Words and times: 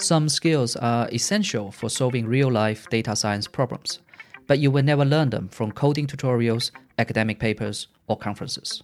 Some 0.00 0.28
skills 0.28 0.76
are 0.76 1.08
essential 1.12 1.72
for 1.72 1.90
solving 1.90 2.26
real 2.26 2.50
life 2.50 2.88
data 2.88 3.16
science 3.16 3.48
problems, 3.48 4.00
but 4.46 4.60
you 4.60 4.70
will 4.70 4.84
never 4.84 5.04
learn 5.04 5.30
them 5.30 5.48
from 5.48 5.72
coding 5.72 6.06
tutorials, 6.06 6.70
academic 6.98 7.40
papers, 7.40 7.88
or 8.06 8.16
conferences. 8.16 8.82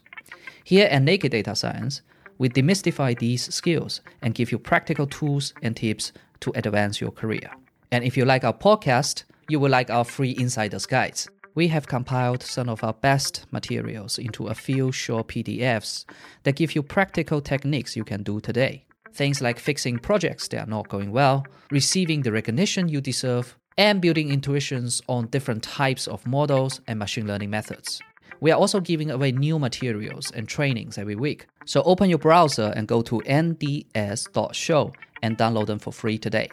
Here 0.65 0.89
at 0.91 1.03
Naked 1.03 1.31
Data 1.31 1.55
Science, 1.55 2.03
we 2.39 2.49
demystify 2.49 3.17
these 3.17 3.55
skills 3.55 4.01
and 4.23 4.35
give 4.35 4.51
you 4.51 4.59
practical 4.59 5.07
tools 5.07 5.55
and 5.63 5.77
tips 5.77 6.13
to 6.41 6.53
advance 6.57 7.01
your 7.01 7.13
career. 7.13 7.51
And 7.93 8.03
if 8.03 8.17
you 8.17 8.25
like 8.25 8.43
our 8.43 8.53
podcast, 8.53 9.23
you 9.49 9.61
will 9.61 9.71
like 9.71 9.91
our 9.91 10.05
free 10.05 10.35
insider's 10.37 10.87
guides. 10.87 11.29
We 11.57 11.69
have 11.69 11.87
compiled 11.87 12.43
some 12.43 12.69
of 12.69 12.83
our 12.83 12.95
best 12.95 13.47
materials 13.53 14.19
into 14.19 14.49
a 14.49 14.55
few 14.55 14.91
short 14.91 15.29
PDFs 15.29 16.05
that 16.43 16.57
give 16.57 16.75
you 16.75 16.83
practical 16.83 17.41
techniques 17.41 17.97
you 17.97 18.03
can 18.03 18.25
do 18.25 18.41
today. 18.41 18.85
Things 19.13 19.41
like 19.41 19.61
fixing 19.61 19.99
projects 19.99 20.49
that 20.49 20.67
are 20.67 20.71
not 20.71 20.89
going 20.89 21.13
well, 21.13 21.47
receiving 21.71 22.23
the 22.23 22.33
recognition 22.33 22.89
you 22.89 23.01
deserve, 23.01 23.57
and 23.77 24.01
building 24.01 24.31
intuitions 24.31 25.01
on 25.09 25.29
different 25.29 25.63
types 25.63 26.09
of 26.09 26.27
models 26.27 26.81
and 26.89 26.99
machine 26.99 27.29
learning 27.29 27.51
methods. 27.51 28.01
We 28.41 28.51
are 28.51 28.59
also 28.59 28.81
giving 28.81 29.13
away 29.13 29.31
new 29.31 29.61
materials 29.61 30.33
and 30.33 30.49
trainings 30.49 30.99
every 30.99 31.15
week. 31.15 31.47
So 31.67 31.83
open 31.85 32.11
your 32.11 32.19
browser 32.19 32.73
and 32.75 32.89
go 32.89 33.01
to 33.03 33.21
nds.show 33.21 34.93
and 35.23 35.39
download 35.39 35.67
them 35.67 35.79
for 35.79 35.93
free 35.93 36.19
today. 36.19 36.51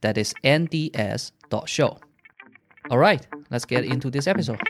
That 0.00 0.18
is 0.18 0.34
nds.show. 0.42 1.98
All 2.90 2.98
right, 2.98 3.24
let's 3.50 3.64
get 3.64 3.84
into 3.84 4.10
this 4.10 4.26
episode. 4.26 4.60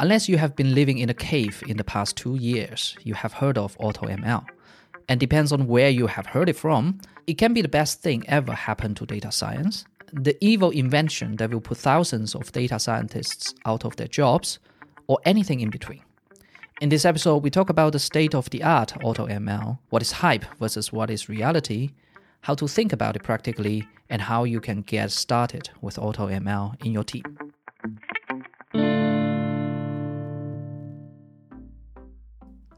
Unless 0.00 0.28
you 0.28 0.38
have 0.38 0.56
been 0.56 0.74
living 0.74 0.98
in 0.98 1.08
a 1.08 1.14
cave 1.14 1.62
in 1.68 1.76
the 1.76 1.84
past 1.84 2.16
two 2.16 2.34
years, 2.34 2.96
you 3.04 3.14
have 3.14 3.32
heard 3.32 3.56
of 3.56 3.78
AutoML. 3.78 4.44
And 5.08 5.20
depends 5.20 5.52
on 5.52 5.68
where 5.68 5.88
you 5.88 6.08
have 6.08 6.26
heard 6.26 6.48
it 6.48 6.56
from, 6.56 6.98
it 7.28 7.34
can 7.34 7.54
be 7.54 7.62
the 7.62 7.68
best 7.68 8.02
thing 8.02 8.24
ever 8.26 8.52
happen 8.54 8.96
to 8.96 9.06
data 9.06 9.30
science. 9.30 9.84
The 10.12 10.36
evil 10.44 10.70
invention 10.70 11.36
that 11.36 11.52
will 11.52 11.60
put 11.60 11.78
thousands 11.78 12.34
of 12.34 12.50
data 12.50 12.80
scientists 12.80 13.54
out 13.64 13.84
of 13.84 13.94
their 13.94 14.08
jobs, 14.08 14.58
or 15.06 15.20
anything 15.24 15.60
in 15.60 15.70
between. 15.70 16.02
In 16.80 16.88
this 16.88 17.04
episode, 17.04 17.44
we 17.44 17.50
talk 17.50 17.70
about 17.70 17.92
the 17.92 18.00
state 18.00 18.34
of 18.34 18.50
the 18.50 18.64
art 18.64 18.94
AutoML, 19.00 19.78
what 19.90 20.02
is 20.02 20.10
hype 20.10 20.44
versus 20.58 20.92
what 20.92 21.08
is 21.08 21.28
reality, 21.28 21.90
how 22.42 22.54
to 22.54 22.66
think 22.66 22.92
about 22.92 23.16
it 23.16 23.22
practically, 23.22 23.86
and 24.08 24.22
how 24.22 24.44
you 24.44 24.60
can 24.60 24.82
get 24.82 25.10
started 25.10 25.70
with 25.80 25.96
AutoML 25.96 26.84
in 26.84 26.92
your 26.92 27.04
team. 27.04 27.24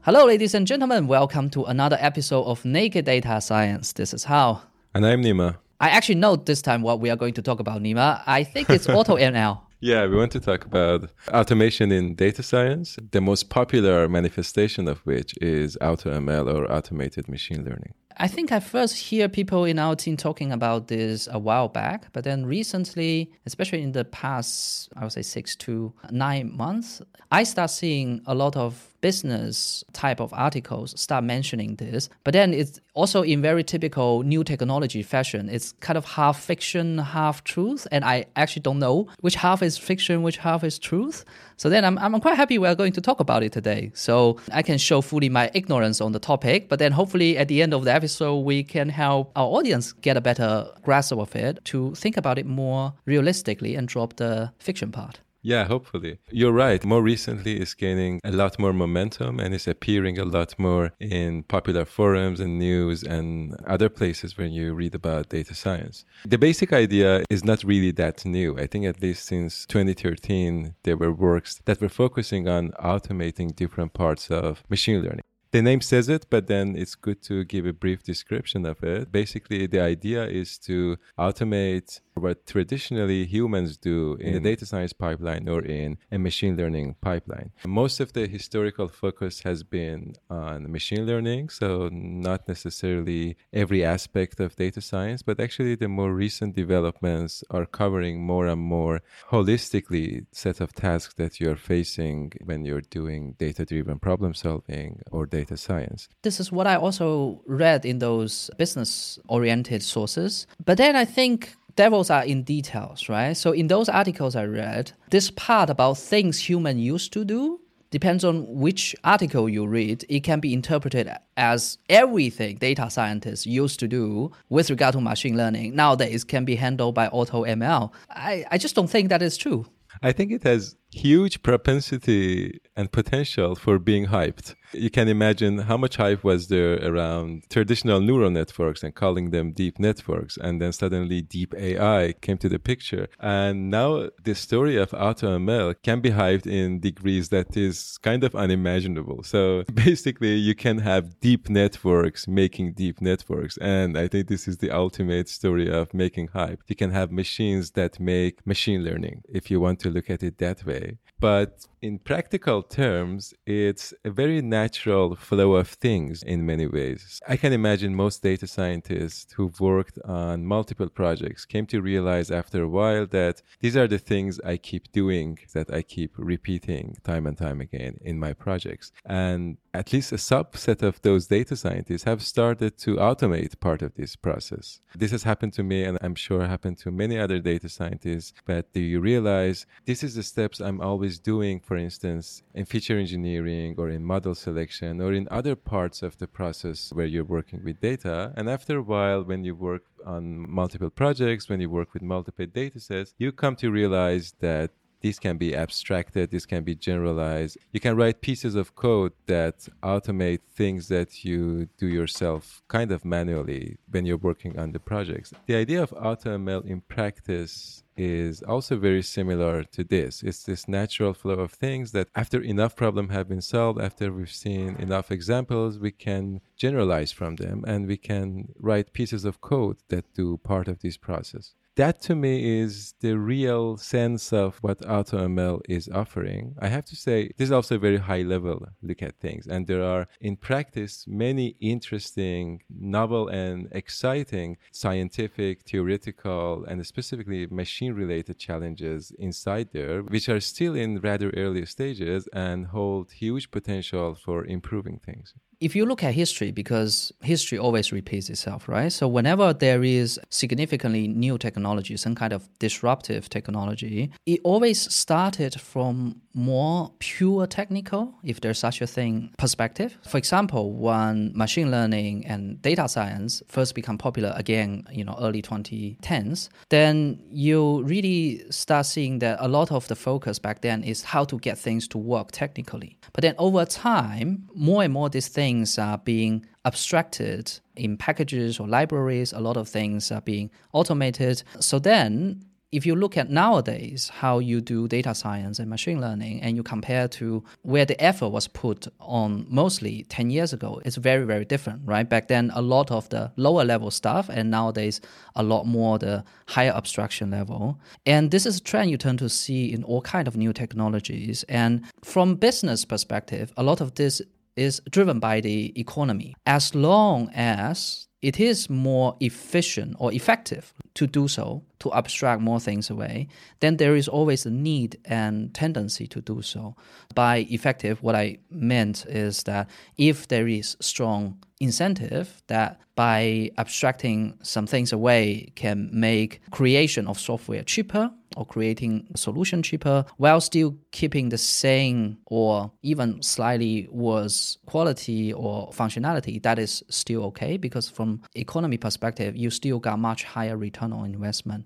Hello, 0.01 0.25
ladies 0.25 0.53
and 0.53 0.67
gentlemen. 0.67 1.07
Welcome 1.07 1.49
to 1.51 1.63
another 1.63 1.97
episode 1.99 2.43
of 2.43 2.65
Naked 2.65 3.05
Data 3.05 3.39
Science. 3.39 3.93
This 3.93 4.13
is 4.13 4.25
Hao. 4.25 4.61
And 4.93 5.05
I'm 5.05 5.23
Nima. 5.23 5.57
I 5.79 5.89
actually 5.89 6.15
know 6.15 6.35
this 6.35 6.61
time 6.61 6.81
what 6.81 6.99
we 6.99 7.09
are 7.09 7.15
going 7.15 7.33
to 7.35 7.41
talk 7.41 7.59
about, 7.59 7.81
Nima. 7.81 8.21
I 8.25 8.43
think 8.43 8.69
it's 8.69 8.87
AutoML. 8.97 9.61
Yeah, 9.79 10.05
we 10.07 10.15
want 10.15 10.31
to 10.33 10.39
talk 10.39 10.65
about 10.65 11.09
automation 11.29 11.91
in 11.91 12.15
data 12.15 12.43
science, 12.43 12.97
the 13.11 13.19
most 13.19 13.49
popular 13.49 14.07
manifestation 14.07 14.87
of 14.87 14.99
which 14.99 15.35
is 15.41 15.77
AutoML 15.81 16.53
or 16.53 16.71
automated 16.71 17.27
machine 17.27 17.65
learning. 17.65 17.93
I 18.17 18.27
think 18.27 18.51
I 18.51 18.59
first 18.59 18.95
hear 18.95 19.27
people 19.27 19.65
in 19.65 19.79
our 19.79 19.95
team 19.95 20.17
talking 20.17 20.51
about 20.51 20.87
this 20.87 21.27
a 21.31 21.39
while 21.39 21.67
back, 21.67 22.11
but 22.13 22.23
then 22.23 22.45
recently, 22.45 23.31
especially 23.45 23.81
in 23.81 23.91
the 23.91 24.05
past, 24.05 24.89
I 24.95 25.03
would 25.03 25.13
say 25.13 25.21
six 25.21 25.55
to 25.57 25.93
nine 26.11 26.55
months, 26.55 27.01
I 27.31 27.43
start 27.43 27.71
seeing 27.71 28.21
a 28.25 28.35
lot 28.35 28.55
of 28.55 28.92
business 29.03 29.83
type 29.91 30.19
of 30.21 30.33
articles 30.33 30.99
start 30.99 31.23
mentioning 31.25 31.75
this. 31.75 32.09
But 32.23 32.31
then 32.31 32.53
it's 32.53 32.79
also 32.93 33.21
in 33.21 33.41
very 33.41 33.63
typical 33.63 34.23
new 34.23 34.43
technology 34.45 35.03
fashion. 35.03 35.49
It's 35.49 35.73
kind 35.81 35.97
of 35.97 36.05
half 36.05 36.39
fiction, 36.39 36.97
half 36.99 37.43
truth. 37.43 37.85
And 37.91 38.05
I 38.05 38.25
actually 38.37 38.61
don't 38.61 38.79
know 38.79 39.07
which 39.19 39.35
half 39.35 39.61
is 39.61 39.77
fiction, 39.77 40.23
which 40.23 40.37
half 40.37 40.63
is 40.63 40.79
truth. 40.79 41.25
So 41.57 41.69
then 41.69 41.83
I'm, 41.83 41.97
I'm 41.99 42.19
quite 42.21 42.37
happy 42.37 42.57
we're 42.57 42.75
going 42.75 42.93
to 42.93 43.01
talk 43.01 43.19
about 43.19 43.43
it 43.43 43.51
today. 43.51 43.91
So 43.93 44.37
I 44.51 44.61
can 44.61 44.77
show 44.77 45.01
fully 45.01 45.29
my 45.29 45.51
ignorance 45.53 45.99
on 45.99 46.13
the 46.13 46.19
topic. 46.19 46.69
But 46.69 46.79
then 46.79 46.93
hopefully 46.93 47.37
at 47.37 47.49
the 47.49 47.61
end 47.61 47.73
of 47.73 47.83
the 47.83 47.93
episode, 47.93 48.39
we 48.51 48.63
can 48.63 48.87
help 48.87 49.33
our 49.35 49.49
audience 49.57 49.91
get 49.91 50.15
a 50.15 50.21
better 50.21 50.65
grasp 50.81 51.11
of 51.11 51.35
it 51.35 51.59
to 51.65 51.93
think 51.95 52.15
about 52.15 52.37
it 52.37 52.45
more 52.45 52.93
realistically 53.05 53.75
and 53.75 53.85
drop 53.87 54.15
the 54.15 54.53
fiction 54.59 54.91
part. 54.91 55.19
Yeah, 55.43 55.65
hopefully. 55.65 56.19
You're 56.31 56.53
right. 56.53 56.83
More 56.85 57.03
recently, 57.03 57.59
it's 57.59 57.73
gaining 57.73 58.21
a 58.23 58.31
lot 58.31 58.57
more 58.57 58.71
momentum 58.71 59.41
and 59.41 59.53
it's 59.53 59.67
appearing 59.67 60.17
a 60.17 60.23
lot 60.23 60.57
more 60.57 60.93
in 61.01 61.43
popular 61.43 61.83
forums 61.83 62.39
and 62.39 62.57
news 62.57 63.03
and 63.03 63.53
other 63.67 63.89
places 63.89 64.37
when 64.37 64.53
you 64.53 64.73
read 64.73 64.95
about 64.95 65.29
data 65.29 65.53
science. 65.53 66.05
The 66.25 66.37
basic 66.37 66.71
idea 66.71 67.25
is 67.29 67.43
not 67.43 67.63
really 67.65 67.91
that 67.91 68.25
new. 68.25 68.57
I 68.57 68.67
think 68.67 68.85
at 68.85 69.01
least 69.01 69.25
since 69.25 69.65
2013, 69.65 70.75
there 70.83 70.95
were 70.97 71.11
works 71.11 71.61
that 71.65 71.81
were 71.81 71.89
focusing 71.89 72.47
on 72.47 72.71
automating 72.81 73.53
different 73.53 73.93
parts 73.93 74.31
of 74.31 74.63
machine 74.69 75.01
learning 75.01 75.23
the 75.53 75.61
name 75.61 75.81
says 75.81 76.09
it, 76.09 76.25
but 76.31 76.47
then 76.47 76.75
it's 76.75 76.95
good 76.95 77.21
to 77.21 77.43
give 77.43 77.67
a 77.67 77.73
brief 77.73 78.01
description 78.01 78.65
of 78.65 78.83
it. 78.83 79.11
Basically, 79.11 79.67
the 79.67 79.79
idea 79.79 80.25
is 80.25 80.57
to 80.57 80.97
automate 81.17 82.01
what 82.15 82.45
traditionally 82.45 83.25
humans 83.25 83.77
do 83.77 84.15
in 84.19 84.33
mm. 84.33 84.37
a 84.37 84.39
data 84.39 84.65
science 84.65 84.93
pipeline 84.93 85.47
or 85.47 85.61
in 85.61 85.97
a 86.11 86.17
machine 86.17 86.55
learning 86.55 86.95
pipeline. 87.01 87.51
Most 87.65 87.99
of 87.99 88.13
the 88.13 88.27
historical 88.27 88.87
focus 88.87 89.41
has 89.41 89.63
been 89.63 90.15
on 90.29 90.71
machine 90.71 91.05
learning, 91.05 91.49
so 91.49 91.89
not 91.91 92.47
necessarily 92.47 93.37
every 93.51 93.83
aspect 93.83 94.39
of 94.39 94.55
data 94.55 94.81
science, 94.81 95.21
but 95.21 95.39
actually 95.39 95.75
the 95.75 95.87
more 95.87 96.13
recent 96.13 96.55
developments 96.55 97.43
are 97.49 97.65
covering 97.65 98.21
more 98.21 98.47
and 98.47 98.61
more 98.61 99.01
holistically 99.29 100.25
set 100.31 100.59
of 100.61 100.73
tasks 100.73 101.13
that 101.15 101.39
you're 101.39 101.55
facing 101.55 102.31
when 102.43 102.65
you're 102.65 102.81
doing 102.81 103.35
data 103.37 103.65
driven 103.65 103.99
problem 103.99 104.33
solving 104.33 105.01
or 105.11 105.25
data 105.25 105.57
science. 105.57 106.09
This 106.21 106.39
is 106.39 106.51
what 106.51 106.67
I 106.67 106.75
also 106.75 107.41
read 107.45 107.85
in 107.85 107.99
those 107.99 108.49
business 108.57 109.19
oriented 109.27 109.83
sources. 109.83 110.47
But 110.63 110.77
then 110.77 110.95
I 110.95 111.05
think 111.05 111.55
devils 111.75 112.09
are 112.09 112.23
in 112.23 112.43
details, 112.43 113.09
right? 113.09 113.33
So 113.33 113.51
in 113.51 113.67
those 113.67 113.89
articles 113.89 114.35
I 114.35 114.45
read, 114.45 114.91
this 115.09 115.31
part 115.31 115.69
about 115.69 115.97
things 115.97 116.39
human 116.39 116.77
used 116.77 117.13
to 117.13 117.25
do 117.25 117.59
depends 117.91 118.23
on 118.23 118.47
which 118.47 118.95
article 119.03 119.47
you 119.47 119.67
read. 119.67 120.03
It 120.09 120.21
can 120.23 120.39
be 120.39 120.51
interpreted 120.51 121.11
as 121.37 121.77
everything 121.89 122.57
data 122.57 122.89
scientists 122.89 123.45
used 123.45 123.79
to 123.81 123.87
do 123.87 124.31
with 124.49 124.71
regard 124.71 124.93
to 124.93 125.01
machine 125.01 125.37
learning 125.37 125.75
nowadays 125.75 126.23
can 126.23 126.43
be 126.43 126.55
handled 126.55 126.95
by 126.95 127.07
AutoML. 127.09 127.91
I, 128.09 128.45
I 128.49 128.57
just 128.57 128.73
don't 128.73 128.89
think 128.89 129.09
that 129.09 129.21
is 129.21 129.37
true. 129.37 129.67
I 130.01 130.11
think 130.11 130.31
it 130.31 130.41
has 130.43 130.75
huge 130.93 131.43
propensity 131.43 132.59
and 132.75 132.91
potential 132.91 133.55
for 133.55 133.79
being 133.79 134.07
hyped. 134.07 134.55
You 134.73 134.89
can 134.89 135.07
imagine 135.07 135.59
how 135.59 135.77
much 135.77 135.97
hype 135.97 136.23
was 136.23 136.47
there 136.47 136.83
around 136.83 137.43
traditional 137.49 138.01
neural 138.01 138.31
networks 138.31 138.81
and 138.81 138.93
calling 138.95 139.29
them 139.29 139.51
deep 139.51 139.77
networks. 139.77 140.35
And 140.37 140.59
then 140.59 140.73
suddenly 140.73 141.21
deep 141.21 141.53
AI 141.55 142.13
came 142.21 142.39
to 142.39 142.49
the 142.49 142.57
picture. 142.57 143.07
And 143.19 143.69
now 143.69 144.09
the 144.23 144.33
story 144.33 144.77
of 144.77 144.89
AutoML 144.91 145.75
can 145.83 146.01
be 146.01 146.09
hyped 146.09 146.47
in 146.47 146.79
degrees 146.79 147.29
that 147.29 147.55
is 147.55 147.99
kind 148.01 148.23
of 148.23 148.35
unimaginable. 148.35 149.21
So 149.23 149.63
basically, 149.73 150.35
you 150.35 150.55
can 150.55 150.79
have 150.79 151.19
deep 151.19 151.49
networks 151.49 152.27
making 152.27 152.73
deep 152.73 152.99
networks. 152.99 153.57
And 153.57 153.95
I 153.95 154.07
think 154.07 154.27
this 154.27 154.47
is 154.47 154.57
the 154.57 154.71
ultimate 154.71 155.29
story 155.29 155.69
of 155.69 155.93
making 155.93 156.29
hype. 156.29 156.61
You 156.67 156.75
can 156.75 156.91
have 156.91 157.11
machines 157.11 157.71
that 157.71 157.99
make 157.99 158.45
machine 158.47 158.83
learning, 158.83 159.21
if 159.29 159.51
you 159.51 159.59
want 159.59 159.79
to 159.81 159.91
look 159.91 160.09
at 160.09 160.23
it 160.23 160.39
that 160.39 160.65
way. 160.65 160.82
But 161.23 161.67
in 161.81 161.99
practical 161.99 162.63
terms, 162.63 163.33
it's 163.45 163.93
a 164.03 164.09
very 164.09 164.41
natural 164.41 165.15
flow 165.15 165.55
of 165.55 165.67
things 165.67 166.23
in 166.23 166.45
many 166.45 166.67
ways. 166.67 167.21
I 167.27 167.37
can 167.37 167.53
imagine 167.53 167.95
most 167.95 168.23
data 168.23 168.47
scientists 168.47 169.31
who've 169.33 169.59
worked 169.59 169.99
on 170.05 170.45
multiple 170.45 170.89
projects 170.89 171.45
came 171.45 171.65
to 171.67 171.81
realize 171.81 172.29
after 172.29 172.63
a 172.63 172.67
while 172.67 173.05
that 173.07 173.41
these 173.61 173.77
are 173.77 173.87
the 173.87 173.99
things 173.99 174.39
I 174.41 174.57
keep 174.57 174.91
doing, 174.91 175.39
that 175.53 175.73
I 175.73 175.81
keep 175.81 176.11
repeating 176.17 176.97
time 177.03 177.25
and 177.25 177.37
time 177.37 177.59
again 177.61 177.99
in 178.01 178.19
my 178.19 178.33
projects. 178.33 178.91
And 179.05 179.57
at 179.73 179.91
least 179.91 180.11
a 180.11 180.17
subset 180.17 180.83
of 180.83 181.01
those 181.01 181.27
data 181.27 181.55
scientists 181.55 182.03
have 182.03 182.21
started 182.21 182.77
to 182.79 182.95
automate 182.95 183.59
part 183.59 183.81
of 183.81 183.95
this 183.95 184.15
process. 184.15 184.79
This 184.95 185.11
has 185.11 185.23
happened 185.23 185.53
to 185.53 185.63
me, 185.63 185.83
and 185.83 185.97
I'm 186.01 186.15
sure 186.15 186.45
happened 186.45 186.77
to 186.79 186.91
many 186.91 187.17
other 187.17 187.39
data 187.39 187.69
scientists. 187.69 188.33
But 188.45 188.71
do 188.73 188.79
you 188.79 188.99
realize 188.99 189.65
this 189.85 190.03
is 190.03 190.15
the 190.15 190.23
steps 190.23 190.61
I'm 190.61 190.79
always 190.79 191.12
doing, 191.19 191.59
for 191.59 191.77
instance, 191.77 192.43
in 192.53 192.65
feature 192.65 192.97
engineering 192.97 193.75
or 193.77 193.89
in 193.89 194.03
model 194.03 194.35
selection 194.35 195.01
or 195.01 195.13
in 195.13 195.27
other 195.31 195.55
parts 195.55 196.01
of 196.01 196.17
the 196.17 196.27
process 196.27 196.91
where 196.93 197.05
you're 197.05 197.23
working 197.23 197.63
with 197.63 197.79
data. 197.79 198.33
And 198.35 198.49
after 198.49 198.77
a 198.77 198.81
while, 198.81 199.23
when 199.23 199.43
you 199.43 199.55
work 199.55 199.83
on 200.05 200.49
multiple 200.49 200.89
projects, 200.89 201.49
when 201.49 201.61
you 201.61 201.69
work 201.69 201.93
with 201.93 202.03
multiple 202.03 202.45
data 202.45 202.79
sets, 202.79 203.13
you 203.17 203.31
come 203.31 203.55
to 203.57 203.71
realize 203.71 204.33
that 204.39 204.71
These 205.03 205.19
can 205.19 205.35
be 205.37 205.53
abstracted, 205.53 206.31
this 206.31 206.45
can 206.45 206.63
be 206.63 206.75
generalized. 206.75 207.57
You 207.73 207.81
can 207.81 207.97
write 207.97 208.21
pieces 208.21 208.55
of 208.55 208.73
code 208.73 209.11
that 209.25 209.67
automate 209.83 210.39
things 210.55 210.87
that 210.87 211.25
you 211.25 211.67
do 211.77 211.87
yourself 211.87 212.63
kind 212.69 212.89
of 212.89 213.03
manually 213.03 213.77
when 213.91 214.05
you're 214.05 214.25
working 214.29 214.57
on 214.57 214.71
the 214.71 214.79
projects. 214.79 215.33
The 215.45 215.55
idea 215.55 215.83
of 215.83 215.89
AutoML 215.91 216.65
in 216.65 216.79
practice 216.81 217.83
is 217.97 218.41
also 218.43 218.77
very 218.77 219.03
similar 219.03 219.63
to 219.75 219.83
this. 219.83 220.23
It's 220.23 220.43
this 220.43 220.69
natural 220.69 221.13
flow 221.13 221.33
of 221.33 221.51
things 221.51 221.91
that 221.91 222.07
after 222.15 222.41
enough 222.41 222.77
problems 222.77 223.11
have 223.11 223.27
been 223.27 223.41
solved, 223.41 223.81
after 223.81 224.09
we've 224.09 224.31
seen 224.31 224.77
enough 224.77 225.11
examples, 225.11 225.79
we 225.79 225.91
can 225.91 226.39
generalize 226.55 227.11
from 227.11 227.35
them 227.35 227.65
and 227.67 227.87
we 227.87 227.97
can 227.97 228.53
write 228.57 228.93
pieces 228.93 229.25
of 229.25 229.41
code 229.41 229.79
that 229.89 230.13
do 230.13 230.37
part 230.37 230.69
of 230.69 230.79
this 230.79 230.95
process 230.95 231.55
that 231.75 232.01
to 232.03 232.15
me 232.15 232.59
is 232.59 232.93
the 233.01 233.17
real 233.17 233.77
sense 233.77 234.31
of 234.31 234.57
what 234.57 234.79
AutoML 234.81 235.61
is 235.67 235.89
offering. 235.89 236.55
I 236.59 236.67
have 236.67 236.85
to 236.85 236.95
say, 236.95 237.31
this 237.37 237.47
is 237.47 237.51
also 237.51 237.75
a 237.75 237.79
very 237.79 237.97
high 237.97 238.21
level 238.21 238.67
look 238.81 239.01
at 239.01 239.19
things. 239.19 239.47
And 239.47 239.65
there 239.65 239.83
are, 239.83 240.07
in 240.21 240.35
practice, 240.37 241.05
many 241.07 241.55
interesting, 241.59 242.61
novel, 242.69 243.27
and 243.27 243.67
exciting 243.71 244.57
scientific, 244.71 245.63
theoretical, 245.63 246.63
and 246.65 246.85
specifically 246.85 247.47
machine 247.47 247.93
related 247.93 248.37
challenges 248.37 249.11
inside 249.17 249.69
there, 249.73 250.01
which 250.01 250.29
are 250.29 250.39
still 250.39 250.75
in 250.75 250.99
rather 250.99 251.31
early 251.31 251.65
stages 251.65 252.27
and 252.33 252.67
hold 252.67 253.11
huge 253.13 253.49
potential 253.51 254.15
for 254.15 254.45
improving 254.45 254.99
things 254.99 255.33
if 255.63 255.77
you 255.77 255.85
look 255.85 256.03
at 256.03 256.13
history, 256.13 256.51
because 256.51 257.13
history 257.21 257.57
always 257.57 257.93
repeats 257.93 258.29
itself, 258.29 258.67
right? 258.67 258.91
So 258.91 259.07
whenever 259.07 259.53
there 259.53 259.81
is 259.81 260.19
significantly 260.29 261.07
new 261.07 261.37
technology, 261.37 261.95
some 261.95 262.15
kind 262.15 262.33
of 262.33 262.49
disruptive 262.59 263.29
technology, 263.29 264.11
it 264.25 264.41
always 264.43 264.93
started 264.93 265.59
from 265.61 266.21
more 266.33 266.91
pure 266.99 267.47
technical, 267.47 268.13
if 268.23 268.41
there's 268.41 268.59
such 268.59 268.81
a 268.81 268.87
thing, 268.87 269.31
perspective. 269.37 269.97
For 270.05 270.17
example, 270.17 270.73
when 270.73 271.31
machine 271.33 271.71
learning 271.71 272.25
and 272.25 272.61
data 272.61 272.89
science 272.89 273.41
first 273.47 273.73
become 273.73 273.97
popular 273.97 274.33
again, 274.35 274.83
you 274.91 275.05
know, 275.05 275.15
early 275.21 275.41
2010s, 275.41 276.49
then 276.69 277.23
you 277.29 277.83
really 277.83 278.43
start 278.49 278.85
seeing 278.85 279.19
that 279.19 279.37
a 279.39 279.47
lot 279.47 279.71
of 279.71 279.87
the 279.87 279.95
focus 279.95 280.39
back 280.39 280.61
then 280.61 280.83
is 280.83 281.03
how 281.03 281.23
to 281.23 281.37
get 281.39 281.57
things 281.57 281.87
to 281.87 281.97
work 281.97 282.31
technically. 282.31 282.97
But 283.13 283.21
then 283.21 283.35
over 283.37 283.63
time, 283.63 284.49
more 284.55 284.83
and 284.83 284.91
more 284.91 285.09
these 285.09 285.29
things 285.29 285.52
are 285.77 285.97
being 285.97 286.45
abstracted 286.65 287.59
in 287.75 287.97
packages 287.97 288.59
or 288.59 288.67
libraries. 288.67 289.33
A 289.33 289.39
lot 289.39 289.57
of 289.57 289.67
things 289.67 290.11
are 290.11 290.21
being 290.21 290.49
automated. 290.73 291.43
So 291.59 291.79
then 291.79 292.43
if 292.73 292.87
you 292.87 292.95
look 292.95 293.15
at 293.17 293.29
nowadays 293.29 294.09
how 294.09 294.39
you 294.39 294.59
do 294.59 294.87
data 294.87 295.13
science 295.13 295.59
and 295.59 295.69
machine 295.69 296.01
learning 296.01 296.41
and 296.41 296.55
you 296.55 296.63
compare 296.63 297.07
to 297.07 297.43
where 297.61 297.85
the 297.85 298.03
effort 298.03 298.29
was 298.29 298.47
put 298.47 298.87
on 298.99 299.45
mostly 299.47 300.05
10 300.09 300.31
years 300.31 300.53
ago 300.53 300.81
it's 300.83 300.95
very 300.95 301.23
very 301.23 301.45
different 301.45 301.79
right 301.85 302.09
back 302.09 302.27
then 302.27 302.51
a 302.55 302.61
lot 302.61 302.89
of 302.89 303.07
the 303.09 303.31
lower 303.37 303.63
level 303.63 303.91
stuff 303.91 304.27
and 304.27 304.49
nowadays 304.49 304.99
a 305.35 305.43
lot 305.43 305.65
more 305.65 305.99
the 305.99 306.23
higher 306.47 306.71
abstraction 306.71 307.29
level 307.29 307.79
and 308.07 308.31
this 308.31 308.45
is 308.47 308.57
a 308.57 308.61
trend 308.61 308.89
you 308.89 308.97
tend 308.97 309.19
to 309.19 309.29
see 309.29 309.71
in 309.71 309.83
all 309.83 310.01
kind 310.01 310.27
of 310.27 310.35
new 310.35 310.51
technologies 310.51 311.43
and 311.43 311.83
from 312.03 312.33
business 312.33 312.85
perspective 312.85 313.53
a 313.55 313.61
lot 313.61 313.81
of 313.81 313.93
this 313.95 314.19
is 314.55 314.81
driven 314.89 315.19
by 315.19 315.41
the 315.41 315.77
economy 315.79 316.35
as 316.45 316.75
long 316.75 317.29
as 317.33 318.07
it 318.23 318.39
is 318.39 318.69
more 318.69 319.17
efficient 319.19 319.97
or 319.99 320.13
effective 320.13 320.73
to 320.93 321.05
do 321.05 321.27
so, 321.27 321.61
to 321.79 321.91
abstract 321.91 322.41
more 322.41 322.59
things 322.59 322.89
away, 322.89 323.27
then 323.59 323.75
there 323.75 323.97
is 323.97 324.07
always 324.07 324.45
a 324.45 324.49
need 324.49 324.97
and 325.03 325.53
tendency 325.53 326.07
to 326.07 326.21
do 326.21 326.41
so. 326.41 326.73
By 327.13 327.45
effective, 327.49 328.01
what 328.01 328.15
I 328.15 328.37
meant 328.49 329.05
is 329.07 329.43
that 329.43 329.69
if 329.97 330.29
there 330.29 330.47
is 330.47 330.77
strong 330.79 331.43
incentive 331.59 332.41
that 332.47 332.79
by 332.95 333.49
abstracting 333.57 334.37
some 334.41 334.67
things 334.67 334.93
away 334.93 335.51
can 335.55 335.89
make 335.91 336.39
creation 336.51 337.07
of 337.07 337.19
software 337.19 337.63
cheaper 337.63 338.11
or 338.35 338.45
creating 338.45 339.07
a 339.13 339.17
solution 339.17 339.61
cheaper 339.63 340.05
while 340.17 340.41
still 340.41 340.75
keeping 340.91 341.29
the 341.29 341.37
same 341.37 342.17
or 342.25 342.71
even 342.81 343.21
slightly 343.21 343.87
worse 343.91 344.57
quality 344.65 345.33
or 345.33 345.69
functionality 345.71 346.41
that 346.43 346.59
is 346.59 346.83
still 346.89 347.23
okay 347.23 347.57
because 347.57 347.89
from 347.89 348.21
economy 348.35 348.77
perspective 348.77 349.35
you 349.35 349.49
still 349.49 349.79
got 349.79 349.99
much 349.99 350.23
higher 350.23 350.57
return 350.57 350.93
on 350.93 351.05
investment. 351.05 351.65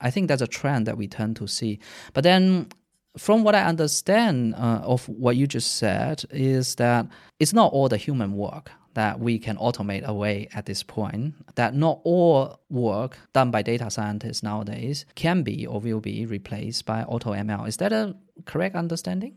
I 0.00 0.10
think 0.10 0.28
that's 0.28 0.42
a 0.42 0.46
trend 0.46 0.86
that 0.86 0.96
we 0.96 1.06
tend 1.08 1.36
to 1.36 1.46
see. 1.46 1.78
But 2.14 2.24
then 2.24 2.68
from 3.18 3.42
what 3.42 3.54
I 3.54 3.64
understand 3.64 4.54
uh, 4.54 4.80
of 4.82 5.08
what 5.08 5.36
you 5.36 5.46
just 5.46 5.76
said, 5.76 6.22
is 6.30 6.76
that 6.76 7.06
it's 7.38 7.52
not 7.52 7.72
all 7.72 7.88
the 7.88 7.96
human 7.96 8.36
work 8.36 8.70
that 8.94 9.20
we 9.20 9.38
can 9.38 9.56
automate 9.56 10.04
away 10.04 10.48
at 10.54 10.66
this 10.66 10.82
point, 10.82 11.34
that 11.54 11.74
not 11.74 12.00
all 12.04 12.60
work 12.68 13.18
done 13.32 13.50
by 13.50 13.62
data 13.62 13.90
scientists 13.90 14.42
nowadays 14.42 15.06
can 15.14 15.42
be 15.42 15.66
or 15.66 15.80
will 15.80 16.00
be 16.00 16.26
replaced 16.26 16.86
by 16.86 17.02
auto 17.04 17.32
ML. 17.32 17.68
Is 17.68 17.76
that 17.78 17.92
a 17.92 18.16
correct 18.46 18.76
understanding? 18.76 19.36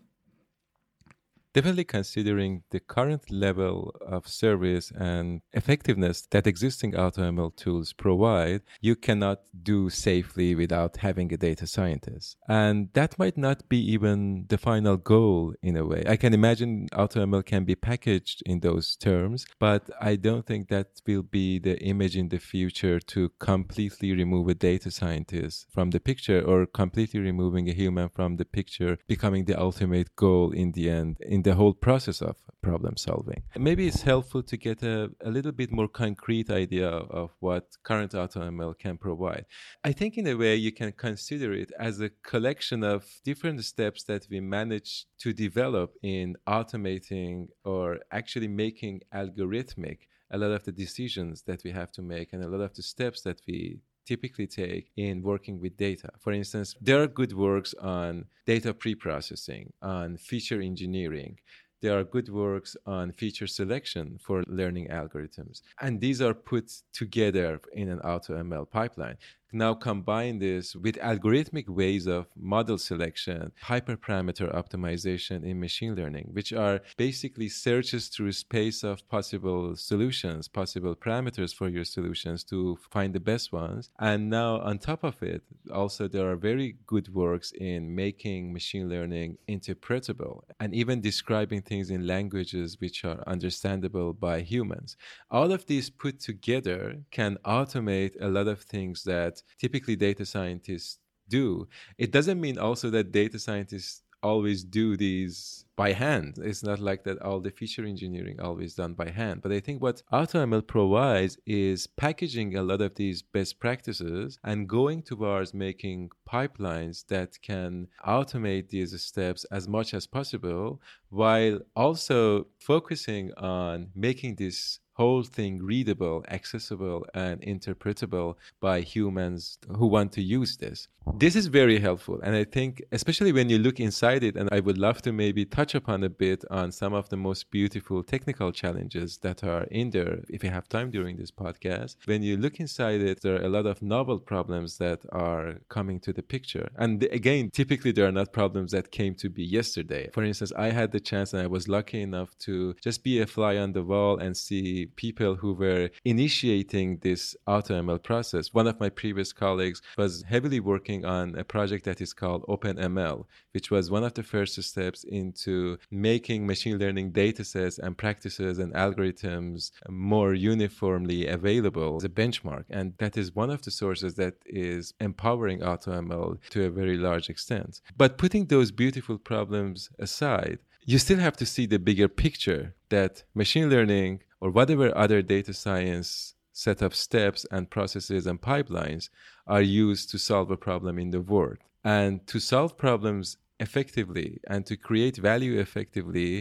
Definitely 1.54 1.84
considering 1.84 2.64
the 2.72 2.80
current 2.80 3.30
level 3.30 3.96
of 4.02 4.28
service 4.28 4.92
and 4.92 5.42
effectiveness 5.54 6.28
that 6.32 6.48
existing 6.48 6.94
AutoML 6.94 7.56
tools 7.56 7.94
provide, 7.94 8.62
you 8.82 8.96
cannot 8.96 9.42
do 9.62 9.90
safely 9.90 10.56
without 10.56 10.98
having 10.98 11.32
a 11.34 11.38
data 11.38 11.68
scientist. 11.68 12.38
And 12.48 12.90
that 12.94 13.18
might 13.20 13.38
not 13.38 13.70
be 13.70 13.80
even 13.92 14.46
the 14.50 14.58
final 14.58 14.98
goal 14.98 15.54
in 15.62 15.78
a 15.78 15.86
way. 15.86 16.04
I 16.08 16.18
can 16.18 16.34
imagine 16.34 16.88
AutoML 16.94 17.46
can 17.46 17.66
be 17.66 17.76
packaged 17.76 18.42
in 18.46 18.60
those 18.62 18.96
terms, 18.96 19.46
but 19.60 19.90
I 20.02 20.16
don't 20.16 20.46
think 20.46 20.70
that 20.70 20.88
will 21.06 21.24
be 21.24 21.60
the 21.60 21.80
image 21.80 22.18
in 22.18 22.30
the 22.30 22.40
future 22.40 23.00
to 23.00 23.30
completely 23.40 24.14
remove 24.14 24.48
a 24.48 24.56
data 24.56 24.90
scientist 24.90 25.68
from 25.72 25.92
the 25.92 26.00
picture 26.00 26.42
or 26.42 26.66
completely 26.66 27.20
removing 27.20 27.70
a 27.70 27.74
human 27.74 28.10
from 28.10 28.38
the 28.38 28.46
picture 28.46 28.98
becoming 29.08 29.46
the 29.46 29.60
ultimate 29.60 30.16
goal 30.16 30.52
in 30.52 30.72
the 30.72 30.90
end 30.90 31.18
in 31.22 31.43
the 31.44 31.56
whole 31.56 31.74
process 31.74 32.22
of 32.22 32.36
problem 32.62 32.96
solving. 32.98 33.44
Maybe 33.58 33.88
it's 33.88 34.02
helpful 34.02 34.44
to 34.44 34.58
get 34.58 34.82
a, 34.84 35.12
a 35.22 35.30
little 35.30 35.52
bit 35.52 35.72
more 35.72 35.88
concrete 35.88 36.50
idea 36.50 36.90
of 36.90 37.32
what 37.40 37.66
current 37.84 38.14
AutoML 38.14 38.78
can 38.80 38.98
provide. 38.98 39.46
I 39.84 39.92
think, 39.92 40.18
in 40.18 40.28
a 40.28 40.36
way, 40.36 40.56
you 40.56 40.72
can 40.72 40.92
consider 40.94 41.54
it 41.54 41.72
as 41.80 42.00
a 42.00 42.10
collection 42.24 42.84
of 42.84 43.06
different 43.24 43.64
steps 43.66 44.04
that 44.04 44.28
we 44.30 44.40
manage 44.40 45.06
to 45.20 45.34
develop 45.34 45.94
in 46.02 46.36
automating 46.48 47.48
or 47.64 48.00
actually 48.12 48.48
making 48.48 49.02
algorithmic 49.14 50.00
a 50.32 50.38
lot 50.38 50.52
of 50.52 50.64
the 50.64 50.72
decisions 50.72 51.44
that 51.44 51.64
we 51.64 51.72
have 51.72 51.92
to 51.92 52.02
make 52.02 52.34
and 52.34 52.44
a 52.44 52.48
lot 52.48 52.62
of 52.62 52.74
the 52.74 52.82
steps 52.82 53.22
that 53.22 53.40
we 53.48 53.80
typically 54.06 54.48
take 54.48 54.92
in 54.98 55.22
working 55.22 55.60
with 55.60 55.78
data. 55.78 56.10
For 56.20 56.32
instance, 56.32 56.76
there 56.82 57.02
are 57.02 57.08
good 57.08 57.34
works 57.34 57.74
on 57.76 58.26
data 58.46 58.74
pre-processing, 58.74 59.72
on 59.82 60.18
feature 60.18 60.62
engineering. 60.62 61.40
There 61.82 61.98
are 62.00 62.04
good 62.06 62.30
works 62.30 62.78
on 62.86 63.12
feature 63.12 63.48
selection 63.48 64.18
for 64.22 64.44
learning 64.48 64.88
algorithms. 64.88 65.62
And 65.82 66.00
these 66.00 66.22
are 66.22 66.34
put 66.34 66.72
together 66.94 67.60
in 67.74 67.90
an 67.90 68.00
AutoML 68.00 68.70
pipeline 68.70 69.18
now 69.54 69.74
combine 69.74 70.40
this 70.40 70.76
with 70.76 70.96
algorithmic 70.96 71.68
ways 71.70 72.08
of 72.08 72.28
model 72.36 72.78
selection, 72.78 73.52
hyperparameter 73.64 74.54
optimization 74.54 75.44
in 75.44 75.60
machine 75.60 75.96
learning, 75.96 76.30
which 76.32 76.52
are 76.52 76.82
basically 76.98 77.50
searches 77.50 78.08
through 78.08 78.32
space 78.32 78.84
of 78.84 79.08
possible 79.10 79.76
solutions, 79.76 80.48
possible 80.48 80.96
parameters 80.96 81.54
for 81.54 81.70
your 81.70 81.84
solutions 81.84 82.44
to 82.44 82.78
find 82.90 83.14
the 83.14 83.20
best 83.20 83.52
ones. 83.52 83.90
And 84.00 84.30
now 84.30 84.60
on 84.62 84.80
top 84.80 85.04
of 85.04 85.22
it, 85.22 85.44
also 85.72 86.08
there 86.08 86.30
are 86.32 86.36
very 86.36 86.78
good 86.88 87.14
works 87.14 87.52
in 87.52 87.94
making 87.94 88.52
machine 88.52 88.90
learning 88.90 89.38
interpretable 89.48 90.42
and 90.60 90.74
even 90.74 91.02
describing 91.02 91.62
things 91.62 91.90
in 91.90 92.08
languages 92.08 92.78
which 92.80 93.06
are 93.06 93.24
understandable 93.28 94.14
by 94.14 94.42
humans. 94.42 94.98
All 95.30 95.52
of 95.52 95.66
these 95.68 95.90
put 95.90 96.20
together 96.20 96.98
can 97.12 97.38
automate 97.46 98.16
a 98.20 98.28
lot 98.28 98.48
of 98.48 98.62
things 98.62 99.04
that 99.04 99.43
typically 99.60 99.96
data 99.96 100.26
scientists 100.26 101.00
do. 101.28 101.68
It 101.98 102.12
doesn't 102.12 102.40
mean 102.40 102.58
also 102.58 102.90
that 102.92 103.12
data 103.12 103.40
scientists 103.40 104.04
always 104.22 104.64
do 104.64 104.98
these 104.98 105.63
by 105.76 105.94
hand. 105.94 106.38
It's 106.42 106.64
not 106.64 106.80
like 106.80 107.04
that 107.04 107.22
all 107.22 107.40
the 107.40 107.52
feature 107.52 107.86
engineering 107.86 108.40
always 108.40 108.76
done 108.76 108.94
by 108.94 109.10
hand. 109.10 109.42
But 109.42 109.52
I 109.52 109.60
think 109.60 109.82
what 109.82 110.04
AutoML 110.12 110.68
provides 110.68 111.38
is 111.46 111.88
packaging 111.88 112.56
a 112.56 112.64
lot 112.64 112.82
of 112.82 112.96
these 112.96 113.22
best 113.22 113.60
practices 113.60 114.38
and 114.44 114.70
going 114.70 115.02
towards 115.02 115.54
making 115.54 116.12
pipelines 116.32 117.06
that 117.08 117.42
can 117.42 117.88
automate 118.06 118.70
these 118.70 119.00
steps 119.02 119.46
as 119.46 119.68
much 119.68 119.94
as 119.94 120.08
possible 120.08 120.82
while 121.10 121.60
also 121.76 122.48
focusing 122.60 123.32
on 123.34 123.90
making 123.96 124.36
this 124.36 124.80
whole 124.94 125.24
thing 125.24 125.62
readable, 125.62 126.24
accessible, 126.30 127.06
and 127.14 127.42
interpretable 127.42 128.36
by 128.60 128.80
humans 128.82 129.58
who 129.78 129.88
want 129.88 130.12
to 130.12 130.22
use 130.22 130.58
this. 130.58 130.88
This 131.16 131.36
is 131.36 131.48
very 131.48 131.80
helpful. 131.80 132.20
And 132.24 132.36
I 132.36 132.44
think, 132.44 132.84
especially 132.92 133.32
when 133.32 133.50
you 133.50 133.58
look 133.58 133.80
inside 133.80 134.24
it, 134.24 134.36
and 134.36 134.48
I 134.52 134.60
would 134.60 134.78
love 134.78 135.02
to 135.02 135.12
maybe 135.12 135.46
touch 135.46 135.63
upon 135.72 136.04
a 136.04 136.10
bit 136.10 136.44
on 136.52 136.72
some 136.72 136.94
of 136.94 137.08
the 137.08 137.16
most 137.16 137.50
beautiful 137.50 138.04
technical 138.04 138.52
challenges 138.52 139.20
that 139.20 139.44
are 139.44 139.64
in 139.72 139.92
there, 139.92 140.20
if 140.28 140.44
you 140.44 140.50
have 140.50 140.68
time 140.68 140.92
during 140.92 141.16
this 141.16 141.32
podcast. 141.32 141.96
When 142.06 142.22
you 142.22 142.36
look 142.36 142.60
inside 142.60 143.02
it, 143.02 143.22
there 143.22 143.36
are 143.36 143.46
a 143.46 143.56
lot 143.58 143.66
of 143.66 143.82
novel 143.82 144.20
problems 144.20 144.78
that 144.80 145.00
are 145.14 145.62
coming 145.70 146.02
to 146.02 146.12
the 146.12 146.22
picture. 146.22 146.68
And 146.76 147.02
again, 147.20 147.50
typically, 147.50 147.94
there 147.94 148.08
are 148.08 148.18
not 148.20 148.34
problems 148.34 148.72
that 148.72 148.92
came 148.92 149.16
to 149.16 149.30
be 149.30 149.44
yesterday. 149.44 150.10
For 150.14 150.24
instance, 150.24 150.52
I 150.58 150.70
had 150.80 150.92
the 150.92 151.00
chance 151.00 151.32
and 151.34 151.42
I 151.42 151.48
was 151.48 151.70
lucky 151.78 152.02
enough 152.02 152.38
to 152.40 152.76
just 152.88 153.04
be 153.04 153.22
a 153.22 153.28
fly 153.36 153.56
on 153.58 153.72
the 153.72 153.84
wall 153.84 154.18
and 154.18 154.36
see 154.36 154.88
people 154.96 155.36
who 155.36 155.54
were 155.54 155.90
initiating 156.04 156.98
this 157.08 157.36
AutoML 157.48 158.04
process. 158.04 158.54
One 158.54 158.68
of 158.68 158.80
my 158.80 158.90
previous 158.90 159.32
colleagues 159.32 159.82
was 159.98 160.24
heavily 160.28 160.60
working 160.60 161.06
on 161.06 161.26
a 161.38 161.46
project 161.56 161.86
that 161.86 162.02
is 162.02 162.14
called 162.14 162.44
OpenML, 162.48 163.26
which 163.54 163.72
was 163.72 163.90
one 163.90 164.04
of 164.04 164.14
the 164.16 164.24
first 164.24 164.62
steps 164.62 165.04
into 165.04 165.53
making 165.92 166.46
machine 166.46 166.78
learning 166.78 167.12
datasets 167.12 167.78
and 167.80 167.98
practices 167.98 168.60
and 168.60 168.74
algorithms 168.74 169.72
more 169.90 170.34
uniformly 170.34 171.28
available 171.28 171.96
as 171.98 172.04
a 172.04 172.10
benchmark. 172.10 172.66
And 172.70 172.94
that 172.98 173.18
is 173.18 173.36
one 173.36 173.52
of 173.56 173.62
the 173.64 173.72
sources 173.72 174.16
that 174.16 174.36
is 174.46 174.94
empowering 175.00 175.60
AutoML 175.60 176.28
to 176.52 176.66
a 176.66 176.70
very 176.70 176.98
large 176.98 177.30
extent. 177.30 177.82
But 177.98 178.18
putting 178.18 178.46
those 178.46 178.72
beautiful 178.72 179.18
problems 179.18 179.90
aside, 180.00 180.60
you 180.86 180.98
still 180.98 181.20
have 181.20 181.38
to 181.38 181.46
see 181.46 181.66
the 181.66 181.80
bigger 181.80 182.08
picture 182.08 182.76
that 182.90 183.24
machine 183.34 183.70
learning 183.70 184.22
or 184.42 184.50
whatever 184.52 184.96
other 184.98 185.22
data 185.22 185.54
science 185.54 186.36
set 186.52 186.82
of 186.82 186.96
steps 186.96 187.46
and 187.52 187.70
processes 187.70 188.28
and 188.28 188.40
pipelines 188.42 189.10
are 189.48 189.62
used 189.62 190.10
to 190.12 190.18
solve 190.20 190.52
a 190.52 190.58
problem 190.58 191.00
in 191.00 191.12
the 191.12 191.22
world. 191.22 191.58
And 191.84 192.26
to 192.28 192.40
solve 192.40 192.78
problems 192.78 193.38
effectively 193.66 194.30
and 194.52 194.62
to 194.70 194.76
create 194.88 195.18
value 195.32 195.56
effectively, 195.66 196.32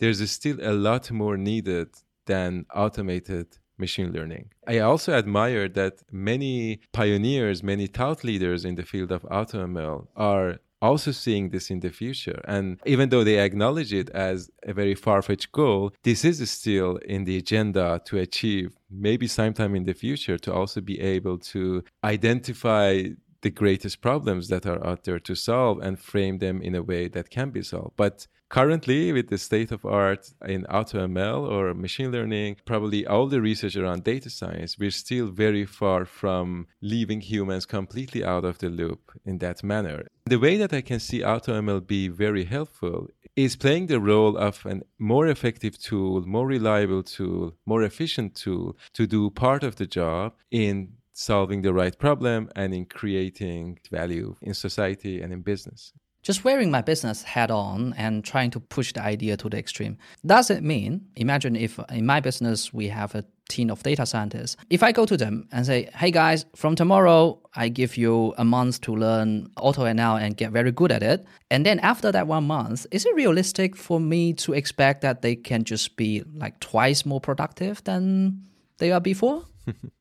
there's 0.00 0.22
still 0.38 0.58
a 0.72 0.74
lot 0.88 1.04
more 1.22 1.36
needed 1.36 1.88
than 2.26 2.50
automated 2.82 3.46
machine 3.84 4.10
learning. 4.16 4.46
I 4.74 4.78
also 4.90 5.10
admire 5.22 5.66
that 5.80 5.94
many 6.30 6.80
pioneers, 6.92 7.58
many 7.62 7.86
thought 7.86 8.20
leaders 8.30 8.60
in 8.68 8.74
the 8.76 8.88
field 8.92 9.10
of 9.16 9.22
AutoML 9.38 10.06
are 10.16 10.58
also 10.82 11.10
seeing 11.24 11.50
this 11.50 11.70
in 11.70 11.80
the 11.80 11.90
future. 11.90 12.40
And 12.56 12.78
even 12.86 13.08
though 13.10 13.24
they 13.24 13.38
acknowledge 13.38 13.92
it 13.92 14.08
as 14.10 14.50
a 14.70 14.72
very 14.72 14.94
far 14.94 15.20
fetched 15.22 15.52
goal, 15.52 15.92
this 16.02 16.24
is 16.24 16.38
still 16.50 16.96
in 17.14 17.24
the 17.24 17.36
agenda 17.36 18.00
to 18.06 18.18
achieve 18.18 18.68
maybe 18.90 19.26
sometime 19.26 19.74
in 19.74 19.84
the 19.84 19.94
future 19.94 20.38
to 20.38 20.52
also 20.52 20.80
be 20.80 21.00
able 21.00 21.38
to 21.38 21.84
identify 22.04 23.04
the 23.42 23.50
greatest 23.50 24.00
problems 24.00 24.48
that 24.48 24.66
are 24.66 24.84
out 24.86 25.04
there 25.04 25.18
to 25.20 25.34
solve 25.34 25.80
and 25.80 25.98
frame 25.98 26.38
them 26.38 26.60
in 26.62 26.74
a 26.74 26.82
way 26.82 27.08
that 27.08 27.30
can 27.30 27.50
be 27.50 27.62
solved. 27.62 27.96
But 27.96 28.26
currently, 28.48 29.12
with 29.12 29.28
the 29.28 29.38
state 29.38 29.72
of 29.72 29.84
art 29.84 30.32
in 30.46 30.64
AutoML 30.64 31.48
or 31.50 31.74
machine 31.74 32.10
learning, 32.12 32.56
probably 32.64 33.06
all 33.06 33.26
the 33.28 33.40
research 33.40 33.76
around 33.76 34.04
data 34.04 34.30
science, 34.30 34.78
we're 34.78 34.90
still 34.90 35.28
very 35.28 35.64
far 35.64 36.04
from 36.04 36.66
leaving 36.82 37.20
humans 37.20 37.66
completely 37.66 38.24
out 38.24 38.44
of 38.44 38.58
the 38.58 38.68
loop 38.68 39.12
in 39.24 39.38
that 39.38 39.62
manner. 39.62 40.06
The 40.26 40.38
way 40.38 40.56
that 40.58 40.72
I 40.72 40.82
can 40.82 41.00
see 41.00 41.20
AutoML 41.20 41.86
be 41.86 42.08
very 42.08 42.44
helpful 42.44 43.08
is 43.36 43.56
playing 43.56 43.86
the 43.86 44.00
role 44.00 44.36
of 44.36 44.66
a 44.66 44.80
more 44.98 45.26
effective 45.28 45.78
tool, 45.78 46.22
more 46.22 46.46
reliable 46.46 47.02
tool, 47.02 47.54
more 47.64 47.82
efficient 47.82 48.34
tool 48.34 48.76
to 48.94 49.06
do 49.06 49.30
part 49.30 49.62
of 49.64 49.76
the 49.76 49.86
job 49.86 50.34
in 50.50 50.92
solving 51.20 51.60
the 51.60 51.72
right 51.72 51.98
problem 51.98 52.48
and 52.56 52.72
in 52.72 52.86
creating 52.86 53.78
value 53.90 54.34
in 54.40 54.54
society 54.54 55.20
and 55.20 55.32
in 55.32 55.42
business. 55.42 55.92
Just 56.22 56.44
wearing 56.44 56.70
my 56.70 56.82
business 56.82 57.22
hat 57.22 57.50
on 57.50 57.94
and 57.96 58.24
trying 58.24 58.50
to 58.50 58.60
push 58.60 58.92
the 58.92 59.02
idea 59.02 59.36
to 59.36 59.48
the 59.48 59.58
extreme. 59.58 59.96
Does 60.24 60.50
it 60.50 60.62
mean, 60.62 61.06
imagine 61.16 61.56
if 61.56 61.78
in 61.90 62.06
my 62.06 62.20
business 62.20 62.72
we 62.72 62.88
have 62.88 63.14
a 63.14 63.24
team 63.48 63.70
of 63.70 63.82
data 63.82 64.06
scientists, 64.06 64.56
if 64.70 64.82
I 64.82 64.92
go 64.92 65.04
to 65.06 65.16
them 65.16 65.48
and 65.52 65.66
say, 65.66 65.88
hey 65.94 66.10
guys, 66.10 66.46
from 66.56 66.74
tomorrow, 66.74 67.38
I 67.54 67.68
give 67.68 67.96
you 67.96 68.34
a 68.38 68.44
month 68.44 68.80
to 68.82 68.94
learn 68.94 69.48
AutoML 69.58 70.20
and 70.22 70.36
get 70.36 70.52
very 70.52 70.72
good 70.72 70.92
at 70.92 71.02
it. 71.02 71.26
And 71.50 71.66
then 71.66 71.80
after 71.80 72.12
that 72.12 72.26
one 72.26 72.44
month, 72.44 72.86
is 72.90 73.04
it 73.04 73.14
realistic 73.14 73.76
for 73.76 74.00
me 74.00 74.32
to 74.34 74.52
expect 74.54 75.02
that 75.02 75.20
they 75.20 75.36
can 75.36 75.64
just 75.64 75.96
be 75.96 76.22
like 76.34 76.60
twice 76.60 77.04
more 77.04 77.20
productive 77.20 77.84
than 77.84 78.44
they 78.78 78.90
are 78.90 79.00
before? 79.00 79.44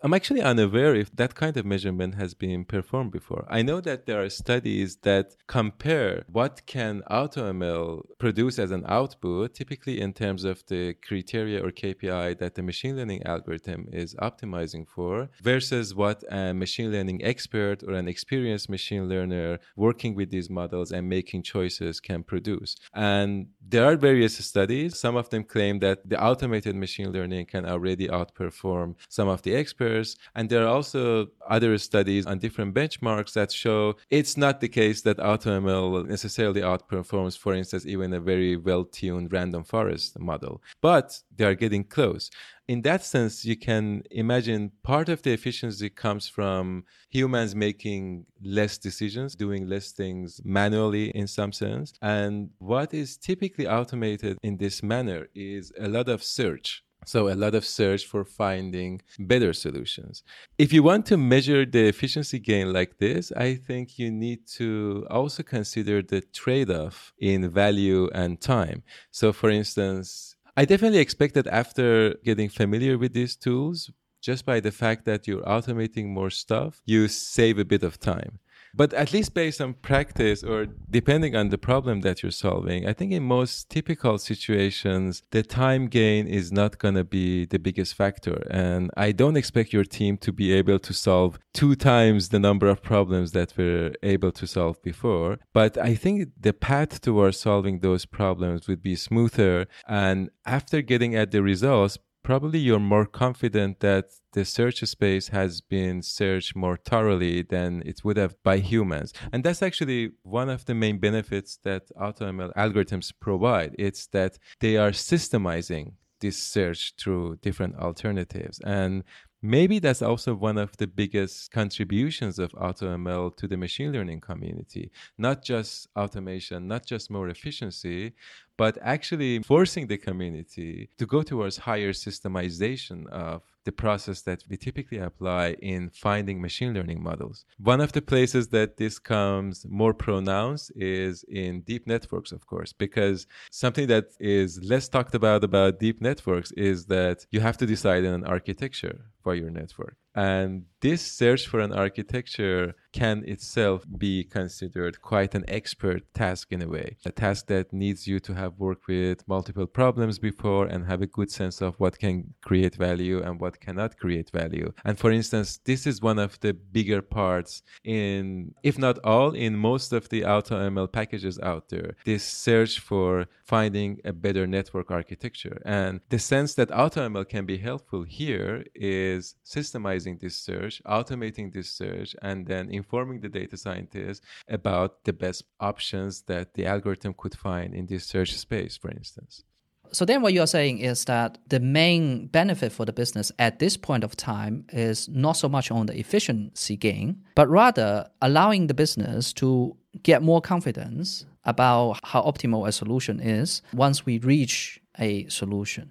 I'm 0.00 0.14
actually 0.14 0.42
unaware 0.42 0.94
if 0.94 1.10
that 1.16 1.34
kind 1.34 1.56
of 1.56 1.66
measurement 1.66 2.14
has 2.14 2.32
been 2.32 2.64
performed 2.64 3.10
before. 3.10 3.44
I 3.50 3.62
know 3.62 3.80
that 3.80 4.06
there 4.06 4.22
are 4.22 4.28
studies 4.30 4.98
that 5.02 5.34
compare 5.48 6.24
what 6.30 6.64
can 6.66 7.02
AutoML 7.10 8.02
produce 8.16 8.60
as 8.60 8.70
an 8.70 8.84
output, 8.86 9.54
typically 9.54 10.00
in 10.00 10.12
terms 10.12 10.44
of 10.44 10.64
the 10.66 10.94
criteria 10.94 11.60
or 11.64 11.72
KPI 11.72 12.38
that 12.38 12.54
the 12.54 12.62
machine 12.62 12.96
learning 12.96 13.24
algorithm 13.24 13.88
is 13.92 14.14
optimizing 14.16 14.86
for, 14.86 15.30
versus 15.42 15.96
what 15.96 16.22
a 16.30 16.54
machine 16.54 16.92
learning 16.92 17.24
expert 17.24 17.82
or 17.82 17.94
an 17.94 18.06
experienced 18.06 18.70
machine 18.70 19.08
learner 19.08 19.58
working 19.74 20.14
with 20.14 20.30
these 20.30 20.48
models 20.48 20.92
and 20.92 21.08
making 21.08 21.42
choices 21.42 21.98
can 21.98 22.22
produce. 22.22 22.76
And 22.94 23.48
there 23.60 23.84
are 23.84 23.96
various 23.96 24.36
studies. 24.38 24.96
Some 24.96 25.16
of 25.16 25.28
them 25.30 25.42
claim 25.42 25.80
that 25.80 26.08
the 26.08 26.22
automated 26.22 26.76
machine 26.76 27.10
learning 27.10 27.46
can 27.46 27.66
already 27.66 28.06
outperform 28.06 28.94
some 29.08 29.26
of 29.26 29.42
the 29.42 29.56
experts 29.56 29.87
and 30.34 30.48
there 30.48 30.64
are 30.64 30.68
also 30.68 31.28
other 31.48 31.76
studies 31.78 32.26
on 32.26 32.38
different 32.38 32.74
benchmarks 32.74 33.32
that 33.32 33.52
show 33.52 33.94
it's 34.10 34.36
not 34.36 34.60
the 34.60 34.68
case 34.68 35.02
that 35.02 35.18
AutoML 35.18 36.06
necessarily 36.06 36.60
outperforms, 36.60 37.36
for 37.38 37.54
instance, 37.54 37.86
even 37.86 38.12
a 38.12 38.20
very 38.20 38.56
well 38.56 38.84
tuned 38.84 39.32
random 39.32 39.64
forest 39.64 40.18
model. 40.18 40.62
But 40.80 41.20
they 41.36 41.44
are 41.44 41.54
getting 41.54 41.84
close. 41.84 42.30
In 42.68 42.82
that 42.82 43.02
sense, 43.02 43.46
you 43.46 43.56
can 43.56 44.02
imagine 44.10 44.72
part 44.82 45.08
of 45.08 45.22
the 45.22 45.32
efficiency 45.32 45.88
comes 45.88 46.28
from 46.28 46.84
humans 47.08 47.54
making 47.54 48.26
less 48.42 48.76
decisions, 48.76 49.34
doing 49.34 49.66
less 49.66 49.92
things 49.92 50.40
manually 50.44 51.08
in 51.10 51.26
some 51.26 51.52
sense. 51.52 51.94
And 52.02 52.50
what 52.58 52.92
is 52.92 53.16
typically 53.16 53.66
automated 53.66 54.36
in 54.42 54.58
this 54.58 54.82
manner 54.82 55.28
is 55.34 55.72
a 55.80 55.88
lot 55.88 56.10
of 56.10 56.22
search 56.22 56.84
so, 57.04 57.28
a 57.28 57.34
lot 57.34 57.54
of 57.54 57.64
search 57.64 58.06
for 58.06 58.24
finding 58.24 59.00
better 59.18 59.52
solutions. 59.52 60.22
If 60.58 60.72
you 60.72 60.82
want 60.82 61.06
to 61.06 61.16
measure 61.16 61.64
the 61.64 61.86
efficiency 61.86 62.38
gain 62.38 62.72
like 62.72 62.98
this, 62.98 63.32
I 63.32 63.54
think 63.54 63.98
you 63.98 64.10
need 64.10 64.46
to 64.58 65.06
also 65.10 65.42
consider 65.42 66.02
the 66.02 66.20
trade 66.20 66.70
off 66.70 67.12
in 67.18 67.50
value 67.50 68.10
and 68.12 68.40
time. 68.40 68.82
So, 69.10 69.32
for 69.32 69.48
instance, 69.48 70.36
I 70.56 70.64
definitely 70.64 70.98
expect 70.98 71.34
that 71.34 71.46
after 71.46 72.14
getting 72.24 72.48
familiar 72.48 72.98
with 72.98 73.14
these 73.14 73.36
tools, 73.36 73.90
just 74.20 74.44
by 74.44 74.60
the 74.60 74.72
fact 74.72 75.04
that 75.04 75.26
you're 75.26 75.42
automating 75.42 76.06
more 76.08 76.30
stuff, 76.30 76.82
you 76.84 77.08
save 77.08 77.58
a 77.58 77.64
bit 77.64 77.82
of 77.82 78.00
time. 78.00 78.40
But 78.74 78.92
at 78.92 79.12
least 79.12 79.34
based 79.34 79.60
on 79.60 79.74
practice 79.74 80.42
or 80.42 80.66
depending 80.90 81.34
on 81.34 81.48
the 81.48 81.58
problem 81.58 82.00
that 82.02 82.22
you're 82.22 82.32
solving, 82.32 82.86
I 82.86 82.92
think 82.92 83.12
in 83.12 83.22
most 83.22 83.68
typical 83.70 84.18
situations, 84.18 85.22
the 85.30 85.42
time 85.42 85.86
gain 85.86 86.26
is 86.26 86.52
not 86.52 86.78
going 86.78 86.94
to 86.94 87.04
be 87.04 87.46
the 87.46 87.58
biggest 87.58 87.94
factor. 87.94 88.46
And 88.50 88.90
I 88.96 89.12
don't 89.12 89.36
expect 89.36 89.72
your 89.72 89.84
team 89.84 90.16
to 90.18 90.32
be 90.32 90.52
able 90.52 90.78
to 90.78 90.92
solve 90.92 91.38
two 91.54 91.74
times 91.74 92.28
the 92.28 92.38
number 92.38 92.68
of 92.68 92.82
problems 92.82 93.32
that 93.32 93.54
we're 93.56 93.92
able 94.02 94.32
to 94.32 94.46
solve 94.46 94.82
before. 94.82 95.38
But 95.52 95.76
I 95.78 95.94
think 95.94 96.28
the 96.38 96.52
path 96.52 97.00
towards 97.00 97.38
solving 97.38 97.80
those 97.80 98.04
problems 98.04 98.68
would 98.68 98.82
be 98.82 98.96
smoother. 98.96 99.66
And 99.88 100.30
after 100.46 100.82
getting 100.82 101.14
at 101.14 101.30
the 101.30 101.42
results, 101.42 101.98
probably 102.28 102.58
you're 102.58 102.78
more 102.78 103.06
confident 103.06 103.80
that 103.80 104.04
the 104.34 104.44
search 104.44 104.80
space 104.80 105.28
has 105.28 105.62
been 105.62 106.02
searched 106.02 106.54
more 106.54 106.76
thoroughly 106.76 107.40
than 107.40 107.82
it 107.86 108.04
would 108.04 108.18
have 108.18 108.34
by 108.42 108.58
humans. 108.58 109.14
And 109.32 109.42
that's 109.42 109.62
actually 109.62 110.10
one 110.24 110.50
of 110.50 110.66
the 110.66 110.74
main 110.74 110.98
benefits 110.98 111.58
that 111.64 111.84
AutoML 111.96 112.52
algorithms 112.52 113.14
provide. 113.18 113.74
It's 113.78 114.08
that 114.08 114.38
they 114.60 114.76
are 114.76 114.90
systemizing 114.90 115.92
this 116.20 116.36
search 116.36 116.92
through 116.98 117.36
different 117.36 117.76
alternatives. 117.76 118.60
And 118.62 119.04
maybe 119.42 119.78
that's 119.78 120.02
also 120.02 120.34
one 120.34 120.58
of 120.58 120.76
the 120.78 120.86
biggest 120.86 121.50
contributions 121.50 122.38
of 122.38 122.52
AutoML 122.52 123.36
to 123.36 123.46
the 123.46 123.56
machine 123.56 123.92
learning 123.92 124.20
community. 124.20 124.90
Not 125.16 125.42
just 125.42 125.88
automation, 125.96 126.68
not 126.68 126.86
just 126.86 127.10
more 127.10 127.28
efficiency, 127.28 128.14
but 128.56 128.76
actually 128.82 129.42
forcing 129.42 129.86
the 129.86 129.98
community 129.98 130.90
to 130.98 131.06
go 131.06 131.22
towards 131.22 131.58
higher 131.58 131.92
systemization 131.92 133.06
of 133.08 133.42
the 133.68 133.82
process 133.86 134.18
that 134.28 134.40
we 134.48 134.56
typically 134.56 135.00
apply 135.10 135.46
in 135.74 135.80
finding 136.06 136.36
machine 136.48 136.72
learning 136.76 137.00
models. 137.10 137.36
One 137.74 137.80
of 137.86 137.90
the 137.96 138.04
places 138.12 138.44
that 138.56 138.70
this 138.82 138.96
comes 138.98 139.54
more 139.80 139.94
pronounced 140.06 140.66
is 140.74 141.14
in 141.44 141.52
deep 141.70 141.84
networks, 141.94 142.30
of 142.32 142.42
course, 142.52 142.72
because 142.84 143.18
something 143.64 143.86
that 143.94 144.06
is 144.38 144.50
less 144.72 144.86
talked 144.88 145.14
about 145.20 145.40
about 145.50 145.80
deep 145.86 145.98
networks 146.10 146.50
is 146.70 146.78
that 146.96 147.18
you 147.34 147.40
have 147.48 147.58
to 147.58 147.66
decide 147.74 148.02
on 148.06 148.14
an 148.20 148.26
architecture 148.36 148.96
for 149.22 149.34
your 149.40 149.50
network. 149.60 149.96
And 150.18 150.64
this 150.80 151.00
search 151.00 151.46
for 151.46 151.60
an 151.60 151.72
architecture 151.72 152.74
can 152.92 153.22
itself 153.24 153.84
be 153.98 154.24
considered 154.24 155.00
quite 155.00 155.32
an 155.36 155.44
expert 155.46 156.02
task 156.12 156.48
in 156.50 156.60
a 156.60 156.66
way, 156.68 156.96
a 157.04 157.12
task 157.12 157.46
that 157.46 157.72
needs 157.72 158.08
you 158.08 158.18
to 158.20 158.34
have 158.34 158.58
worked 158.58 158.88
with 158.88 159.26
multiple 159.28 159.66
problems 159.66 160.18
before 160.18 160.66
and 160.66 160.86
have 160.86 161.02
a 161.02 161.06
good 161.06 161.30
sense 161.30 161.60
of 161.60 161.78
what 161.78 162.00
can 162.00 162.34
create 162.42 162.74
value 162.74 163.22
and 163.22 163.40
what 163.40 163.60
cannot 163.60 163.96
create 163.96 164.30
value. 164.30 164.72
And 164.84 164.98
for 164.98 165.12
instance, 165.12 165.60
this 165.64 165.86
is 165.86 166.02
one 166.02 166.18
of 166.18 166.40
the 166.40 166.52
bigger 166.52 167.00
parts 167.00 167.62
in, 167.84 168.54
if 168.64 168.76
not 168.76 168.98
all, 169.04 169.36
in 169.36 169.56
most 169.56 169.92
of 169.92 170.08
the 170.08 170.22
AutoML 170.22 170.90
packages 170.90 171.38
out 171.38 171.68
there. 171.68 171.94
This 172.04 172.24
search 172.24 172.80
for 172.80 173.26
finding 173.48 173.98
a 174.04 174.12
better 174.12 174.46
network 174.46 174.90
architecture. 174.90 175.60
And 175.64 176.00
the 176.10 176.18
sense 176.18 176.54
that 176.54 176.68
AutoML 176.68 177.26
can 177.28 177.46
be 177.46 177.56
helpful 177.56 178.02
here 178.02 178.64
is 178.74 179.36
systemizing 179.44 180.20
this 180.20 180.36
search, 180.36 180.82
automating 180.84 181.54
this 181.54 181.70
search, 181.70 182.14
and 182.20 182.46
then 182.46 182.70
informing 182.70 183.20
the 183.20 183.30
data 183.30 183.56
scientists 183.56 184.20
about 184.48 185.04
the 185.04 185.14
best 185.14 185.44
options 185.60 186.22
that 186.22 186.52
the 186.54 186.66
algorithm 186.66 187.14
could 187.16 187.34
find 187.34 187.74
in 187.74 187.86
this 187.86 188.04
search 188.04 188.34
space, 188.34 188.76
for 188.76 188.90
instance. 188.90 189.44
So 189.90 190.04
then 190.04 190.20
what 190.20 190.34
you're 190.34 190.46
saying 190.46 190.80
is 190.80 191.06
that 191.06 191.38
the 191.48 191.60
main 191.60 192.26
benefit 192.26 192.72
for 192.72 192.84
the 192.84 192.92
business 192.92 193.32
at 193.38 193.58
this 193.58 193.78
point 193.78 194.04
of 194.04 194.14
time 194.14 194.66
is 194.70 195.08
not 195.08 195.38
so 195.38 195.48
much 195.48 195.70
on 195.70 195.86
the 195.86 195.98
efficiency 195.98 196.76
gain, 196.76 197.24
but 197.34 197.48
rather 197.48 198.10
allowing 198.20 198.66
the 198.66 198.74
business 198.74 199.32
to 199.34 199.74
get 200.02 200.22
more 200.22 200.42
confidence 200.42 201.24
about 201.48 201.98
how 202.04 202.20
optimal 202.30 202.68
a 202.68 202.72
solution 202.72 203.16
is 203.20 203.62
once 203.72 204.04
we 204.04 204.18
reach 204.18 204.80
a 204.98 205.26
solution. 205.28 205.90